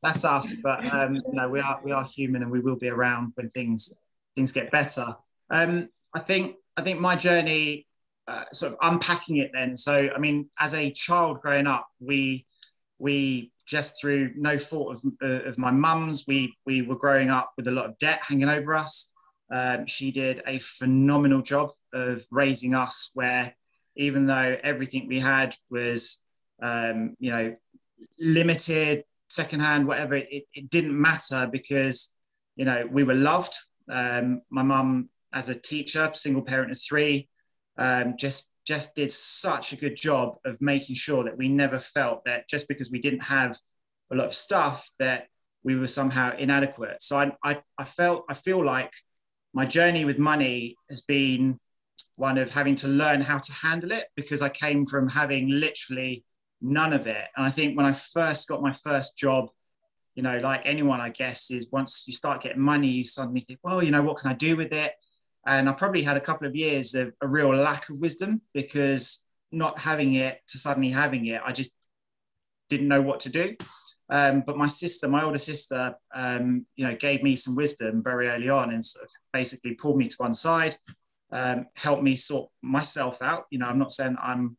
that's 0.02 0.24
us. 0.24 0.54
But 0.62 0.86
um, 0.94 1.16
you 1.16 1.32
know, 1.32 1.48
we 1.48 1.60
are 1.60 1.80
we 1.84 1.92
are 1.92 2.04
human 2.04 2.42
and 2.42 2.50
we 2.50 2.60
will 2.60 2.76
be 2.76 2.88
around 2.88 3.32
when 3.34 3.48
things 3.48 3.94
things 4.36 4.52
get 4.52 4.70
better. 4.70 5.16
Um, 5.50 5.88
I 6.14 6.20
think 6.20 6.56
I 6.76 6.82
think 6.82 7.00
my 7.00 7.16
journey, 7.16 7.86
uh, 8.28 8.44
sort 8.52 8.72
of 8.72 8.78
unpacking 8.82 9.38
it 9.38 9.50
then. 9.52 9.76
So 9.76 10.08
I 10.14 10.18
mean, 10.18 10.48
as 10.60 10.74
a 10.74 10.92
child 10.92 11.40
growing 11.40 11.66
up, 11.66 11.88
we 12.00 12.46
we 12.98 13.50
just 13.68 14.00
through 14.00 14.32
no 14.34 14.56
fault 14.56 14.96
of, 14.96 15.12
uh, 15.22 15.46
of 15.46 15.58
my 15.58 15.70
mum's, 15.70 16.24
we 16.26 16.56
we 16.66 16.82
were 16.82 16.96
growing 16.96 17.30
up 17.30 17.52
with 17.56 17.68
a 17.68 17.70
lot 17.70 17.86
of 17.86 17.98
debt 17.98 18.20
hanging 18.26 18.48
over 18.48 18.74
us. 18.74 19.12
Um, 19.50 19.86
she 19.86 20.10
did 20.10 20.42
a 20.46 20.58
phenomenal 20.58 21.42
job 21.42 21.70
of 21.92 22.24
raising 22.30 22.74
us, 22.74 23.10
where 23.14 23.54
even 23.96 24.26
though 24.26 24.56
everything 24.62 25.06
we 25.06 25.20
had 25.20 25.54
was, 25.70 26.22
um, 26.62 27.16
you 27.18 27.30
know, 27.30 27.56
limited, 28.18 29.04
secondhand, 29.28 29.86
whatever, 29.86 30.14
it, 30.14 30.44
it, 30.54 30.70
didn't 30.70 30.98
matter 30.98 31.48
because, 31.50 32.14
you 32.56 32.64
know, 32.64 32.86
we 32.90 33.04
were 33.04 33.14
loved. 33.14 33.58
Um, 33.90 34.42
my 34.50 34.62
mum, 34.62 35.08
as 35.32 35.48
a 35.48 35.54
teacher, 35.54 36.10
single 36.14 36.42
parent 36.42 36.70
of 36.70 36.80
three, 36.80 37.28
um, 37.76 38.14
just 38.18 38.52
just 38.68 38.94
did 38.94 39.10
such 39.10 39.72
a 39.72 39.76
good 39.76 39.96
job 39.96 40.36
of 40.44 40.60
making 40.60 40.94
sure 40.94 41.24
that 41.24 41.38
we 41.38 41.48
never 41.48 41.78
felt 41.78 42.22
that 42.26 42.46
just 42.50 42.68
because 42.68 42.90
we 42.90 42.98
didn't 42.98 43.22
have 43.22 43.58
a 44.12 44.14
lot 44.14 44.26
of 44.26 44.34
stuff 44.34 44.86
that 44.98 45.28
we 45.64 45.74
were 45.74 45.88
somehow 45.88 46.36
inadequate. 46.36 47.02
So 47.02 47.16
I, 47.18 47.32
I, 47.42 47.62
I 47.78 47.84
felt 47.84 48.26
I 48.28 48.34
feel 48.34 48.62
like 48.62 48.92
my 49.54 49.64
journey 49.64 50.04
with 50.04 50.18
money 50.18 50.76
has 50.90 51.00
been 51.00 51.58
one 52.16 52.36
of 52.36 52.50
having 52.50 52.74
to 52.74 52.88
learn 52.88 53.22
how 53.22 53.38
to 53.38 53.52
handle 53.52 53.90
it 53.90 54.04
because 54.16 54.42
I 54.42 54.50
came 54.50 54.84
from 54.84 55.08
having 55.08 55.48
literally 55.48 56.24
none 56.60 56.92
of 56.92 57.06
it. 57.06 57.24
And 57.36 57.46
I 57.46 57.50
think 57.50 57.74
when 57.74 57.86
I 57.86 57.92
first 57.92 58.48
got 58.48 58.60
my 58.60 58.74
first 58.74 59.16
job, 59.16 59.48
you 60.14 60.22
know, 60.22 60.38
like 60.38 60.62
anyone, 60.64 61.00
I 61.00 61.08
guess, 61.08 61.50
is 61.50 61.68
once 61.72 62.04
you 62.06 62.12
start 62.12 62.42
getting 62.42 62.60
money, 62.60 62.88
you 62.88 63.04
suddenly 63.04 63.40
think, 63.40 63.60
well, 63.62 63.82
you 63.82 63.90
know, 63.90 64.02
what 64.02 64.18
can 64.18 64.30
I 64.30 64.34
do 64.34 64.56
with 64.56 64.72
it? 64.74 64.92
And 65.48 65.66
I 65.66 65.72
probably 65.72 66.02
had 66.02 66.18
a 66.18 66.20
couple 66.20 66.46
of 66.46 66.54
years 66.54 66.94
of 66.94 67.14
a 67.22 67.26
real 67.26 67.48
lack 67.48 67.88
of 67.88 67.96
wisdom 67.98 68.42
because 68.52 69.24
not 69.50 69.78
having 69.78 70.14
it 70.14 70.42
to 70.48 70.58
suddenly 70.58 70.90
having 70.90 71.24
it, 71.26 71.40
I 71.42 71.52
just 71.52 71.72
didn't 72.68 72.86
know 72.86 73.00
what 73.00 73.20
to 73.20 73.30
do. 73.30 73.56
Um, 74.10 74.42
but 74.44 74.58
my 74.58 74.66
sister, 74.66 75.08
my 75.08 75.24
older 75.24 75.38
sister, 75.38 75.94
um, 76.14 76.66
you 76.76 76.86
know, 76.86 76.94
gave 76.94 77.22
me 77.22 77.34
some 77.34 77.56
wisdom 77.56 78.02
very 78.02 78.28
early 78.28 78.50
on 78.50 78.74
and 78.74 78.84
sort 78.84 79.06
of 79.06 79.10
basically 79.32 79.72
pulled 79.72 79.96
me 79.96 80.08
to 80.08 80.16
one 80.18 80.34
side, 80.34 80.76
um, 81.32 81.64
helped 81.76 82.02
me 82.02 82.14
sort 82.14 82.50
myself 82.62 83.22
out. 83.22 83.46
You 83.50 83.58
know, 83.60 83.66
I'm 83.66 83.78
not 83.78 83.90
saying 83.90 84.16
I'm, 84.22 84.54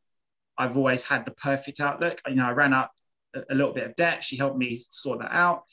I've 0.57 0.75
always 0.75 1.07
had 1.07 1.23
the 1.23 1.31
perfect 1.33 1.81
outlook. 1.81 2.19
You 2.27 2.35
know, 2.35 2.45
I 2.45 2.51
ran 2.51 2.73
up 2.73 2.91
a, 3.35 3.43
a 3.51 3.55
little 3.55 3.73
bit 3.73 3.85
of 3.85 3.95
debt. 3.95 4.23
She 4.23 4.37
helped 4.37 4.57
me 4.57 4.75
sort 4.75 5.19
that 5.19 5.31
out. 5.31 5.65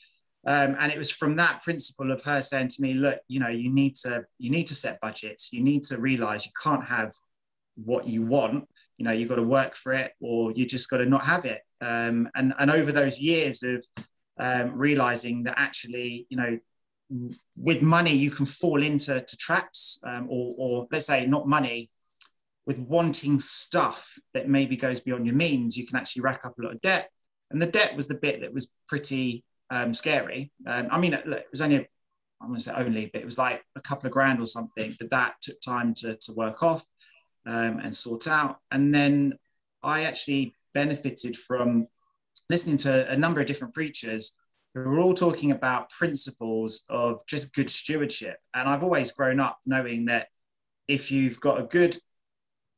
Um, 0.47 0.77
and 0.79 0.93
it 0.93 0.97
was 0.97 1.11
from 1.11 1.35
that 1.35 1.61
principle 1.61 2.09
of 2.09 2.23
her 2.23 2.41
saying 2.41 2.69
to 2.69 2.81
me, 2.81 2.93
look, 2.93 3.19
you 3.27 3.41
know, 3.41 3.49
you 3.49 3.69
need 3.69 3.95
to, 3.97 4.23
you 4.39 4.49
need 4.49 4.65
to 4.67 4.73
set 4.73 5.01
budgets. 5.01 5.51
You 5.51 5.61
need 5.61 5.83
to 5.85 5.99
realize 5.99 6.45
you 6.45 6.53
can't 6.63 6.87
have 6.87 7.11
what 7.75 8.07
you 8.07 8.23
want. 8.23 8.65
You 8.97 9.05
know, 9.05 9.11
you've 9.11 9.27
got 9.27 9.35
to 9.35 9.43
work 9.43 9.75
for 9.75 9.91
it 9.91 10.13
or 10.21 10.53
you 10.53 10.65
just 10.65 10.89
got 10.89 10.97
to 10.97 11.05
not 11.05 11.25
have 11.25 11.43
it. 11.43 11.61
Um, 11.81 12.29
and, 12.33 12.53
and 12.59 12.71
over 12.71 12.93
those 12.93 13.19
years 13.19 13.61
of 13.61 13.85
um, 14.39 14.77
realizing 14.77 15.43
that 15.43 15.55
actually, 15.57 16.25
you 16.29 16.37
know, 16.37 16.57
with 17.57 17.81
money 17.81 18.15
you 18.15 18.31
can 18.31 18.45
fall 18.45 18.83
into 18.83 19.21
to 19.21 19.37
traps 19.37 19.99
um, 20.05 20.27
or, 20.29 20.53
or 20.57 20.87
let's 20.91 21.07
say 21.07 21.25
not 21.25 21.47
money 21.47 21.89
with 22.65 22.79
wanting 22.79 23.39
stuff 23.39 24.13
that 24.33 24.49
maybe 24.49 24.75
goes 24.75 24.99
beyond 24.99 25.25
your 25.25 25.35
means 25.35 25.77
you 25.77 25.87
can 25.87 25.95
actually 25.95 26.21
rack 26.21 26.41
up 26.43 26.53
a 26.59 26.61
lot 26.61 26.73
of 26.73 26.81
debt 26.81 27.09
and 27.49 27.61
the 27.61 27.65
debt 27.65 27.95
was 27.95 28.09
the 28.09 28.15
bit 28.15 28.41
that 28.41 28.53
was 28.53 28.73
pretty 28.89 29.41
um, 29.69 29.93
scary 29.93 30.51
um, 30.65 30.87
i 30.91 30.99
mean 30.99 31.13
it, 31.13 31.25
it 31.27 31.47
was 31.51 31.61
only 31.61 31.77
i'm 32.41 32.47
going 32.47 32.57
to 32.57 32.63
say 32.63 32.73
only 32.75 33.09
but 33.11 33.21
it 33.21 33.25
was 33.25 33.37
like 33.37 33.63
a 33.75 33.81
couple 33.81 34.07
of 34.07 34.13
grand 34.13 34.39
or 34.39 34.45
something 34.45 34.95
but 34.99 35.09
that 35.09 35.35
took 35.41 35.59
time 35.61 35.93
to, 35.93 36.15
to 36.17 36.33
work 36.33 36.63
off 36.63 36.85
um, 37.45 37.79
and 37.79 37.93
sort 37.93 38.27
out 38.27 38.57
and 38.71 38.93
then 38.93 39.33
i 39.83 40.03
actually 40.03 40.53
benefited 40.73 41.35
from 41.35 41.87
listening 42.49 42.77
to 42.77 43.09
a 43.09 43.17
number 43.17 43.41
of 43.41 43.47
different 43.47 43.73
preachers 43.73 44.37
who 44.73 44.89
were 44.89 44.99
all 44.99 45.13
talking 45.13 45.51
about 45.51 45.89
principles 45.89 46.85
of 46.89 47.19
just 47.27 47.53
good 47.55 47.69
stewardship. 47.69 48.37
And 48.53 48.69
I've 48.69 48.83
always 48.83 49.11
grown 49.11 49.39
up 49.39 49.57
knowing 49.65 50.05
that 50.05 50.27
if 50.87 51.11
you've 51.11 51.39
got 51.39 51.59
a 51.59 51.63
good 51.63 51.97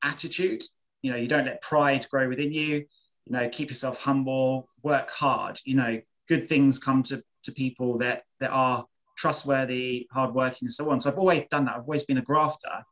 attitude, 0.03 0.63
you 1.01 1.11
know, 1.11 1.17
you 1.17 1.27
don't 1.27 1.45
let 1.45 1.61
pride 1.61 2.07
grow 2.09 2.27
within 2.27 2.51
you, 2.51 2.85
you 3.25 3.31
know, 3.31 3.49
keep 3.49 3.69
yourself 3.69 3.99
humble, 3.99 4.69
work 4.81 5.09
hard, 5.11 5.59
you 5.65 5.75
know, 5.75 5.99
good 6.29 6.47
things 6.47 6.79
come 6.79 7.03
to, 7.03 7.21
to 7.43 7.51
people 7.51 7.97
that, 7.97 8.23
that 8.39 8.51
are 8.51 8.85
trustworthy, 9.17 10.07
hardworking, 10.11 10.67
and 10.67 10.71
so 10.71 10.89
on. 10.89 10.99
So 10.99 11.11
I've 11.11 11.17
always 11.17 11.45
done 11.47 11.65
that. 11.65 11.75
I've 11.75 11.81
always 11.81 12.05
been 12.05 12.19
a 12.19 12.21
grafter 12.21 12.83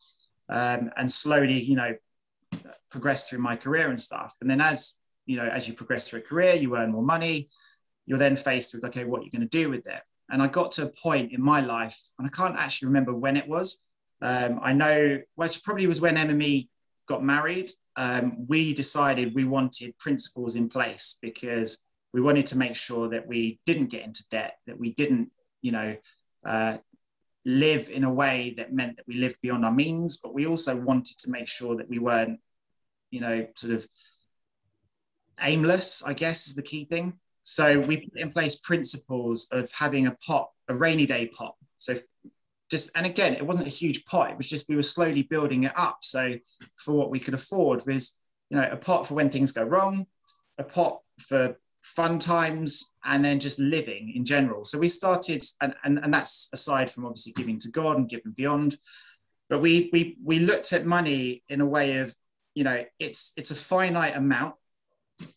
um, 0.50 0.92
and 0.98 1.10
slowly, 1.10 1.62
you 1.62 1.76
know, 1.76 1.96
progressed 2.92 3.30
through 3.30 3.40
my 3.40 3.56
career 3.56 3.90
and 3.90 4.00
stuff. 4.00 4.36
And 4.42 4.50
then 4.50 4.60
as, 4.60 4.98
you 5.26 5.38
know, 5.38 5.46
as 5.46 5.68
you 5.68 5.74
progress 5.74 6.10
through 6.10 6.20
a 6.20 6.24
career, 6.24 6.56
you 6.56 6.76
earn 6.76 6.92
more 6.92 7.04
money, 7.04 7.50
you're 8.06 8.18
then 8.18 8.36
faced 8.36 8.74
with, 8.74 8.84
okay, 8.86 9.06
what 9.06 9.22
are 9.22 9.24
you 9.24 9.32
going 9.32 9.48
to 9.48 9.48
do 9.48 9.70
with 9.70 9.88
it? 9.88 10.02
And 10.30 10.42
I 10.42 10.48
got 10.48 10.72
to 10.72 10.86
a 10.86 10.90
point 10.90 11.32
in 11.32 11.42
my 11.42 11.62
life, 11.62 11.98
and 12.18 12.28
I 12.28 12.30
can't 12.30 12.58
actually 12.58 12.88
remember 12.88 13.14
when 13.14 13.38
it 13.38 13.48
was. 13.48 13.84
Um, 14.22 14.60
I 14.62 14.74
know, 14.74 15.20
it 15.40 15.62
probably 15.64 15.88
was 15.88 16.02
when 16.02 16.18
MME 16.18 16.68
got 17.08 17.24
married. 17.24 17.70
Um, 17.96 18.32
we 18.48 18.74
decided 18.74 19.34
we 19.34 19.46
wanted 19.46 19.98
principles 20.00 20.56
in 20.56 20.70
place 20.70 21.18
because 21.22 21.87
we 22.18 22.24
wanted 22.24 22.48
to 22.48 22.58
make 22.58 22.76
sure 22.76 23.10
that 23.10 23.28
we 23.28 23.60
didn't 23.68 23.92
get 23.92 24.04
into 24.04 24.28
debt, 24.32 24.58
that 24.66 24.80
we 24.80 24.92
didn't, 24.94 25.30
you 25.62 25.72
know, 25.72 25.96
uh, 26.44 26.76
live 27.46 27.92
in 27.92 28.06
a 28.06 28.12
way 28.12 28.56
that 28.58 28.74
meant 28.74 28.98
that 28.98 29.08
we 29.08 29.18
lived 29.18 29.40
beyond 29.40 29.64
our 29.64 29.72
means, 29.72 30.18
but 30.18 30.34
we 30.34 30.48
also 30.48 30.76
wanted 30.76 31.16
to 31.20 31.30
make 31.30 31.48
sure 31.48 31.76
that 31.76 31.88
we 31.88 32.00
weren't, 32.00 32.40
you 33.12 33.22
know, 33.22 33.46
sort 33.56 33.74
of 33.74 33.88
aimless, 35.44 36.04
I 36.04 36.14
guess 36.14 36.48
is 36.48 36.56
the 36.56 36.64
key 36.64 36.86
thing. 36.86 37.14
So 37.44 37.80
we 37.82 37.98
put 37.98 38.20
in 38.20 38.32
place 38.32 38.62
principles 38.62 39.48
of 39.52 39.72
having 39.78 40.08
a 40.08 40.18
pot, 40.26 40.50
a 40.70 40.76
rainy 40.76 41.06
day 41.06 41.28
pot. 41.28 41.54
So 41.78 41.94
just 42.72 42.98
and 42.98 43.06
again, 43.06 43.36
it 43.36 43.46
wasn't 43.46 43.68
a 43.68 43.70
huge 43.70 44.06
pot. 44.06 44.32
It 44.32 44.38
was 44.38 44.50
just 44.50 44.70
we 44.70 44.76
were 44.76 44.82
slowly 44.82 45.22
building 45.22 45.66
it 45.66 45.78
up. 45.78 46.00
So 46.02 46.34
for 46.78 46.96
what 46.96 47.12
we 47.12 47.20
could 47.20 47.36
afford 47.36 47.86
was, 47.86 48.18
you 48.50 48.58
know, 48.58 48.68
a 48.72 48.76
pot 48.76 49.06
for 49.06 49.14
when 49.14 49.30
things 49.30 49.52
go 49.52 49.64
wrong, 49.64 50.08
a 50.58 50.64
pot 50.64 51.02
for 51.20 51.56
fun 51.96 52.20
times, 52.20 52.94
and 53.06 53.24
then 53.24 53.40
just 53.40 53.60
living 53.60 54.14
in 54.16 54.26
general. 54.26 54.66
So 54.66 54.80
we 54.80 54.88
started, 54.88 55.44
and, 55.62 55.74
and, 55.84 56.00
and 56.00 56.14
that's 56.14 56.50
aside 56.54 56.90
from 56.90 57.06
obviously 57.06 57.34
giving 57.34 57.60
to 57.60 57.70
God 57.70 57.98
and 57.98 58.10
giving 58.10 58.32
beyond. 58.32 58.78
But 59.50 59.60
we 59.60 59.90
we 59.94 60.18
we 60.24 60.40
looked 60.40 60.74
at 60.74 60.86
money 60.86 61.44
in 61.50 61.62
a 61.62 61.66
way 61.66 61.98
of, 61.98 62.14
you 62.54 62.64
know, 62.64 62.84
it's 63.00 63.34
it's 63.38 63.52
a 63.52 63.56
finite 63.56 64.16
amount, 64.16 64.56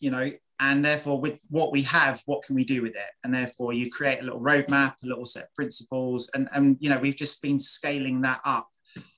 you 0.01 0.11
know, 0.11 0.30
and 0.61 0.84
therefore 0.84 1.20
with 1.20 1.44
what 1.51 1.72
we 1.72 1.82
have 1.82 2.20
what 2.26 2.42
can 2.42 2.55
we 2.55 2.64
do 2.64 2.82
with 2.82 2.94
it 2.94 3.11
and 3.24 3.34
therefore 3.34 3.72
you 3.72 3.90
create 3.90 4.20
a 4.20 4.22
little 4.22 4.40
roadmap 4.40 4.94
a 5.03 5.07
little 5.07 5.24
set 5.24 5.44
of 5.44 5.55
principles 5.55 6.30
and 6.34 6.48
and 6.53 6.76
you 6.80 6.88
know 6.88 6.98
we've 6.98 7.16
just 7.16 7.42
been 7.42 7.59
scaling 7.59 8.20
that 8.20 8.40
up 8.44 8.68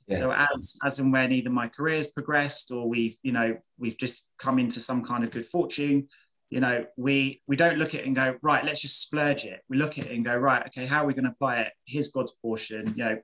yeah. 0.07 0.17
so 0.17 0.33
as 0.33 0.77
as 0.85 1.01
and 1.01 1.13
when 1.13 1.33
either 1.33 1.51
my 1.51 1.69
career's 1.69 2.13
progressed 2.13 2.71
or 2.71 2.89
we've 2.89 3.17
you 3.23 3.33
know 3.33 3.57
we've 3.79 3.99
just 3.99 4.31
come 4.39 4.59
into 4.59 4.81
some 4.81 5.05
kind 5.05 5.25
of 5.25 5.31
good 5.31 5.45
fortune 5.45 6.09
you 6.53 6.61
know, 6.61 6.85
we 6.99 7.41
we 7.47 7.57
don't 7.57 7.79
look 7.79 7.95
at 7.95 8.01
it 8.01 8.07
and 8.07 8.15
go, 8.15 8.37
right, 8.43 8.63
let's 8.63 8.83
just 8.83 9.01
splurge 9.01 9.47
it. 9.47 9.63
We 9.71 9.79
look 9.79 9.97
at 9.97 10.05
it 10.05 10.15
and 10.15 10.23
go, 10.23 10.37
right, 10.37 10.63
okay, 10.67 10.85
how 10.85 11.03
are 11.03 11.07
we 11.07 11.15
going 11.15 11.25
to 11.25 11.31
apply 11.31 11.63
it? 11.63 11.73
Here's 11.87 12.13
God's 12.13 12.33
portion. 12.43 12.93
You 12.95 13.05
know, 13.05 13.19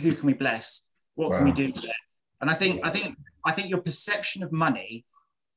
who 0.00 0.12
can 0.12 0.26
we 0.26 0.32
bless? 0.32 0.88
What 1.14 1.28
wow. 1.28 1.36
can 1.36 1.44
we 1.44 1.52
do 1.52 1.66
with 1.66 1.84
it? 1.84 1.92
And 2.40 2.48
I 2.48 2.54
think 2.54 2.80
I 2.86 2.88
think 2.88 3.18
I 3.44 3.52
think 3.52 3.68
your 3.68 3.82
perception 3.82 4.42
of 4.42 4.50
money 4.50 5.04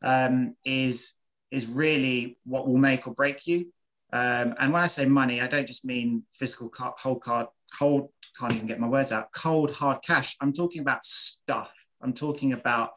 um, 0.03 0.53
is 0.65 1.13
is 1.49 1.69
really 1.69 2.37
what 2.43 2.67
will 2.67 2.77
make 2.77 3.07
or 3.07 3.13
break 3.13 3.47
you. 3.47 3.71
Um, 4.11 4.53
and 4.59 4.73
when 4.73 4.81
I 4.81 4.87
say 4.87 5.05
money, 5.05 5.39
I 5.39 5.47
don't 5.47 5.65
just 5.65 5.85
mean 5.85 6.23
physical 6.33 6.69
whole 6.77 7.19
card, 7.19 7.47
cold, 7.79 8.09
can't 8.37 8.53
even 8.53 8.67
get 8.67 8.81
my 8.81 8.89
words 8.89 9.13
out, 9.13 9.31
cold 9.33 9.71
hard 9.71 9.99
cash. 10.05 10.35
I'm 10.41 10.51
talking 10.51 10.81
about 10.81 11.05
stuff. 11.05 11.71
I'm 12.01 12.11
talking 12.11 12.51
about, 12.51 12.91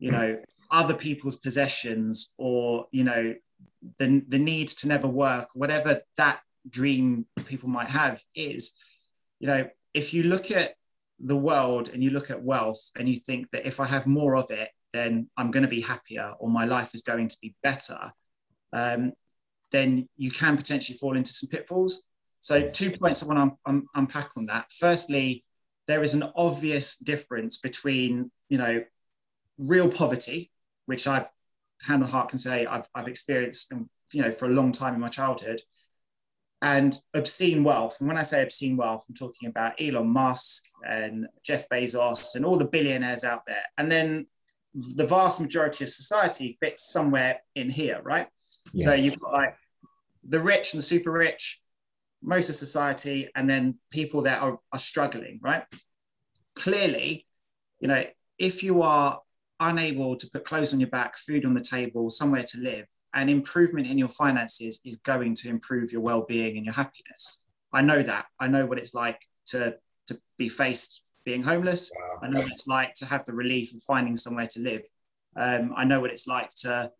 you 0.00 0.10
know, 0.10 0.36
other 0.72 0.94
people's 0.94 1.38
possessions 1.38 2.32
or 2.38 2.86
you 2.90 3.04
know 3.04 3.34
the, 3.98 4.22
the 4.28 4.38
need 4.38 4.68
to 4.68 4.88
never 4.88 5.06
work 5.06 5.48
whatever 5.54 6.00
that 6.16 6.40
dream 6.68 7.26
people 7.46 7.68
might 7.68 7.90
have 7.90 8.22
is 8.34 8.74
you 9.38 9.46
know 9.46 9.68
if 9.94 10.14
you 10.14 10.24
look 10.24 10.50
at 10.50 10.74
the 11.20 11.36
world 11.36 11.90
and 11.92 12.02
you 12.02 12.10
look 12.10 12.30
at 12.30 12.42
wealth 12.42 12.90
and 12.98 13.08
you 13.08 13.16
think 13.16 13.50
that 13.50 13.66
if 13.66 13.78
i 13.80 13.86
have 13.86 14.06
more 14.06 14.36
of 14.36 14.50
it 14.50 14.68
then 14.92 15.28
i'm 15.36 15.50
going 15.50 15.62
to 15.62 15.68
be 15.68 15.80
happier 15.80 16.32
or 16.38 16.48
my 16.48 16.64
life 16.64 16.94
is 16.94 17.02
going 17.02 17.28
to 17.28 17.36
be 17.40 17.54
better 17.62 17.98
um, 18.72 19.12
then 19.72 20.08
you 20.16 20.30
can 20.30 20.56
potentially 20.56 20.96
fall 20.96 21.16
into 21.16 21.32
some 21.32 21.48
pitfalls. 21.48 22.02
So 22.40 22.68
two 22.68 22.92
points 22.92 23.22
i 23.22 23.26
want 23.26 23.52
to 23.52 23.70
un- 23.70 23.86
unpack 23.94 24.30
on 24.36 24.46
that. 24.46 24.66
Firstly 24.70 25.44
there 25.88 26.02
is 26.02 26.14
an 26.14 26.24
obvious 26.36 26.96
difference 26.96 27.58
between 27.58 28.30
you 28.48 28.58
know 28.58 28.84
real 29.58 29.90
poverty 29.90 30.50
which 30.86 31.06
I've 31.06 31.28
hand 31.86 32.02
on 32.02 32.08
heart 32.08 32.28
can 32.28 32.38
say 32.38 32.66
I've, 32.66 32.86
I've 32.94 33.08
experienced, 33.08 33.72
um, 33.72 33.88
you 34.12 34.22
know, 34.22 34.32
for 34.32 34.46
a 34.46 34.52
long 34.52 34.72
time 34.72 34.94
in 34.94 35.00
my 35.00 35.08
childhood, 35.08 35.60
and 36.62 36.96
obscene 37.14 37.64
wealth. 37.64 37.96
And 37.98 38.08
when 38.08 38.16
I 38.16 38.22
say 38.22 38.42
obscene 38.42 38.76
wealth, 38.76 39.04
I'm 39.08 39.14
talking 39.14 39.48
about 39.48 39.80
Elon 39.80 40.08
Musk 40.08 40.64
and 40.88 41.26
Jeff 41.44 41.68
Bezos 41.68 42.36
and 42.36 42.44
all 42.44 42.56
the 42.56 42.66
billionaires 42.66 43.24
out 43.24 43.42
there. 43.46 43.64
And 43.78 43.90
then 43.90 44.26
the 44.96 45.06
vast 45.06 45.40
majority 45.40 45.84
of 45.84 45.90
society 45.90 46.56
fits 46.62 46.92
somewhere 46.92 47.40
in 47.56 47.68
here, 47.68 48.00
right? 48.02 48.28
Yeah. 48.72 48.84
So 48.84 48.94
you've 48.94 49.18
got 49.18 49.32
like 49.32 49.56
the 50.26 50.40
rich 50.40 50.72
and 50.72 50.78
the 50.78 50.84
super 50.84 51.10
rich, 51.10 51.60
most 52.22 52.48
of 52.48 52.54
society, 52.54 53.28
and 53.34 53.50
then 53.50 53.74
people 53.90 54.22
that 54.22 54.40
are, 54.40 54.58
are 54.72 54.78
struggling, 54.78 55.40
right? 55.42 55.64
Clearly, 56.54 57.26
you 57.80 57.88
know, 57.88 58.04
if 58.38 58.62
you 58.62 58.82
are 58.82 59.20
unable 59.62 60.16
to 60.16 60.26
put 60.32 60.44
clothes 60.44 60.74
on 60.74 60.80
your 60.80 60.90
back, 60.90 61.16
food 61.16 61.44
on 61.44 61.54
the 61.54 61.60
table, 61.60 62.10
somewhere 62.10 62.42
to 62.42 62.60
live, 62.60 62.86
and 63.14 63.30
improvement 63.30 63.90
in 63.90 63.98
your 63.98 64.08
finances 64.08 64.80
is 64.84 64.96
going 64.96 65.34
to 65.34 65.48
improve 65.48 65.92
your 65.92 66.00
well-being 66.00 66.56
and 66.56 66.64
your 66.64 66.74
happiness. 66.74 67.42
I 67.72 67.82
know 67.82 68.02
that. 68.02 68.26
I 68.38 68.48
know 68.48 68.66
what 68.66 68.78
it's 68.78 68.94
like 68.94 69.20
to 69.46 69.76
to 70.06 70.18
be 70.36 70.48
faced 70.48 71.02
being 71.24 71.42
homeless. 71.42 71.92
Wow. 71.96 72.18
I 72.22 72.28
know 72.28 72.40
what 72.40 72.50
it's 72.52 72.66
like 72.66 72.94
to 72.94 73.06
have 73.06 73.24
the 73.24 73.34
relief 73.34 73.74
of 73.74 73.82
finding 73.82 74.16
somewhere 74.16 74.48
to 74.48 74.60
live. 74.60 74.82
Um, 75.36 75.72
I 75.76 75.84
know 75.84 76.00
what 76.00 76.10
it's 76.10 76.26
like 76.26 76.50
to 76.62 76.90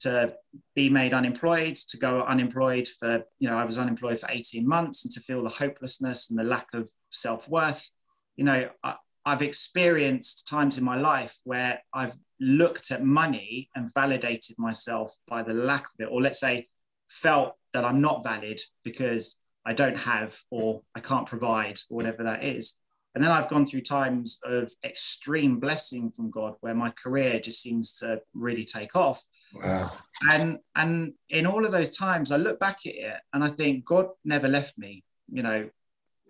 to 0.00 0.36
be 0.74 0.88
made 0.88 1.12
unemployed, 1.12 1.74
to 1.74 1.96
go 1.96 2.22
unemployed 2.22 2.86
for, 2.86 3.24
you 3.40 3.48
know, 3.48 3.56
I 3.56 3.64
was 3.64 3.78
unemployed 3.78 4.20
for 4.20 4.28
18 4.30 4.66
months 4.66 5.04
and 5.04 5.12
to 5.12 5.20
feel 5.20 5.42
the 5.42 5.48
hopelessness 5.48 6.30
and 6.30 6.38
the 6.38 6.44
lack 6.44 6.72
of 6.72 6.88
self-worth. 7.10 7.90
You 8.36 8.44
know, 8.44 8.70
I, 8.84 8.94
I've 9.28 9.42
experienced 9.42 10.46
times 10.46 10.78
in 10.78 10.84
my 10.84 10.96
life 10.96 11.36
where 11.44 11.82
I've 11.92 12.14
looked 12.40 12.90
at 12.90 13.04
money 13.04 13.68
and 13.74 13.92
validated 13.92 14.58
myself 14.58 15.14
by 15.26 15.42
the 15.42 15.52
lack 15.52 15.82
of 15.82 15.96
it, 15.98 16.08
or 16.10 16.22
let's 16.22 16.40
say, 16.40 16.66
felt 17.10 17.54
that 17.74 17.84
I'm 17.84 18.00
not 18.00 18.24
valid 18.24 18.58
because 18.84 19.38
I 19.66 19.74
don't 19.74 19.98
have 20.00 20.34
or 20.50 20.80
I 20.96 21.00
can't 21.00 21.26
provide 21.26 21.78
or 21.90 21.96
whatever 21.96 22.22
that 22.22 22.42
is. 22.42 22.78
And 23.14 23.22
then 23.22 23.30
I've 23.30 23.50
gone 23.50 23.66
through 23.66 23.82
times 23.82 24.40
of 24.44 24.72
extreme 24.82 25.60
blessing 25.60 26.10
from 26.10 26.30
God 26.30 26.54
where 26.60 26.74
my 26.74 26.88
career 26.92 27.38
just 27.38 27.60
seems 27.60 27.98
to 27.98 28.22
really 28.32 28.64
take 28.64 28.96
off. 28.96 29.22
Wow. 29.52 29.92
And 30.30 30.58
and 30.74 31.12
in 31.28 31.44
all 31.44 31.66
of 31.66 31.72
those 31.72 31.94
times 31.94 32.32
I 32.32 32.38
look 32.38 32.58
back 32.60 32.78
at 32.86 32.94
it 32.94 33.16
and 33.34 33.44
I 33.44 33.48
think 33.48 33.84
God 33.84 34.06
never 34.24 34.48
left 34.48 34.78
me, 34.78 35.04
you 35.30 35.42
know, 35.42 35.68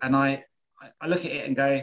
and 0.01 0.13
I 0.17 0.43
I 0.99 1.07
look 1.07 1.23
at 1.23 1.31
it 1.31 1.47
and 1.47 1.55
go, 1.55 1.81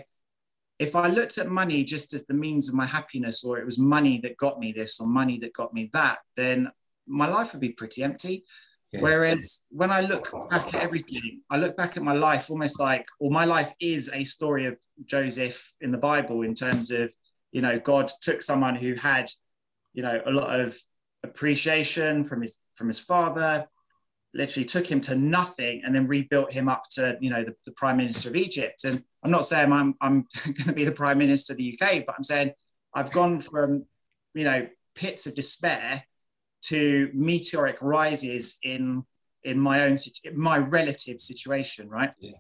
if 0.79 0.95
I 0.95 1.09
looked 1.09 1.39
at 1.39 1.49
money 1.49 1.85
just 1.85 2.13
as 2.15 2.27
the 2.27 2.35
means 2.35 2.69
of 2.69 2.75
my 2.75 2.87
happiness, 2.87 3.45
or 3.45 3.59
it 3.59 3.65
was 3.65 3.79
money 3.79 4.19
that 4.19 4.37
got 4.37 4.59
me 4.59 4.73
this 4.73 5.01
or 5.01 5.07
money 5.07 5.39
that 5.39 5.53
got 5.55 5.73
me 5.73 5.91
that, 5.93 6.19
then 6.37 6.71
my 7.07 7.29
life 7.29 7.53
would 7.53 7.61
be 7.61 7.71
pretty 7.71 8.03
empty. 8.03 8.45
Yeah. 8.93 9.01
Whereas 9.01 9.65
when 9.71 9.91
I 9.91 10.01
look 10.01 10.31
back 10.51 10.75
at 10.75 10.83
everything, 10.83 11.41
I 11.51 11.57
look 11.57 11.77
back 11.77 11.97
at 11.97 12.03
my 12.03 12.13
life 12.13 12.51
almost 12.51 12.79
like, 12.79 13.05
or 13.19 13.31
my 13.31 13.45
life 13.45 13.73
is 13.81 14.11
a 14.13 14.23
story 14.23 14.67
of 14.67 14.77
Joseph 15.05 15.75
in 15.81 15.91
the 15.91 15.99
Bible 15.99 16.43
in 16.43 16.55
terms 16.55 16.91
of, 16.91 17.13
you 17.53 17.63
know, 17.63 17.79
God 17.79 18.09
took 18.21 18.43
someone 18.43 18.77
who 18.77 18.95
had, 18.95 19.29
you 19.93 20.03
know, 20.03 20.21
a 20.25 20.31
lot 20.31 20.61
of 20.61 20.77
appreciation 21.25 22.23
from 22.23 22.43
his 22.43 22.61
from 22.75 22.87
his 22.87 23.01
father, 23.01 23.67
literally 24.37 24.65
took 24.65 24.87
him 24.87 25.01
to 25.01 25.17
nothing 25.17 25.83
and 25.85 25.95
then 25.95 26.07
rebuilt 26.07 26.53
him 26.53 26.69
up 26.69 26.83
to 26.91 27.17
you 27.21 27.31
know 27.31 27.45
the, 27.45 27.55
the 27.65 27.73
prime 27.73 27.97
minister 27.97 28.29
of 28.29 28.37
egypt. 28.37 28.85
And 28.85 29.01
i'm 29.25 29.31
not 29.31 29.45
saying 29.45 29.73
i'm, 29.73 29.95
I'm 30.01 30.27
going 30.45 30.55
to 30.67 30.73
be 30.73 30.85
the 30.85 30.93
prime 30.93 31.19
minister 31.19 31.53
of 31.53 31.59
the 31.59 31.79
uk 31.81 32.07
but 32.07 32.15
i'm 32.17 32.25
saying 32.25 32.53
i've 32.95 33.13
gone 33.13 33.41
from 33.41 33.85
you 34.35 34.45
know 34.45 34.67
pits 34.95 35.27
of 35.27 35.35
despair 35.35 36.03
to 36.63 37.11
meteoric 37.15 37.79
rises 37.81 38.59
in 38.63 39.05
in 39.45 39.61
my 39.61 39.85
own 39.85 39.97
my 40.35 40.59
relative 40.59 41.21
situation 41.21 41.89
right? 41.89 42.11
Yeah. 42.21 42.33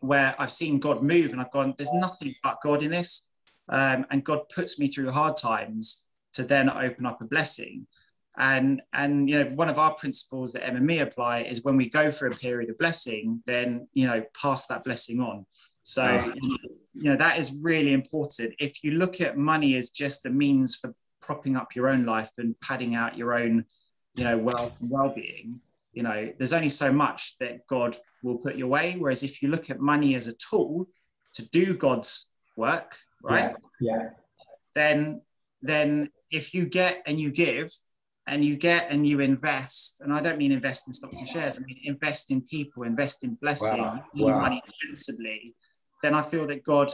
where 0.00 0.34
i've 0.38 0.50
seen 0.50 0.78
god 0.78 1.02
move 1.02 1.32
and 1.32 1.40
i've 1.40 1.52
gone 1.52 1.74
there's 1.76 1.92
nothing 1.94 2.34
but 2.42 2.58
god 2.62 2.82
in 2.82 2.90
this. 2.90 3.28
Um, 3.68 4.04
and 4.10 4.22
god 4.24 4.48
puts 4.54 4.78
me 4.78 4.88
through 4.88 5.10
hard 5.10 5.36
times 5.36 6.06
to 6.34 6.42
then 6.42 6.68
open 6.68 7.06
up 7.06 7.20
a 7.22 7.24
blessing 7.24 7.86
and 8.36 8.82
and 8.92 9.28
you 9.28 9.42
know 9.42 9.50
one 9.54 9.68
of 9.68 9.78
our 9.78 9.94
principles 9.94 10.52
that 10.52 10.64
MME 10.64 11.02
apply 11.02 11.42
is 11.42 11.62
when 11.62 11.76
we 11.76 11.88
go 11.88 12.10
for 12.10 12.26
a 12.26 12.30
period 12.30 12.68
of 12.68 12.78
blessing 12.78 13.40
then 13.46 13.86
you 13.92 14.06
know 14.06 14.24
pass 14.40 14.66
that 14.66 14.84
blessing 14.84 15.20
on. 15.20 15.46
So 15.82 16.32
you 16.94 17.10
know 17.10 17.16
that 17.16 17.38
is 17.38 17.58
really 17.62 17.92
important. 17.92 18.54
If 18.58 18.82
you 18.82 18.92
look 18.92 19.20
at 19.20 19.36
money 19.36 19.76
as 19.76 19.90
just 19.90 20.22
the 20.22 20.30
means 20.30 20.76
for 20.76 20.94
propping 21.22 21.56
up 21.56 21.74
your 21.74 21.88
own 21.88 22.04
life 22.04 22.30
and 22.38 22.58
padding 22.60 22.94
out 22.94 23.16
your 23.16 23.34
own 23.34 23.64
you 24.14 24.24
know 24.24 24.38
wealth 24.38 24.80
and 24.80 24.90
well-being 24.90 25.60
you 25.92 26.02
know 26.02 26.32
there's 26.38 26.52
only 26.52 26.68
so 26.68 26.92
much 26.92 27.36
that 27.38 27.66
god 27.66 27.96
will 28.22 28.38
put 28.38 28.56
your 28.56 28.68
way. 28.68 28.96
Whereas 28.98 29.22
if 29.22 29.42
you 29.42 29.48
look 29.48 29.70
at 29.70 29.80
money 29.80 30.14
as 30.16 30.26
a 30.26 30.34
tool 30.34 30.88
to 31.34 31.48
do 31.50 31.76
god's 31.76 32.30
work 32.56 32.94
right? 33.22 33.54
Yeah, 33.80 33.96
yeah. 33.96 34.08
then 34.74 35.22
then 35.62 36.10
if 36.30 36.54
you 36.54 36.66
get 36.66 37.02
and 37.06 37.20
you 37.20 37.30
give 37.30 37.70
and 38.26 38.44
you 38.44 38.56
get 38.56 38.90
and 38.90 39.06
you 39.06 39.20
invest, 39.20 40.00
and 40.00 40.12
I 40.12 40.20
don't 40.20 40.38
mean 40.38 40.52
invest 40.52 40.86
in 40.86 40.92
stocks 40.92 41.18
and 41.18 41.28
shares, 41.28 41.58
I 41.58 41.60
mean 41.60 41.78
invest 41.84 42.30
in 42.30 42.40
people, 42.42 42.84
invest 42.84 43.22
in 43.24 43.34
blessing, 43.34 43.82
wow. 43.82 44.02
wow. 44.14 44.40
money 44.40 44.62
sensibly, 44.64 45.54
then 46.02 46.14
I 46.14 46.22
feel 46.22 46.46
that 46.46 46.64
God 46.64 46.90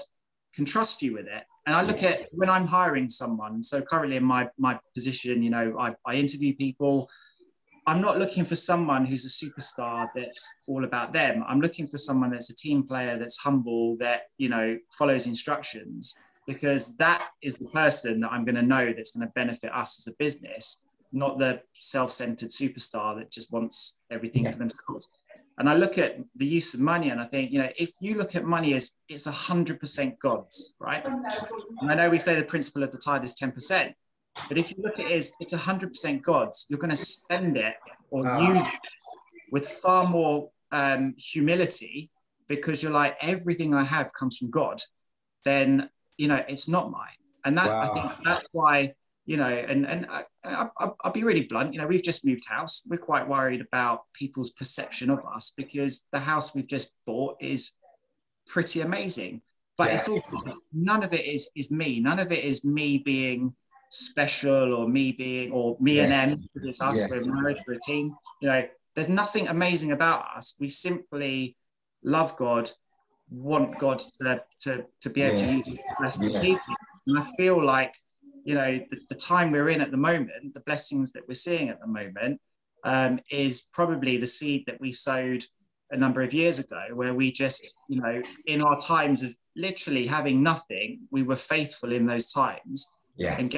can 0.55 0.64
trust 0.64 1.03
you 1.03 1.14
with 1.14 1.26
it. 1.26 1.45
And 1.66 1.76
I 1.76 1.83
look 1.83 2.03
at 2.03 2.26
when 2.33 2.51
I'm 2.51 2.66
hiring 2.66 3.09
someone, 3.09 3.62
so 3.62 3.81
currently 3.81 4.16
in 4.16 4.24
my, 4.24 4.49
my 4.59 4.78
position, 4.95 5.43
you 5.43 5.51
know, 5.51 5.76
I, 5.78 5.95
I 6.05 6.14
interview 6.14 6.55
people. 6.57 7.09
I'm 7.87 8.01
not 8.01 8.18
looking 8.18 8.45
for 8.45 8.57
someone 8.57 9.07
who's 9.07 9.24
a 9.24 9.45
superstar 9.45 10.09
that's 10.14 10.55
all 10.66 10.85
about 10.85 11.12
them. 11.12 11.45
I'm 11.49 11.61
looking 11.61 11.87
for 11.87 11.99
someone 11.99 12.31
that's 12.31 12.51
a 12.51 12.57
team 12.57 12.83
player, 12.87 13.16
that's 13.18 13.37
humble, 13.37 13.97
that, 13.99 14.24
you 14.39 14.49
know, 14.49 14.78
follows 14.99 15.26
instructions, 15.26 16.16
because 16.47 16.97
that 16.97 17.28
is 17.43 17.57
the 17.57 17.68
person 17.68 18.20
that 18.20 18.33
I'm 18.33 18.45
going 18.45 18.57
to 18.57 18.62
know 18.62 18.93
that's 18.93 19.16
going 19.16 19.26
to 19.26 19.33
benefit 19.35 19.72
us 19.72 19.99
as 20.01 20.12
a 20.12 20.16
business 20.18 20.85
not 21.13 21.39
the 21.39 21.63
self-centered 21.75 22.51
superstar 22.51 23.19
that 23.19 23.31
just 23.31 23.53
wants 23.53 24.01
everything 24.11 24.45
yeah. 24.45 24.53
for 24.53 24.59
themselves. 24.59 25.09
And 25.59 25.69
I 25.69 25.75
look 25.75 25.99
at 25.99 26.19
the 26.37 26.47
use 26.47 26.73
of 26.73 26.81
money 26.81 27.11
and 27.11 27.21
I 27.21 27.25
think, 27.25 27.51
you 27.51 27.59
know, 27.59 27.69
if 27.77 27.91
you 28.01 28.17
look 28.17 28.35
at 28.35 28.45
money 28.45 28.73
as 28.75 28.93
it's 29.09 29.27
a 29.27 29.33
hundred 29.33 29.79
percent 29.79 30.19
God's, 30.19 30.75
right? 30.81 31.05
And 31.05 31.91
I 31.91 31.95
know 31.95 32.09
we 32.09 32.19
say 32.19 32.35
the 32.35 32.45
principle 32.45 32.83
of 32.83 32.93
the 32.93 32.99
tithe 32.99 33.25
is 33.25 33.35
10%, 33.35 33.93
but 34.49 34.57
if 34.57 34.71
you 34.71 34.77
look 34.79 34.99
at 34.99 35.07
it 35.07 35.13
as 35.13 35.33
it's 35.39 35.53
a 35.53 35.59
hundred 35.59 35.91
percent 35.91 36.23
God's, 36.23 36.67
you're 36.71 36.79
going 36.79 36.91
to 36.91 36.97
spend 36.97 37.59
it 37.59 37.75
or 38.11 38.27
uh. 38.27 38.41
use 38.41 38.63
it 38.63 38.81
with 39.53 39.67
far 39.67 40.07
more 40.07 40.51
um, 40.73 41.15
humility 41.19 42.11
because 42.49 42.83
you're 42.83 42.93
like, 42.93 43.17
everything 43.21 43.75
I 43.75 43.83
have 43.83 44.13
comes 44.15 44.39
from 44.39 44.51
God, 44.51 44.81
then, 45.45 45.91
you 46.17 46.29
know, 46.29 46.43
it's 46.49 46.69
not 46.69 46.91
mine. 46.91 47.09
And 47.45 47.59
that, 47.59 47.69
wow. 47.69 47.83
I 47.83 47.87
think 47.89 48.25
that's 48.25 48.49
why 48.53 48.95
you 49.31 49.37
know, 49.37 49.47
and 49.47 49.87
and 49.87 50.07
I, 50.11 50.25
I, 50.45 50.68
will 51.05 51.12
be 51.12 51.24
really 51.24 51.45
blunt. 51.45 51.74
You 51.74 51.80
know, 51.80 51.86
we've 51.86 52.03
just 52.03 52.24
moved 52.24 52.45
house. 52.49 52.82
We're 52.88 52.97
quite 52.97 53.28
worried 53.28 53.61
about 53.61 54.05
people's 54.14 54.51
perception 54.51 55.11
of 55.11 55.20
us 55.24 55.53
because 55.57 56.09
the 56.12 56.20
house 56.20 56.55
we've 56.55 56.66
just 56.66 56.93
bought 57.07 57.36
is 57.41 57.72
pretty 58.47 58.80
amazing. 58.80 59.43
But 59.76 59.88
yeah. 59.88 59.95
it's 59.95 60.09
all 60.09 60.22
none 60.72 61.03
of 61.03 61.12
it 61.12 61.24
is 61.24 61.49
is 61.57 61.70
me. 61.70 62.01
None 62.01 62.18
of 62.18 62.32
it 62.32 62.45
is 62.45 62.64
me 62.64 62.99
being 62.99 63.55
special 63.91 64.74
or 64.74 64.88
me 64.88 65.12
being 65.12 65.53
or 65.53 65.76
me 65.80 65.97
yeah. 65.97 66.03
and 66.05 66.32
them 66.32 66.49
it's 66.55 66.80
us, 66.80 67.01
yeah. 67.01 67.07
we're 67.11 67.24
married, 67.24 67.59
for 67.64 67.72
a 67.72 67.78
team. 67.86 68.14
You 68.41 68.49
know, 68.49 68.68
there's 68.95 69.09
nothing 69.09 69.49
amazing 69.49 69.93
about 69.93 70.26
us. 70.36 70.57
We 70.61 70.68
simply 70.68 71.57
love 72.03 72.36
God, 72.36 72.70
want 73.30 73.78
God 73.78 74.01
to, 74.20 74.43
to, 74.61 74.84
to 75.01 75.11
be 75.11 75.22
able 75.22 75.38
to 75.38 75.53
use 75.53 75.68
us 75.68 75.76
to 75.76 75.95
bless 75.99 76.20
people. 76.20 76.61
And 77.07 77.18
I 77.18 77.24
feel 77.36 77.64
like, 77.64 77.95
you 78.45 78.55
know, 78.55 78.78
the, 78.91 79.01
the, 79.09 79.14
time 79.14 79.51
we're 79.51 79.68
in 79.68 79.80
at 79.80 79.91
the 79.91 79.97
moment, 79.97 80.55
the 80.55 80.61
blessings 80.61 81.12
that 81.12 81.26
we're 81.28 81.34
seeing 81.34 81.68
at 81.68 81.80
the 81.80 81.86
moment, 81.86 82.41
um, 82.84 83.20
is 83.30 83.68
probably 83.72 84.16
the 84.16 84.26
seed 84.26 84.64
that 84.66 84.80
we 84.80 84.93
sowed 84.93 85.45
a 85.91 85.97
number 85.97 86.22
of 86.22 86.32
years 86.32 86.59
ago, 86.59 86.82
where 86.95 87.14
we 87.14 87.30
just, 87.32 87.66
you 87.88 88.01
know, 88.01 88.22
in 88.47 88.62
our 88.62 88.78
times 88.78 89.22
of 89.22 89.34
literally 89.57 90.07
having 90.07 90.43
nothing, 90.43 91.01
we 91.11 91.22
were 91.22 91.36
faithful 91.36 91.93
in 91.93 92.07
those 92.07 92.32
times 92.32 92.91
yeah. 93.16 93.36
and. 93.38 93.55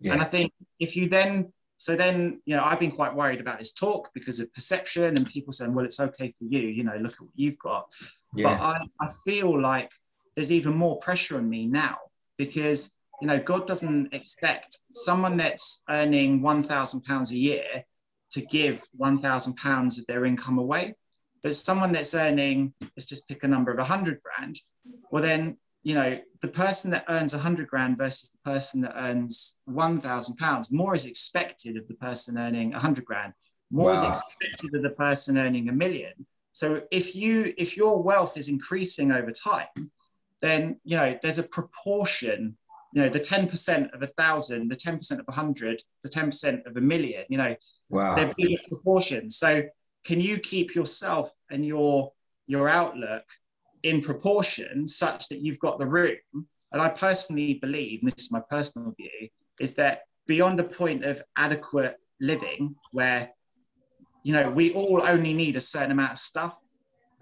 Yeah. 0.00 0.12
And 0.12 0.22
I 0.22 0.26
think 0.26 0.52
if 0.78 0.94
you 0.94 1.08
then 1.08 1.52
so 1.78 1.94
then, 1.94 2.40
you 2.44 2.56
know, 2.56 2.64
I've 2.64 2.80
been 2.80 2.90
quite 2.90 3.14
worried 3.14 3.40
about 3.40 3.60
this 3.60 3.72
talk 3.72 4.10
because 4.12 4.40
of 4.40 4.52
perception 4.52 5.16
and 5.16 5.24
people 5.26 5.52
saying, 5.52 5.72
well, 5.72 5.84
it's 5.84 6.00
okay 6.00 6.32
for 6.36 6.44
you, 6.44 6.60
you 6.60 6.82
know, 6.82 6.96
look 6.96 7.12
at 7.12 7.20
what 7.20 7.30
you've 7.36 7.58
got. 7.58 7.92
Yeah. 8.34 8.48
But 8.48 8.60
I, 8.60 8.78
I 9.00 9.08
feel 9.24 9.60
like 9.60 9.92
there's 10.34 10.50
even 10.50 10.74
more 10.74 10.98
pressure 10.98 11.36
on 11.36 11.48
me 11.48 11.66
now 11.66 11.98
because, 12.36 12.90
you 13.20 13.26
know, 13.28 13.38
God 13.38 13.66
doesn't 13.66 14.14
expect 14.14 14.80
someone 14.90 15.36
that's 15.36 15.82
earning 15.88 16.40
£1,000 16.40 17.30
a 17.30 17.36
year 17.36 17.84
to 18.30 18.40
give 18.46 18.82
£1,000 19.00 19.98
of 19.98 20.06
their 20.06 20.24
income 20.24 20.58
away. 20.58 20.94
But 21.42 21.54
someone 21.54 21.92
that's 21.92 22.14
earning, 22.14 22.74
let's 22.96 23.06
just 23.06 23.28
pick 23.28 23.44
a 23.44 23.48
number 23.48 23.70
of 23.70 23.78
100 23.78 24.20
grand. 24.22 24.58
Well, 25.10 25.22
then 25.22 25.56
you 25.82 25.94
know, 25.94 26.18
the 26.42 26.48
person 26.48 26.90
that 26.90 27.04
earns 27.08 27.34
100 27.34 27.68
grand 27.68 27.96
versus 27.98 28.30
the 28.30 28.50
person 28.50 28.82
that 28.82 28.94
earns 28.96 29.58
1,000 29.66 30.36
pounds, 30.36 30.70
more 30.70 30.94
is 30.94 31.06
expected 31.06 31.76
of 31.76 31.86
the 31.88 31.94
person 31.94 32.36
earning 32.36 32.72
100 32.72 33.04
grand. 33.04 33.32
More 33.70 33.86
wow. 33.86 33.92
is 33.92 34.02
expected 34.02 34.74
of 34.74 34.82
the 34.82 34.90
person 34.90 35.38
earning 35.38 35.68
a 35.68 35.72
million. 35.72 36.12
So 36.52 36.82
if 36.90 37.14
you 37.14 37.54
if 37.56 37.76
your 37.76 38.02
wealth 38.02 38.36
is 38.36 38.48
increasing 38.48 39.12
over 39.12 39.30
time, 39.30 39.68
then 40.42 40.80
you 40.84 40.96
know 40.96 41.18
there's 41.22 41.38
a 41.38 41.44
proportion. 41.44 42.56
You 42.94 43.02
know, 43.02 43.08
the 43.08 43.20
10% 43.20 43.92
of 43.92 44.02
a 44.02 44.06
thousand, 44.06 44.70
the 44.70 44.76
10% 44.76 45.18
of 45.18 45.24
a 45.28 45.32
hundred, 45.32 45.82
the 46.02 46.08
10% 46.08 46.66
of 46.66 46.76
a 46.76 46.80
million. 46.80 47.24
You 47.28 47.38
know, 47.38 47.54
wow. 47.90 48.14
they're 48.14 48.34
big 48.36 48.58
proportions. 48.68 49.36
So 49.36 49.62
can 50.04 50.20
you 50.20 50.38
keep 50.38 50.74
yourself 50.74 51.32
and 51.50 51.64
your 51.66 52.12
your 52.48 52.68
outlook 52.68 53.24
in 53.82 54.00
proportion 54.00 54.86
such 54.86 55.28
that 55.28 55.40
you've 55.40 55.60
got 55.60 55.78
the 55.78 55.86
room. 55.86 56.16
And 56.72 56.82
I 56.82 56.88
personally 56.88 57.54
believe, 57.54 58.00
and 58.02 58.10
this 58.10 58.24
is 58.24 58.32
my 58.32 58.42
personal 58.50 58.92
view, 58.96 59.28
is 59.60 59.74
that 59.76 60.02
beyond 60.26 60.60
a 60.60 60.64
point 60.64 61.04
of 61.04 61.22
adequate 61.36 61.96
living 62.20 62.74
where, 62.92 63.30
you 64.24 64.32
know, 64.34 64.50
we 64.50 64.72
all 64.72 65.02
only 65.02 65.32
need 65.32 65.56
a 65.56 65.60
certain 65.60 65.92
amount 65.92 66.12
of 66.12 66.18
stuff. 66.18 66.56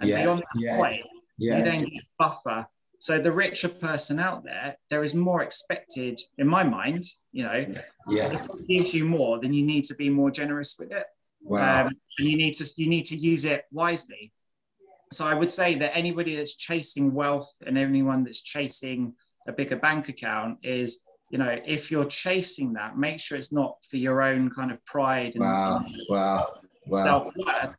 And 0.01 0.11
yeah, 0.11 0.23
beyond 0.23 0.41
that 0.41 0.61
yeah, 0.61 0.77
point, 0.77 1.07
yeah. 1.39 1.59
you 1.59 1.65
then 1.65 1.85
get 1.85 2.03
buffer. 2.19 2.67
So 2.99 3.19
the 3.19 3.33
richer 3.33 3.69
person 3.69 4.19
out 4.19 4.45
there, 4.45 4.77
there 4.91 5.03
is 5.03 5.15
more 5.15 5.43
expected, 5.43 6.19
in 6.39 6.47
my 6.47 6.65
mind, 6.65 7.05
you 7.33 7.45
know, 7.45 7.67
yeah. 8.09 8.33
if 8.33 8.43
it 8.45 8.67
gives 8.67 8.95
you 8.95 9.05
more, 9.05 9.41
then 9.41 9.53
you 9.53 9.65
need 9.65 9.85
to 9.85 9.95
be 9.95 10.09
more 10.09 10.31
generous 10.31 10.77
with 10.79 10.93
it. 10.93 11.07
Wow. 11.43 11.87
Um, 11.87 11.93
and 12.19 12.29
you 12.29 12.37
need 12.37 12.55
to 12.55 12.65
you 12.77 12.89
need 12.89 13.05
to 13.07 13.17
use 13.17 13.45
it 13.45 13.65
wisely 13.71 14.33
so 15.13 15.27
I 15.27 15.35
would 15.35 15.51
say 15.51 15.75
that 15.77 15.97
anybody 15.97 16.37
that's 16.37 16.57
chasing 16.57 17.15
wealth 17.15 17.53
and 17.67 17.79
anyone 17.79 18.25
that's 18.25 18.43
chasing 18.43 19.15
a 19.47 19.53
bigger 19.53 19.77
bank 19.77 20.09
account 20.09 20.59
is, 20.63 21.01
you 21.31 21.39
know, 21.39 21.59
if 21.65 21.91
you're 21.91 22.07
chasing 22.07 22.73
that, 22.75 22.99
make 22.99 23.21
sure 23.21 23.39
it's 23.39 23.53
not 23.53 23.77
for 23.89 23.97
your 23.97 24.23
own 24.23 24.51
kind 24.51 24.73
of 24.73 24.85
pride 24.85 25.35
and, 25.35 25.45
wow. 25.45 25.79
and 25.79 26.03
wow. 26.09 26.47
Wow. 26.87 27.05
self-worth. 27.05 27.75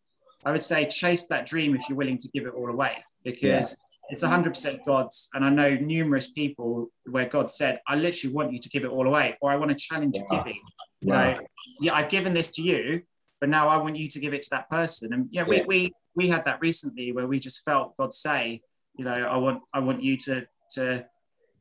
I 0.45 0.51
would 0.51 0.63
say 0.63 0.85
chase 0.87 1.27
that 1.27 1.45
dream 1.45 1.75
if 1.75 1.89
you're 1.89 1.97
willing 1.97 2.17
to 2.19 2.29
give 2.29 2.45
it 2.45 2.53
all 2.53 2.69
away 2.69 3.03
because. 3.23 3.77
It's 4.09 4.23
100% 4.23 4.79
God's. 4.85 5.29
And 5.33 5.43
I 5.43 5.49
know 5.49 5.75
numerous 5.75 6.31
people 6.31 6.89
where 7.05 7.27
God 7.27 7.51
said, 7.51 7.79
I 7.87 7.95
literally 7.95 8.33
want 8.33 8.53
you 8.53 8.59
to 8.59 8.69
give 8.69 8.83
it 8.83 8.89
all 8.89 9.07
away, 9.07 9.37
or 9.41 9.51
I 9.51 9.55
want 9.55 9.71
to 9.71 9.77
challenge 9.77 10.15
wow. 10.29 10.37
giving. 10.37 10.61
You 11.01 11.13
know, 11.13 11.39
yeah, 11.79 11.93
I've 11.93 12.09
given 12.09 12.33
this 12.33 12.51
to 12.51 12.61
you, 12.61 13.03
but 13.39 13.49
now 13.49 13.67
I 13.67 13.77
want 13.77 13.97
you 13.97 14.07
to 14.07 14.19
give 14.19 14.33
it 14.33 14.41
to 14.43 14.49
that 14.51 14.69
person. 14.69 15.13
And 15.13 15.27
yeah, 15.31 15.43
yeah. 15.47 15.61
we, 15.61 15.65
we 15.67 15.91
we 16.15 16.27
had 16.27 16.45
that 16.45 16.59
recently 16.59 17.11
where 17.11 17.27
we 17.27 17.39
just 17.39 17.63
felt 17.63 17.95
God 17.97 18.13
say, 18.13 18.61
you 18.97 19.05
know, 19.05 19.11
I 19.11 19.37
want 19.37 19.61
I 19.73 19.79
want 19.79 20.01
you 20.01 20.17
to 20.17 20.47
to 20.71 21.05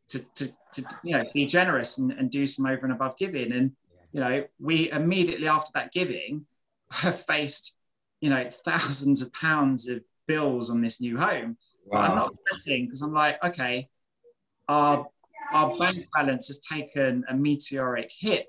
to 0.09 0.19
to, 0.37 0.53
to 0.73 0.85
you 1.05 1.19
know 1.19 1.25
be 1.35 1.45
generous 1.47 1.99
and, 1.99 2.13
and 2.13 2.31
do 2.31 2.47
some 2.47 2.67
over 2.67 2.87
and 2.87 2.93
above 2.93 3.19
giving. 3.19 3.53
And 3.53 3.73
you 4.13 4.21
know, 4.21 4.45
we 4.59 4.91
immediately 4.91 5.49
after 5.49 5.71
that 5.75 5.93
giving 5.93 6.47
have 6.91 7.21
faced, 7.27 7.77
you 8.21 8.31
know, 8.31 8.49
thousands 8.51 9.21
of 9.21 9.33
pounds 9.35 9.89
of 9.89 10.01
bills 10.27 10.71
on 10.71 10.81
this 10.81 11.01
new 11.01 11.19
home. 11.19 11.57
Wow. 11.87 12.01
But 12.01 12.11
I'm 12.11 12.17
not 12.17 12.33
fretting 12.49 12.87
because 12.87 13.03
I'm 13.03 13.13
like, 13.13 13.43
okay, 13.45 13.89
our 14.69 15.07
our 15.53 15.77
bank 15.77 16.07
balance 16.15 16.49
has 16.49 16.59
taken 16.59 17.25
a 17.29 17.35
meteoric 17.35 18.11
hit, 18.11 18.47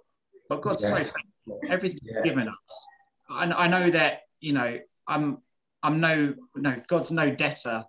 but 0.49 0.61
God's 0.61 0.83
yeah. 0.83 0.89
so 0.89 0.97
faithful. 0.97 1.61
Everything 1.69 1.99
yeah. 2.03 2.11
He's 2.15 2.19
given 2.21 2.47
us. 2.47 2.87
And 3.29 3.53
I 3.53 3.67
know 3.67 3.89
that, 3.91 4.21
you 4.39 4.53
know, 4.53 4.79
I'm 5.07 5.37
I'm 5.83 5.99
no 5.99 6.33
no 6.55 6.81
God's 6.87 7.11
no 7.11 7.29
debtor 7.29 7.85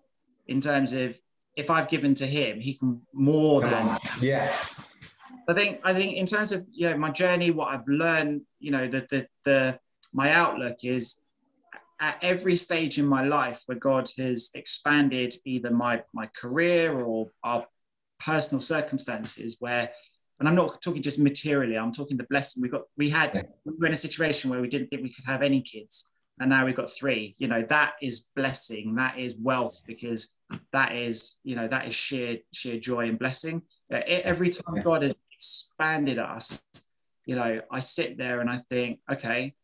in 0.46 0.60
terms 0.60 0.92
of 0.92 1.18
if 1.56 1.70
I've 1.70 1.88
given 1.88 2.14
to 2.14 2.26
Him, 2.26 2.60
He 2.60 2.74
can 2.74 3.00
more 3.12 3.62
than 3.62 3.98
yeah. 4.20 4.54
I 5.48 5.54
think 5.54 5.80
I 5.82 5.94
think 5.94 6.16
in 6.16 6.26
terms 6.26 6.52
of 6.52 6.66
you 6.70 6.90
know 6.90 6.98
my 6.98 7.10
journey, 7.10 7.50
what 7.50 7.68
I've 7.68 7.88
learned, 7.88 8.42
you 8.60 8.70
know, 8.70 8.86
the 8.86 9.06
the, 9.10 9.26
the 9.44 9.78
my 10.12 10.32
outlook 10.32 10.84
is 10.84 11.18
at 12.00 12.18
every 12.22 12.56
stage 12.56 12.98
in 12.98 13.06
my 13.06 13.24
life 13.24 13.62
where 13.66 13.78
God 13.78 14.08
has 14.18 14.50
expanded 14.54 15.34
either 15.44 15.70
my 15.70 16.02
my 16.12 16.28
career 16.40 17.00
or 17.00 17.30
our 17.42 17.66
personal 18.24 18.60
circumstances 18.60 19.56
where 19.58 19.90
and 20.40 20.48
I'm 20.48 20.54
not 20.54 20.80
talking 20.80 21.02
just 21.02 21.18
materially, 21.18 21.76
I'm 21.76 21.90
talking 21.90 22.16
the 22.16 22.26
blessing. 22.30 22.62
We 22.62 22.68
got 22.68 22.82
we 22.96 23.10
had 23.10 23.48
we 23.64 23.72
were 23.78 23.86
in 23.86 23.92
a 23.92 23.96
situation 23.96 24.50
where 24.50 24.60
we 24.60 24.68
didn't 24.68 24.88
think 24.88 25.02
we 25.02 25.12
could 25.12 25.24
have 25.24 25.42
any 25.42 25.60
kids 25.60 26.12
and 26.38 26.50
now 26.50 26.64
we've 26.64 26.76
got 26.76 26.90
three. 26.90 27.34
You 27.38 27.48
know 27.48 27.64
that 27.68 27.94
is 28.00 28.26
blessing 28.36 28.94
that 28.96 29.18
is 29.18 29.36
wealth 29.36 29.82
because 29.86 30.36
that 30.72 30.94
is 30.94 31.38
you 31.42 31.56
know 31.56 31.66
that 31.68 31.86
is 31.86 31.94
sheer 31.94 32.38
sheer 32.52 32.78
joy 32.78 33.08
and 33.08 33.18
blessing. 33.18 33.62
Every 33.90 34.50
time 34.50 34.76
god 34.84 35.02
has 35.02 35.14
expanded 35.32 36.18
us 36.18 36.64
you 37.28 37.36
know 37.36 37.60
i 37.70 37.78
sit 37.78 38.18
there 38.18 38.40
and 38.40 38.50
i 38.50 38.56
think 38.56 38.98
okay 39.12 39.54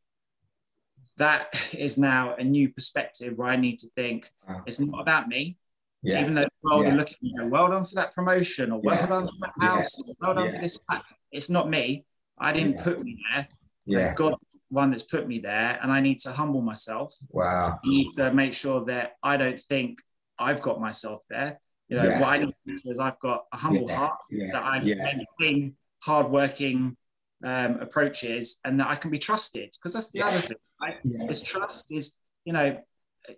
that 1.16 1.68
is 1.76 1.98
now 1.98 2.34
a 2.36 2.44
new 2.44 2.68
perspective 2.68 3.36
where 3.36 3.48
i 3.48 3.56
need 3.56 3.78
to 3.78 3.88
think 3.96 4.26
it's 4.66 4.80
not 4.80 5.00
about 5.00 5.28
me 5.28 5.56
yeah. 6.02 6.20
even 6.20 6.34
though 6.34 6.42
the 6.42 6.50
world 6.62 6.84
yeah. 6.84 6.92
are 6.92 6.96
looking 6.96 7.14
at 7.14 7.22
me 7.22 7.34
go, 7.38 7.46
well 7.46 7.70
done 7.70 7.84
for 7.84 7.94
that 7.94 8.14
promotion 8.14 8.70
or 8.72 8.80
well 8.82 8.96
yeah. 8.96 9.06
done 9.06 9.26
for 9.26 9.32
that 9.40 9.52
house 9.60 9.98
yeah. 10.06 10.14
well 10.20 10.34
done 10.34 10.50
for 10.50 10.60
this 10.60 10.78
pack. 10.90 11.04
it's 11.32 11.50
not 11.50 11.68
me 11.68 12.04
i 12.38 12.52
didn't 12.52 12.78
put 12.78 13.02
me 13.02 13.18
there 13.32 13.46
yeah. 13.86 14.14
God's 14.14 14.60
one 14.70 14.90
that's 14.90 15.02
put 15.02 15.28
me 15.28 15.38
there, 15.38 15.78
and 15.82 15.92
I 15.92 16.00
need 16.00 16.18
to 16.20 16.32
humble 16.32 16.62
myself. 16.62 17.14
Wow. 17.30 17.78
I 17.84 17.88
need 17.88 18.12
to 18.14 18.32
make 18.32 18.54
sure 18.54 18.84
that 18.86 19.12
I 19.22 19.36
don't 19.36 19.60
think 19.60 19.98
I've 20.38 20.62
got 20.62 20.80
myself 20.80 21.22
there. 21.28 21.60
You 21.88 21.98
know, 21.98 22.04
yeah. 22.04 22.20
what 22.20 22.28
I 22.28 22.38
need 22.38 22.54
to 22.66 22.82
do 22.82 22.90
is 22.90 22.98
I've 22.98 23.18
got 23.20 23.44
a 23.52 23.56
humble 23.56 23.86
yeah. 23.88 23.96
heart 23.96 24.18
that 24.52 24.62
I'm 24.64 24.84
yeah. 24.84 25.16
making 25.38 25.76
hardworking 26.02 26.96
um, 27.44 27.80
approaches, 27.80 28.58
and 28.64 28.80
that 28.80 28.88
I 28.88 28.96
can 28.96 29.10
be 29.10 29.18
trusted. 29.18 29.70
Because 29.74 29.94
that's 29.94 30.10
the 30.10 30.22
other 30.22 30.38
thing. 30.38 30.56
Right? 30.80 30.96
Is 31.28 31.42
trust 31.42 31.92
is 31.92 32.14
you 32.44 32.52
know, 32.52 32.78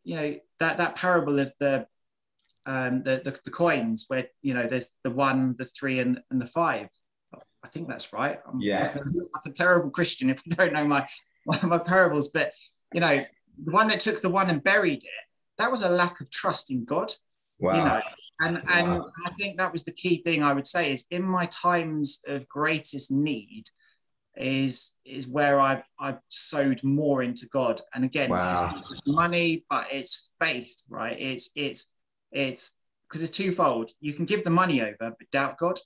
you 0.05 0.17
know 0.17 0.37
that 0.61 0.79
that 0.79 0.97
parable 0.97 1.39
of 1.39 1.53
the 1.61 1.87
um, 2.65 3.03
the, 3.03 3.23
the, 3.25 3.39
the 3.45 3.51
coins 3.51 4.07
where 4.09 4.27
you 4.43 4.55
know 4.55 4.67
there's 4.67 4.95
the 5.05 5.11
one, 5.11 5.55
the 5.59 5.65
three, 5.65 5.99
and, 6.01 6.21
and 6.31 6.41
the 6.41 6.47
five 6.47 6.89
I 7.67 7.69
think 7.69 7.89
that's 7.89 8.13
right. 8.13 8.39
I'm 8.47 8.61
yeah. 8.61 8.83
like 8.85 9.47
a 9.47 9.51
terrible 9.51 9.91
Christian 9.91 10.31
if 10.31 10.41
I 10.53 10.55
don't 10.55 10.73
know 10.73 10.87
my, 10.87 11.07
my, 11.47 11.61
my 11.65 11.79
parables. 11.79 12.29
But, 12.29 12.53
you 12.95 13.01
know, 13.01 13.25
the 13.65 13.73
one 13.73 13.89
that 13.89 14.01
took 14.01 14.23
the 14.23 14.31
one 14.31 14.51
and 14.51 14.63
buried 14.63 15.03
it, 15.03 15.25
that 15.59 15.71
was 15.71 15.83
a 15.83 15.89
lack 15.89 16.21
of 16.21 16.31
trust 16.31 16.71
in 16.71 16.85
God. 16.85 17.11
Wow. 17.59 17.73
You 17.73 17.85
know, 17.85 18.01
and, 18.41 18.63
and 18.69 19.03
I 19.25 19.31
think 19.31 19.59
that 19.59 19.73
was 19.73 19.85
the 19.85 19.93
key 19.93 20.23
thing 20.23 20.43
I 20.43 20.53
would 20.53 20.67
say 20.67 20.93
is 20.93 21.07
in 21.11 21.23
my 21.23 21.47
times 21.47 22.21
of 22.29 22.47
greatest 22.49 23.11
need 23.11 23.65
is 24.37 24.97
is 25.05 25.27
where 25.27 25.61
I've 25.61 25.85
I've 25.99 26.21
sowed 26.29 26.83
more 26.83 27.23
into 27.23 27.47
God. 27.49 27.81
And 27.95 28.05
again, 28.05 28.31
wow. 28.31 28.53
it's 28.53 29.03
money, 29.07 29.65
but 29.71 29.89
it's 29.93 30.35
faith, 30.39 30.83
right? 30.91 31.17
It's 31.19 31.51
it's 31.57 31.95
it's 32.33 32.79
because 33.09 33.23
it's 33.23 33.37
twofold. 33.37 33.91
You 34.01 34.13
can 34.13 34.25
give 34.25 34.45
the 34.45 34.51
money 34.51 34.83
over, 34.83 34.97
but 35.01 35.31
doubt 35.31 35.59
God 35.59 35.79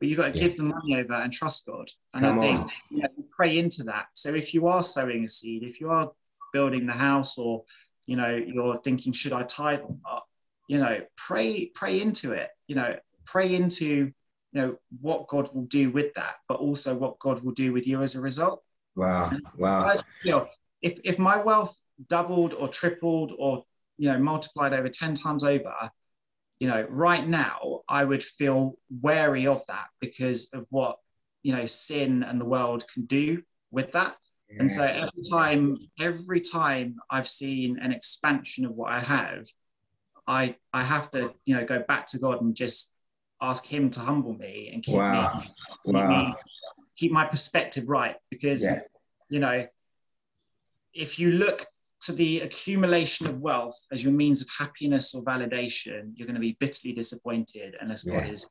but 0.00 0.08
you've 0.08 0.18
got 0.18 0.34
to 0.34 0.40
yeah. 0.40 0.48
give 0.48 0.56
the 0.56 0.64
money 0.64 0.96
over 0.96 1.12
and 1.12 1.32
trust 1.32 1.66
God. 1.66 1.88
And 2.14 2.24
Come 2.24 2.38
I 2.38 2.42
think 2.42 2.70
you 2.90 3.02
know, 3.02 3.08
pray 3.36 3.58
into 3.58 3.84
that. 3.84 4.06
So 4.14 4.34
if 4.34 4.54
you 4.54 4.66
are 4.66 4.82
sowing 4.82 5.24
a 5.24 5.28
seed, 5.28 5.62
if 5.62 5.80
you 5.80 5.90
are 5.90 6.10
building 6.52 6.86
the 6.86 6.94
house, 6.94 7.36
or 7.36 7.64
you 8.06 8.16
know 8.16 8.34
you're 8.34 8.80
thinking, 8.80 9.12
should 9.12 9.34
I 9.34 9.42
tithe 9.42 9.80
or 9.80 9.96
not? 10.02 10.24
You 10.68 10.78
know, 10.78 11.00
pray 11.16 11.70
pray 11.74 12.00
into 12.00 12.32
it. 12.32 12.48
You 12.66 12.76
know, 12.76 12.96
pray 13.26 13.54
into 13.54 14.12
you 14.52 14.62
know 14.62 14.76
what 15.00 15.28
God 15.28 15.50
will 15.54 15.66
do 15.66 15.90
with 15.90 16.14
that, 16.14 16.36
but 16.48 16.58
also 16.58 16.94
what 16.94 17.18
God 17.18 17.42
will 17.42 17.52
do 17.52 17.72
with 17.72 17.86
you 17.86 18.02
as 18.02 18.16
a 18.16 18.20
result. 18.20 18.62
Wow, 18.96 19.30
wow. 19.56 19.92
You 20.24 20.32
know, 20.32 20.48
if 20.82 20.98
if 21.04 21.18
my 21.18 21.38
wealth 21.38 21.80
doubled 22.08 22.54
or 22.54 22.68
tripled 22.68 23.32
or 23.38 23.64
you 23.98 24.10
know 24.10 24.18
multiplied 24.18 24.72
over 24.72 24.88
ten 24.88 25.14
times 25.14 25.44
over, 25.44 25.74
you 26.58 26.68
know, 26.68 26.86
right 26.88 27.26
now 27.26 27.80
I 27.88 28.04
would 28.04 28.22
feel 28.22 28.76
wary 28.90 29.46
of 29.46 29.62
that 29.68 29.86
because 30.00 30.50
of 30.52 30.66
what 30.70 30.98
you 31.42 31.54
know 31.54 31.66
sin 31.66 32.22
and 32.22 32.40
the 32.40 32.44
world 32.44 32.84
can 32.92 33.04
do 33.06 33.42
with 33.70 33.92
that. 33.92 34.16
And 34.58 34.70
so 34.70 34.82
every 34.82 35.22
time, 35.30 35.78
every 36.00 36.40
time 36.40 36.96
I've 37.08 37.28
seen 37.28 37.78
an 37.78 37.92
expansion 37.92 38.64
of 38.64 38.72
what 38.72 38.90
I 38.90 38.98
have, 38.98 39.46
I 40.26 40.56
I 40.72 40.82
have 40.82 41.10
to 41.12 41.32
you 41.44 41.56
know 41.56 41.64
go 41.64 41.84
back 41.86 42.06
to 42.06 42.18
God 42.18 42.42
and 42.42 42.54
just 42.54 42.92
ask 43.40 43.66
Him 43.66 43.90
to 43.90 44.00
humble 44.00 44.34
me 44.34 44.70
and 44.72 44.82
keep 44.82 44.96
wow. 44.96 45.38
me, 45.38 45.46
keep, 45.86 45.94
wow. 45.94 46.08
me, 46.08 46.34
keep 46.96 47.12
my 47.12 47.24
perspective 47.24 47.88
right. 47.88 48.16
Because, 48.30 48.64
yeah. 48.64 48.80
you 49.28 49.38
know, 49.38 49.66
if 50.92 51.18
you 51.18 51.32
look 51.32 51.62
to 52.10 52.16
the 52.16 52.40
accumulation 52.40 53.26
of 53.26 53.40
wealth 53.40 53.86
as 53.92 54.04
your 54.04 54.12
means 54.12 54.42
of 54.42 54.48
happiness 54.56 55.14
or 55.14 55.22
validation, 55.22 56.12
you're 56.14 56.26
going 56.26 56.34
to 56.34 56.40
be 56.40 56.56
bitterly 56.58 56.92
disappointed 56.94 57.76
unless 57.80 58.06
yeah. 58.06 58.20
God 58.20 58.30
is 58.30 58.50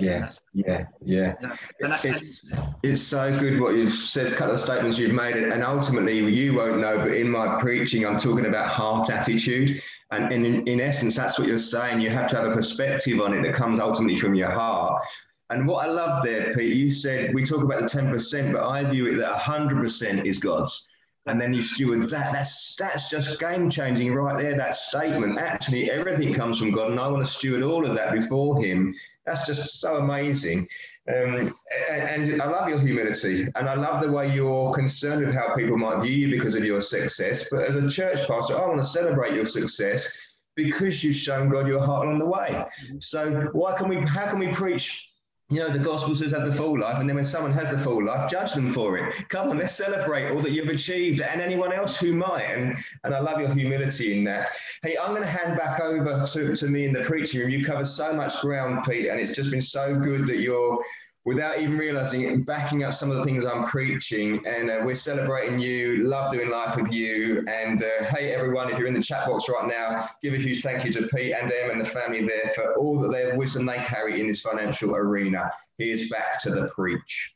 yeah. 0.00 0.30
yeah, 0.54 0.84
yeah, 1.02 1.34
yeah. 1.80 1.98
it's, 2.04 2.52
it's 2.82 3.02
so 3.02 3.38
good 3.38 3.60
what 3.60 3.74
you've 3.74 3.92
said, 3.92 4.32
a 4.32 4.36
couple 4.36 4.54
of 4.54 4.60
statements 4.60 4.98
you've 4.98 5.14
made, 5.14 5.36
and 5.36 5.62
ultimately 5.62 6.18
you 6.18 6.54
won't 6.54 6.80
know, 6.80 6.98
but 6.98 7.12
in 7.12 7.28
my 7.28 7.60
preaching, 7.60 8.06
I'm 8.06 8.18
talking 8.18 8.46
about 8.46 8.68
heart 8.68 9.10
attitude. 9.10 9.82
And, 10.10 10.32
and 10.32 10.46
in, 10.46 10.66
in 10.68 10.80
essence, 10.80 11.16
that's 11.16 11.38
what 11.38 11.48
you're 11.48 11.58
saying. 11.58 12.00
You 12.00 12.10
have 12.10 12.28
to 12.30 12.36
have 12.36 12.46
a 12.46 12.54
perspective 12.54 13.20
on 13.20 13.32
it 13.32 13.42
that 13.42 13.54
comes 13.54 13.80
ultimately 13.80 14.18
from 14.18 14.34
your 14.34 14.50
heart. 14.50 15.02
And 15.50 15.66
what 15.66 15.86
I 15.86 15.90
love 15.90 16.22
there, 16.24 16.54
Pete, 16.54 16.76
you 16.76 16.90
said 16.90 17.34
we 17.34 17.44
talk 17.44 17.62
about 17.62 17.80
the 17.80 17.86
10%, 17.86 18.52
but 18.52 18.66
I 18.66 18.84
view 18.84 19.06
it 19.06 19.16
that 19.16 19.34
100% 19.34 20.24
is 20.24 20.38
God's 20.38 20.88
and 21.26 21.40
then 21.40 21.54
you 21.54 21.62
steward 21.62 22.08
that. 22.10 22.32
That's 22.32 22.74
that's 22.76 23.08
just 23.08 23.38
game 23.38 23.70
changing 23.70 24.12
right 24.14 24.36
there. 24.36 24.56
That 24.56 24.74
statement. 24.74 25.38
Actually, 25.38 25.90
everything 25.90 26.34
comes 26.34 26.58
from 26.58 26.72
God, 26.72 26.90
and 26.90 27.00
I 27.00 27.08
want 27.08 27.24
to 27.24 27.30
steward 27.30 27.62
all 27.62 27.86
of 27.86 27.94
that 27.94 28.12
before 28.12 28.62
Him. 28.62 28.94
That's 29.24 29.46
just 29.46 29.80
so 29.80 29.96
amazing. 29.96 30.66
Um, 31.08 31.52
and, 31.90 32.28
and 32.28 32.42
I 32.42 32.46
love 32.46 32.68
your 32.68 32.78
humility, 32.78 33.48
and 33.54 33.68
I 33.68 33.74
love 33.74 34.02
the 34.02 34.10
way 34.10 34.32
you're 34.32 34.72
concerned 34.72 35.24
with 35.24 35.34
how 35.34 35.54
people 35.54 35.76
might 35.76 36.02
view 36.02 36.12
you 36.12 36.30
because 36.30 36.54
of 36.54 36.64
your 36.64 36.80
success. 36.80 37.48
But 37.50 37.62
as 37.64 37.76
a 37.76 37.88
church 37.88 38.26
pastor, 38.26 38.58
I 38.58 38.66
want 38.66 38.78
to 38.78 38.84
celebrate 38.84 39.34
your 39.34 39.46
success 39.46 40.10
because 40.54 41.02
you've 41.02 41.16
shown 41.16 41.48
God 41.48 41.66
your 41.66 41.84
heart 41.84 42.06
along 42.06 42.18
the 42.18 42.26
way. 42.26 42.64
So 42.98 43.48
why 43.52 43.76
can 43.76 43.88
we? 43.88 43.96
How 43.96 44.26
can 44.28 44.40
we 44.40 44.52
preach 44.52 45.11
you 45.52 45.60
know, 45.60 45.68
the 45.68 45.78
gospel 45.78 46.14
says 46.14 46.32
have 46.32 46.46
the 46.46 46.54
full 46.54 46.78
life, 46.78 46.98
and 46.98 47.08
then 47.08 47.16
when 47.16 47.24
someone 47.24 47.52
has 47.52 47.68
the 47.68 47.78
full 47.78 48.04
life, 48.04 48.30
judge 48.30 48.54
them 48.54 48.72
for 48.72 48.96
it. 48.96 49.28
Come 49.28 49.50
on, 49.50 49.58
let's 49.58 49.74
celebrate 49.74 50.30
all 50.30 50.40
that 50.40 50.52
you've 50.52 50.68
achieved 50.68 51.20
and 51.20 51.40
anyone 51.42 51.72
else 51.72 51.96
who 51.98 52.14
might. 52.14 52.44
And, 52.44 52.76
and 53.04 53.14
I 53.14 53.20
love 53.20 53.38
your 53.38 53.52
humility 53.52 54.16
in 54.16 54.24
that. 54.24 54.56
Hey, 54.82 54.96
I'm 54.96 55.10
going 55.10 55.22
to 55.22 55.28
hand 55.28 55.58
back 55.58 55.80
over 55.80 56.24
to, 56.26 56.56
to 56.56 56.66
me 56.66 56.86
in 56.86 56.92
the 56.92 57.02
preaching 57.02 57.40
room. 57.40 57.50
You 57.50 57.64
cover 57.64 57.84
so 57.84 58.14
much 58.14 58.40
ground, 58.40 58.84
Pete, 58.88 59.08
and 59.08 59.20
it's 59.20 59.34
just 59.36 59.50
been 59.50 59.60
so 59.60 59.94
good 59.94 60.26
that 60.26 60.38
you're 60.38 60.82
without 61.24 61.60
even 61.60 61.78
realizing 61.78 62.22
it, 62.22 62.44
backing 62.44 62.82
up 62.84 62.94
some 62.94 63.10
of 63.10 63.16
the 63.16 63.24
things 63.24 63.44
I'm 63.44 63.64
preaching. 63.64 64.44
And 64.46 64.70
uh, 64.70 64.80
we're 64.84 64.94
celebrating 64.94 65.58
you, 65.58 66.08
love 66.08 66.32
doing 66.32 66.50
life 66.50 66.76
with 66.76 66.92
you. 66.92 67.44
And 67.48 67.82
uh, 67.82 68.04
hey, 68.04 68.34
everyone, 68.34 68.70
if 68.70 68.78
you're 68.78 68.88
in 68.88 68.94
the 68.94 69.02
chat 69.02 69.26
box 69.26 69.48
right 69.48 69.68
now, 69.68 70.08
give 70.20 70.34
a 70.34 70.38
huge 70.38 70.62
thank 70.62 70.84
you 70.84 70.92
to 70.92 71.08
Pete 71.08 71.32
and 71.32 71.52
Em 71.52 71.70
and 71.70 71.80
the 71.80 71.84
family 71.84 72.26
there 72.26 72.52
for 72.54 72.74
all 72.74 72.98
that 73.00 73.12
their 73.12 73.36
wisdom 73.36 73.66
they 73.66 73.78
carry 73.78 74.20
in 74.20 74.26
this 74.26 74.40
financial 74.40 74.94
arena. 74.94 75.50
Here's 75.78 76.08
back 76.08 76.40
to 76.42 76.50
the 76.50 76.68
preach. 76.68 77.34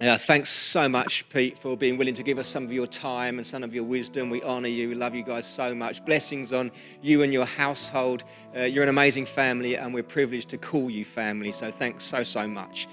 Yeah, 0.00 0.16
thanks 0.16 0.50
so 0.50 0.88
much, 0.88 1.28
Pete, 1.28 1.56
for 1.56 1.76
being 1.76 1.96
willing 1.96 2.14
to 2.14 2.24
give 2.24 2.36
us 2.38 2.48
some 2.48 2.64
of 2.64 2.72
your 2.72 2.88
time 2.88 3.38
and 3.38 3.46
some 3.46 3.62
of 3.62 3.72
your 3.72 3.84
wisdom. 3.84 4.28
We 4.28 4.42
honor 4.42 4.66
you. 4.66 4.88
We 4.88 4.96
love 4.96 5.14
you 5.14 5.22
guys 5.22 5.46
so 5.46 5.72
much. 5.72 6.04
Blessings 6.04 6.52
on 6.52 6.72
you 7.00 7.22
and 7.22 7.32
your 7.32 7.46
household. 7.46 8.24
Uh, 8.56 8.62
you're 8.62 8.82
an 8.82 8.88
amazing 8.88 9.24
family, 9.24 9.76
and 9.76 9.94
we're 9.94 10.02
privileged 10.02 10.48
to 10.48 10.58
call 10.58 10.90
you 10.90 11.04
family. 11.04 11.52
So 11.52 11.70
thanks 11.70 12.04
so, 12.04 12.24
so 12.24 12.44
much. 12.48 12.88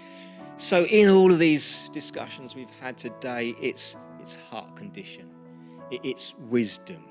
So, 0.58 0.86
in 0.86 1.10
all 1.10 1.32
of 1.32 1.40
these 1.40 1.90
discussions 1.90 2.56
we've 2.56 2.70
had 2.80 3.00
today, 3.00 3.56
it's, 3.60 3.98
it's 4.20 4.36
heart 4.36 4.76
condition, 4.76 5.28
it's 5.90 6.36
wisdom, 6.50 7.04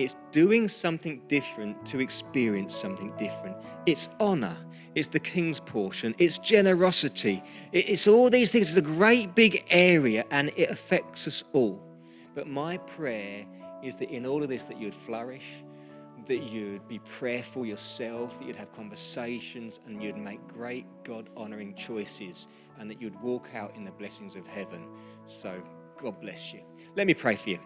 it's 0.00 0.16
doing 0.32 0.66
something 0.66 1.20
different 1.28 1.84
to 1.84 2.00
experience 2.00 2.74
something 2.74 3.12
different. 3.18 3.54
It's 3.84 4.08
honor. 4.18 4.56
It's 4.94 5.08
the 5.08 5.20
king's 5.20 5.60
portion. 5.60 6.14
It's 6.16 6.38
generosity. 6.38 7.42
It's 7.72 8.08
all 8.08 8.30
these 8.30 8.50
things. 8.50 8.68
It's 8.68 8.78
a 8.78 8.94
great 8.96 9.34
big 9.34 9.62
area 9.68 10.24
and 10.30 10.52
it 10.56 10.70
affects 10.70 11.28
us 11.28 11.44
all. 11.52 11.82
But 12.34 12.46
my 12.46 12.78
prayer 12.78 13.44
is 13.82 13.96
that 13.96 14.10
in 14.10 14.24
all 14.24 14.42
of 14.42 14.48
this 14.48 14.64
that 14.64 14.80
you'd 14.80 14.94
flourish, 14.94 15.44
that 16.26 16.44
you'd 16.44 16.88
be 16.88 16.98
prayerful 17.00 17.66
yourself, 17.66 18.38
that 18.38 18.46
you'd 18.46 18.56
have 18.56 18.72
conversations 18.72 19.80
and 19.86 20.02
you'd 20.02 20.16
make 20.16 20.40
great 20.48 20.86
God 21.04 21.28
honoring 21.36 21.74
choices 21.74 22.48
and 22.78 22.90
that 22.90 23.02
you'd 23.02 23.20
walk 23.20 23.50
out 23.54 23.76
in 23.76 23.84
the 23.84 23.92
blessings 23.92 24.34
of 24.34 24.46
heaven. 24.46 24.82
So 25.26 25.62
God 25.98 26.18
bless 26.22 26.54
you. 26.54 26.60
Let 26.96 27.06
me 27.06 27.12
pray 27.12 27.36
for 27.36 27.50
you. 27.50 27.58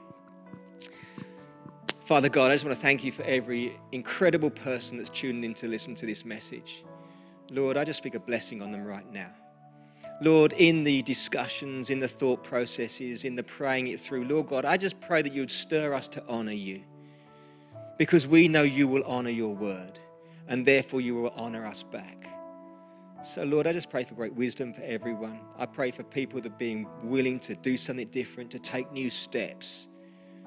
Father 2.05 2.29
God, 2.29 2.51
I 2.51 2.55
just 2.55 2.67
want 2.67 2.77
to 2.77 2.83
thank 2.83 3.03
you 3.03 3.11
for 3.11 3.23
every 3.23 3.79
incredible 3.93 4.51
person 4.51 4.99
that's 4.99 5.09
tuned 5.09 5.43
in 5.43 5.55
to 5.55 5.69
listen 5.69 5.95
to 5.95 6.05
this 6.05 6.23
message. 6.23 6.85
Lord, 7.51 7.79
I 7.79 7.85
just 7.85 7.97
speak 7.97 8.15
a 8.15 8.21
blessing 8.21 8.61
on 8.61 8.73
them 8.73 8.85
right 8.85 9.11
now. 9.11 9.31
Lord, 10.21 10.53
in 10.53 10.85
the 10.85 11.01
discussions, 11.01 11.89
in 11.89 12.01
the 12.01 12.09
thought 12.09 12.45
processes, 12.45 13.25
in 13.25 13.35
the 13.35 13.43
praying 13.43 13.87
it 13.87 14.01
through, 14.03 14.27
Lord 14.27 14.49
God, 14.49 14.67
I 14.67 14.77
just 14.77 15.01
pray 15.01 15.23
that 15.23 15.33
you 15.33 15.41
would 15.41 15.51
stir 15.51 15.95
us 15.95 16.07
to 16.09 16.23
honor 16.29 16.53
you 16.53 16.83
because 17.97 18.27
we 18.27 18.49
know 18.49 18.63
you 18.63 18.87
will 18.87 19.05
honor 19.05 19.31
your 19.31 19.55
word 19.55 19.99
and 20.49 20.67
therefore 20.67 21.01
you 21.01 21.15
will 21.15 21.33
honor 21.35 21.65
us 21.65 21.83
back. 21.83 22.29
So, 23.25 23.45
Lord, 23.45 23.67
I 23.67 23.73
just 23.73 23.89
pray 23.89 24.05
for 24.05 24.15
great 24.15 24.35
wisdom 24.35 24.75
for 24.75 24.83
everyone. 24.83 25.41
I 25.57 25.65
pray 25.65 25.91
for 25.91 26.03
people 26.03 26.43
that 26.43 26.59
being 26.59 26.87
willing 27.03 27.41
to 27.41 27.55
do 27.55 27.79
something 27.79 28.09
different, 28.09 28.51
to 28.51 28.59
take 28.59 28.93
new 28.93 29.09
steps 29.09 29.89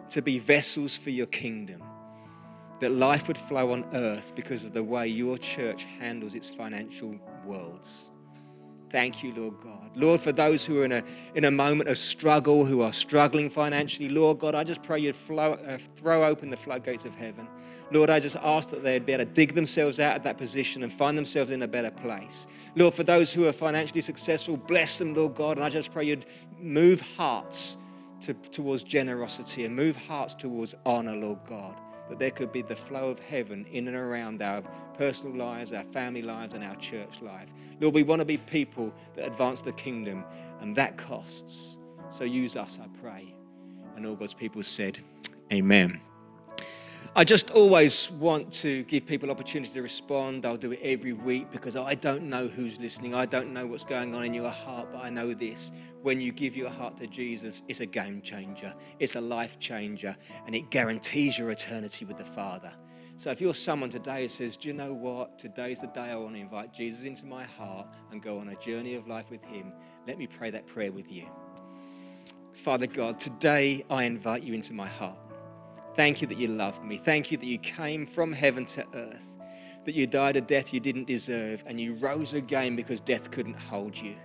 to 0.10 0.22
be 0.22 0.39
vessels 0.39 0.97
for 0.97 1.10
your 1.10 1.26
kingdom, 1.28 1.84
that 2.80 2.91
life 2.91 3.28
would 3.28 3.38
flow 3.38 3.72
on 3.72 3.86
earth 3.93 4.34
because 4.36 4.64
of 4.64 4.74
the 4.74 4.84
way 4.84 5.08
your 5.08 5.38
church 5.38 5.86
handles 5.99 6.36
its 6.36 6.49
financial 6.49 7.16
worlds. 7.45 8.10
Thank 8.89 9.22
you, 9.22 9.34
Lord 9.34 9.55
God. 9.62 9.91
Lord, 9.95 10.22
for 10.22 10.32
those 10.32 10.66
who 10.66 10.82
are 10.82 10.86
in 10.86 10.93
a, 10.93 11.03
in 11.36 11.43
a 11.43 11.51
moment 11.51 11.89
of 11.89 11.97
struggle, 11.97 12.64
who 12.64 12.82
are 12.82 12.93
struggling 12.93 13.49
financially, 13.49 14.08
Lord 14.08 14.39
God, 14.39 14.55
I 14.55 14.64
just 14.64 14.82
pray 14.82 14.99
you'd 14.99 15.16
flow, 15.16 15.53
uh, 15.53 15.78
throw 15.97 16.24
open 16.24 16.49
the 16.49 16.58
floodgates 16.58 17.03
of 17.03 17.14
heaven. 17.14 17.47
Lord, 17.91 18.10
I 18.10 18.20
just 18.20 18.38
ask 18.38 18.70
that 18.70 18.84
they'd 18.84 19.05
be 19.05 19.14
able 19.14 19.26
to 19.26 19.32
dig 19.32 19.55
themselves 19.55 19.99
out 19.99 20.16
of 20.16 20.24
that 20.24 20.38
position 20.38 20.84
and 20.84 20.91
find 20.91 21.18
themselves 21.18 21.51
in 21.51 21.64
a 21.64 21.68
better 21.68 21.91
place. 21.91 22.47
Lord, 22.76 22.93
for 22.93 23.03
those 23.03 23.34
who 23.34 23.45
are 23.47 23.53
financially 23.53 24.01
successful, 24.01 24.55
bless 24.55 24.97
them, 24.97 25.14
Lord 25.14 25.36
God, 25.36 25.58
and 25.58 25.66
I 25.66 25.70
just 25.70 25.91
pray 25.91 26.05
you'd 26.05 26.26
move 26.58 27.01
hearts 27.01 27.78
to, 28.22 28.34
towards 28.34 28.84
generosity 28.84 29.65
and 29.65 29.76
move 29.76 29.95
hearts 29.95 30.34
towards 30.34 30.76
honor, 30.86 31.15
Lord 31.15 31.39
God. 31.47 31.76
That 32.09 32.20
there 32.20 32.32
could 32.32 32.53
be 32.53 32.61
the 32.61 32.76
flow 32.76 33.09
of 33.09 33.20
heaven 33.20 33.65
in 33.72 33.88
and 33.88 33.97
around 33.97 34.41
our 34.41 34.61
personal 34.97 35.36
lives, 35.36 35.74
our 35.74 35.84
family 35.84 36.22
lives, 36.22 36.53
and 36.53 36.63
our 36.63 36.76
church 36.78 37.22
life. 37.22 37.49
Lord, 37.82 37.93
we 37.93 38.03
want 38.03 38.22
to 38.22 38.26
be 38.26 38.38
people 38.38 38.93
that 39.15 39.28
advance 39.28 39.59
the 39.59 39.74
kingdom, 39.74 40.24
and 40.61 40.74
that 40.78 40.97
costs. 40.97 41.76
So 42.09 42.24
use 42.24 42.55
us, 42.55 42.80
I 42.82 42.88
pray. 43.01 43.36
And 43.97 44.05
all 44.05 44.15
God's 44.15 44.34
people 44.34 44.63
said, 44.63 44.99
Amen. 45.51 45.99
I 47.16 47.24
just 47.24 47.50
always 47.52 48.12
want 48.12 48.52
to 48.54 48.84
give 48.84 49.08
people 49.08 49.32
opportunity 49.32 49.74
to 49.74 49.82
respond. 49.82 50.45
I'll 50.45 50.56
do 50.56 50.74
it 50.74 50.80
every 50.84 51.14
week 51.14 51.52
because 51.52 51.76
I 51.76 51.95
don't 51.95 52.24
know 52.24 52.48
who's 52.48 52.80
listening. 52.80 53.16
I 53.16 53.26
don't 53.26 53.54
know 53.54 53.66
what's 53.66 53.84
going 53.84 54.14
on 54.14 54.24
in 54.24 54.34
your 54.36 54.52
heart, 54.52 54.89
but 54.91 55.04
I 55.04 55.10
know 55.10 55.34
this. 55.34 55.72
When 56.04 56.22
you 56.22 56.32
give 56.32 56.56
your 56.56 56.70
heart 56.70 56.95
to 56.98 57.08
Jesus, 57.08 57.64
it's 57.68 57.80
a 57.80 57.88
game 57.88 58.22
changer, 58.22 58.74
it's 59.00 59.16
a 59.16 59.22
life 59.22 59.58
changer, 59.60 60.16
and 60.45 60.56
it 60.56 60.70
guarantees 60.70 61.39
your 61.39 61.50
eternity 61.50 62.06
with 62.06 62.18
the 62.18 62.26
Father. 62.26 62.72
So 63.16 63.32
if 63.32 63.41
you're 63.41 63.56
someone 63.56 63.89
today 63.89 64.22
who 64.22 64.28
says, 64.28 64.56
Do 64.56 64.68
you 64.68 64.76
know 64.76 64.93
what? 64.93 65.39
Today's 65.39 65.80
the 65.80 65.88
day 65.88 66.12
I 66.12 66.16
want 66.18 66.36
to 66.36 66.39
invite 66.39 66.72
Jesus 66.72 67.04
into 67.04 67.26
my 67.26 67.45
heart 67.45 67.88
and 68.12 68.22
go 68.22 68.38
on 68.38 68.50
a 68.50 68.56
journey 68.58 68.93
of 68.93 69.08
life 69.08 69.32
with 69.32 69.43
Him, 69.43 69.74
let 70.06 70.20
me 70.20 70.28
pray 70.28 70.52
that 70.52 70.68
prayer 70.68 70.91
with 70.91 71.12
you. 71.12 71.26
Father 72.54 72.86
God, 72.86 73.20
today 73.20 73.84
I 73.89 74.04
invite 74.04 74.43
you 74.43 74.54
into 74.54 74.74
my 74.74 74.88
heart. 74.88 75.18
Thank 75.98 76.22
you 76.22 76.28
that 76.28 76.38
you 76.38 76.48
love 76.50 76.84
me. 76.86 76.98
Thank 76.98 77.32
you 77.32 77.38
that 77.39 77.45
you 77.48 77.58
came 77.58 78.06
from 78.08 78.32
heaven 78.32 78.66
to 78.68 78.86
earth, 78.93 79.26
that 79.86 79.95
you 79.95 80.08
died 80.08 80.38
a 80.38 80.41
death 80.41 80.74
you 80.74 80.80
didn't 80.80 81.08
deserve, 81.08 81.64
and 81.66 81.82
you 81.82 81.95
rose 81.95 82.34
again 82.36 82.76
because 82.76 83.02
death 83.02 83.32
couldn't 83.32 83.58
hold 83.58 83.98
you. 83.98 84.16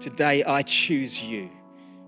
Today, 0.00 0.44
I 0.44 0.62
choose 0.62 1.22
you. 1.22 1.50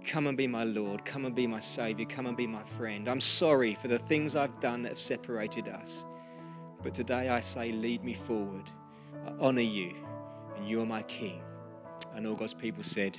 Come 0.04 0.26
and 0.26 0.36
be 0.36 0.48
my 0.48 0.64
Lord. 0.64 1.04
Come 1.04 1.24
and 1.24 1.34
be 1.34 1.46
my 1.46 1.60
Savior. 1.60 2.06
Come 2.06 2.26
and 2.26 2.36
be 2.36 2.46
my 2.48 2.64
friend. 2.64 3.08
I'm 3.08 3.20
sorry 3.20 3.76
for 3.76 3.88
the 3.88 4.00
things 4.00 4.34
I've 4.36 4.58
done 4.60 4.82
that 4.82 4.90
have 4.90 4.98
separated 4.98 5.68
us. 5.68 6.04
But 6.82 6.94
today 6.94 7.28
I 7.28 7.40
say, 7.40 7.72
lead 7.72 8.02
me 8.02 8.14
forward. 8.14 8.70
I 9.26 9.32
honor 9.40 9.60
you. 9.62 9.94
and 10.56 10.68
you're 10.68 10.86
my 10.86 11.02
King. 11.02 11.42
And 12.14 12.26
all 12.26 12.34
God's 12.34 12.54
people 12.54 12.82
said, 12.82 13.18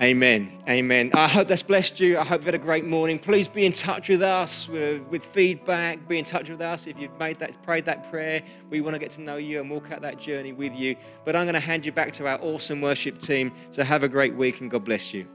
Amen. 0.00 0.62
Amen. 0.68 1.10
I 1.14 1.28
hope 1.28 1.48
that's 1.48 1.62
blessed 1.62 2.00
you. 2.00 2.18
I 2.18 2.24
hope 2.24 2.40
you've 2.40 2.46
had 2.46 2.54
a 2.54 2.58
great 2.58 2.84
morning. 2.84 3.18
Please 3.18 3.46
be 3.46 3.66
in 3.66 3.72
touch 3.72 4.08
with 4.08 4.22
us 4.22 4.68
with, 4.68 5.02
with, 5.08 5.26
feedback. 5.26 6.08
Be 6.08 6.18
in 6.18 6.24
touch 6.24 6.48
with 6.48 6.60
us 6.60 6.86
if 6.86 6.98
you've 6.98 7.16
made 7.18 7.38
that, 7.38 7.62
prayed 7.62 7.84
that 7.84 8.10
prayer. 8.10 8.42
We 8.70 8.80
want 8.80 8.94
to 8.94 8.98
get 8.98 9.10
to 9.12 9.20
know 9.20 9.36
you 9.36 9.60
and 9.60 9.70
walk 9.70 9.92
out 9.92 10.00
that 10.02 10.18
journey 10.18 10.52
with 10.52 10.74
you. 10.74 10.96
But 11.24 11.36
I'm 11.36 11.44
going 11.44 11.54
to 11.54 11.60
hand 11.60 11.86
you 11.86 11.92
back 11.92 12.12
to 12.14 12.26
our 12.26 12.40
awesome 12.40 12.80
worship 12.80 13.20
team. 13.20 13.52
So 13.70 13.84
have 13.84 14.02
a 14.02 14.08
great 14.08 14.34
week 14.34 14.60
and 14.60 14.70
God 14.70 14.84
bless 14.84 15.14
you. 15.14 15.26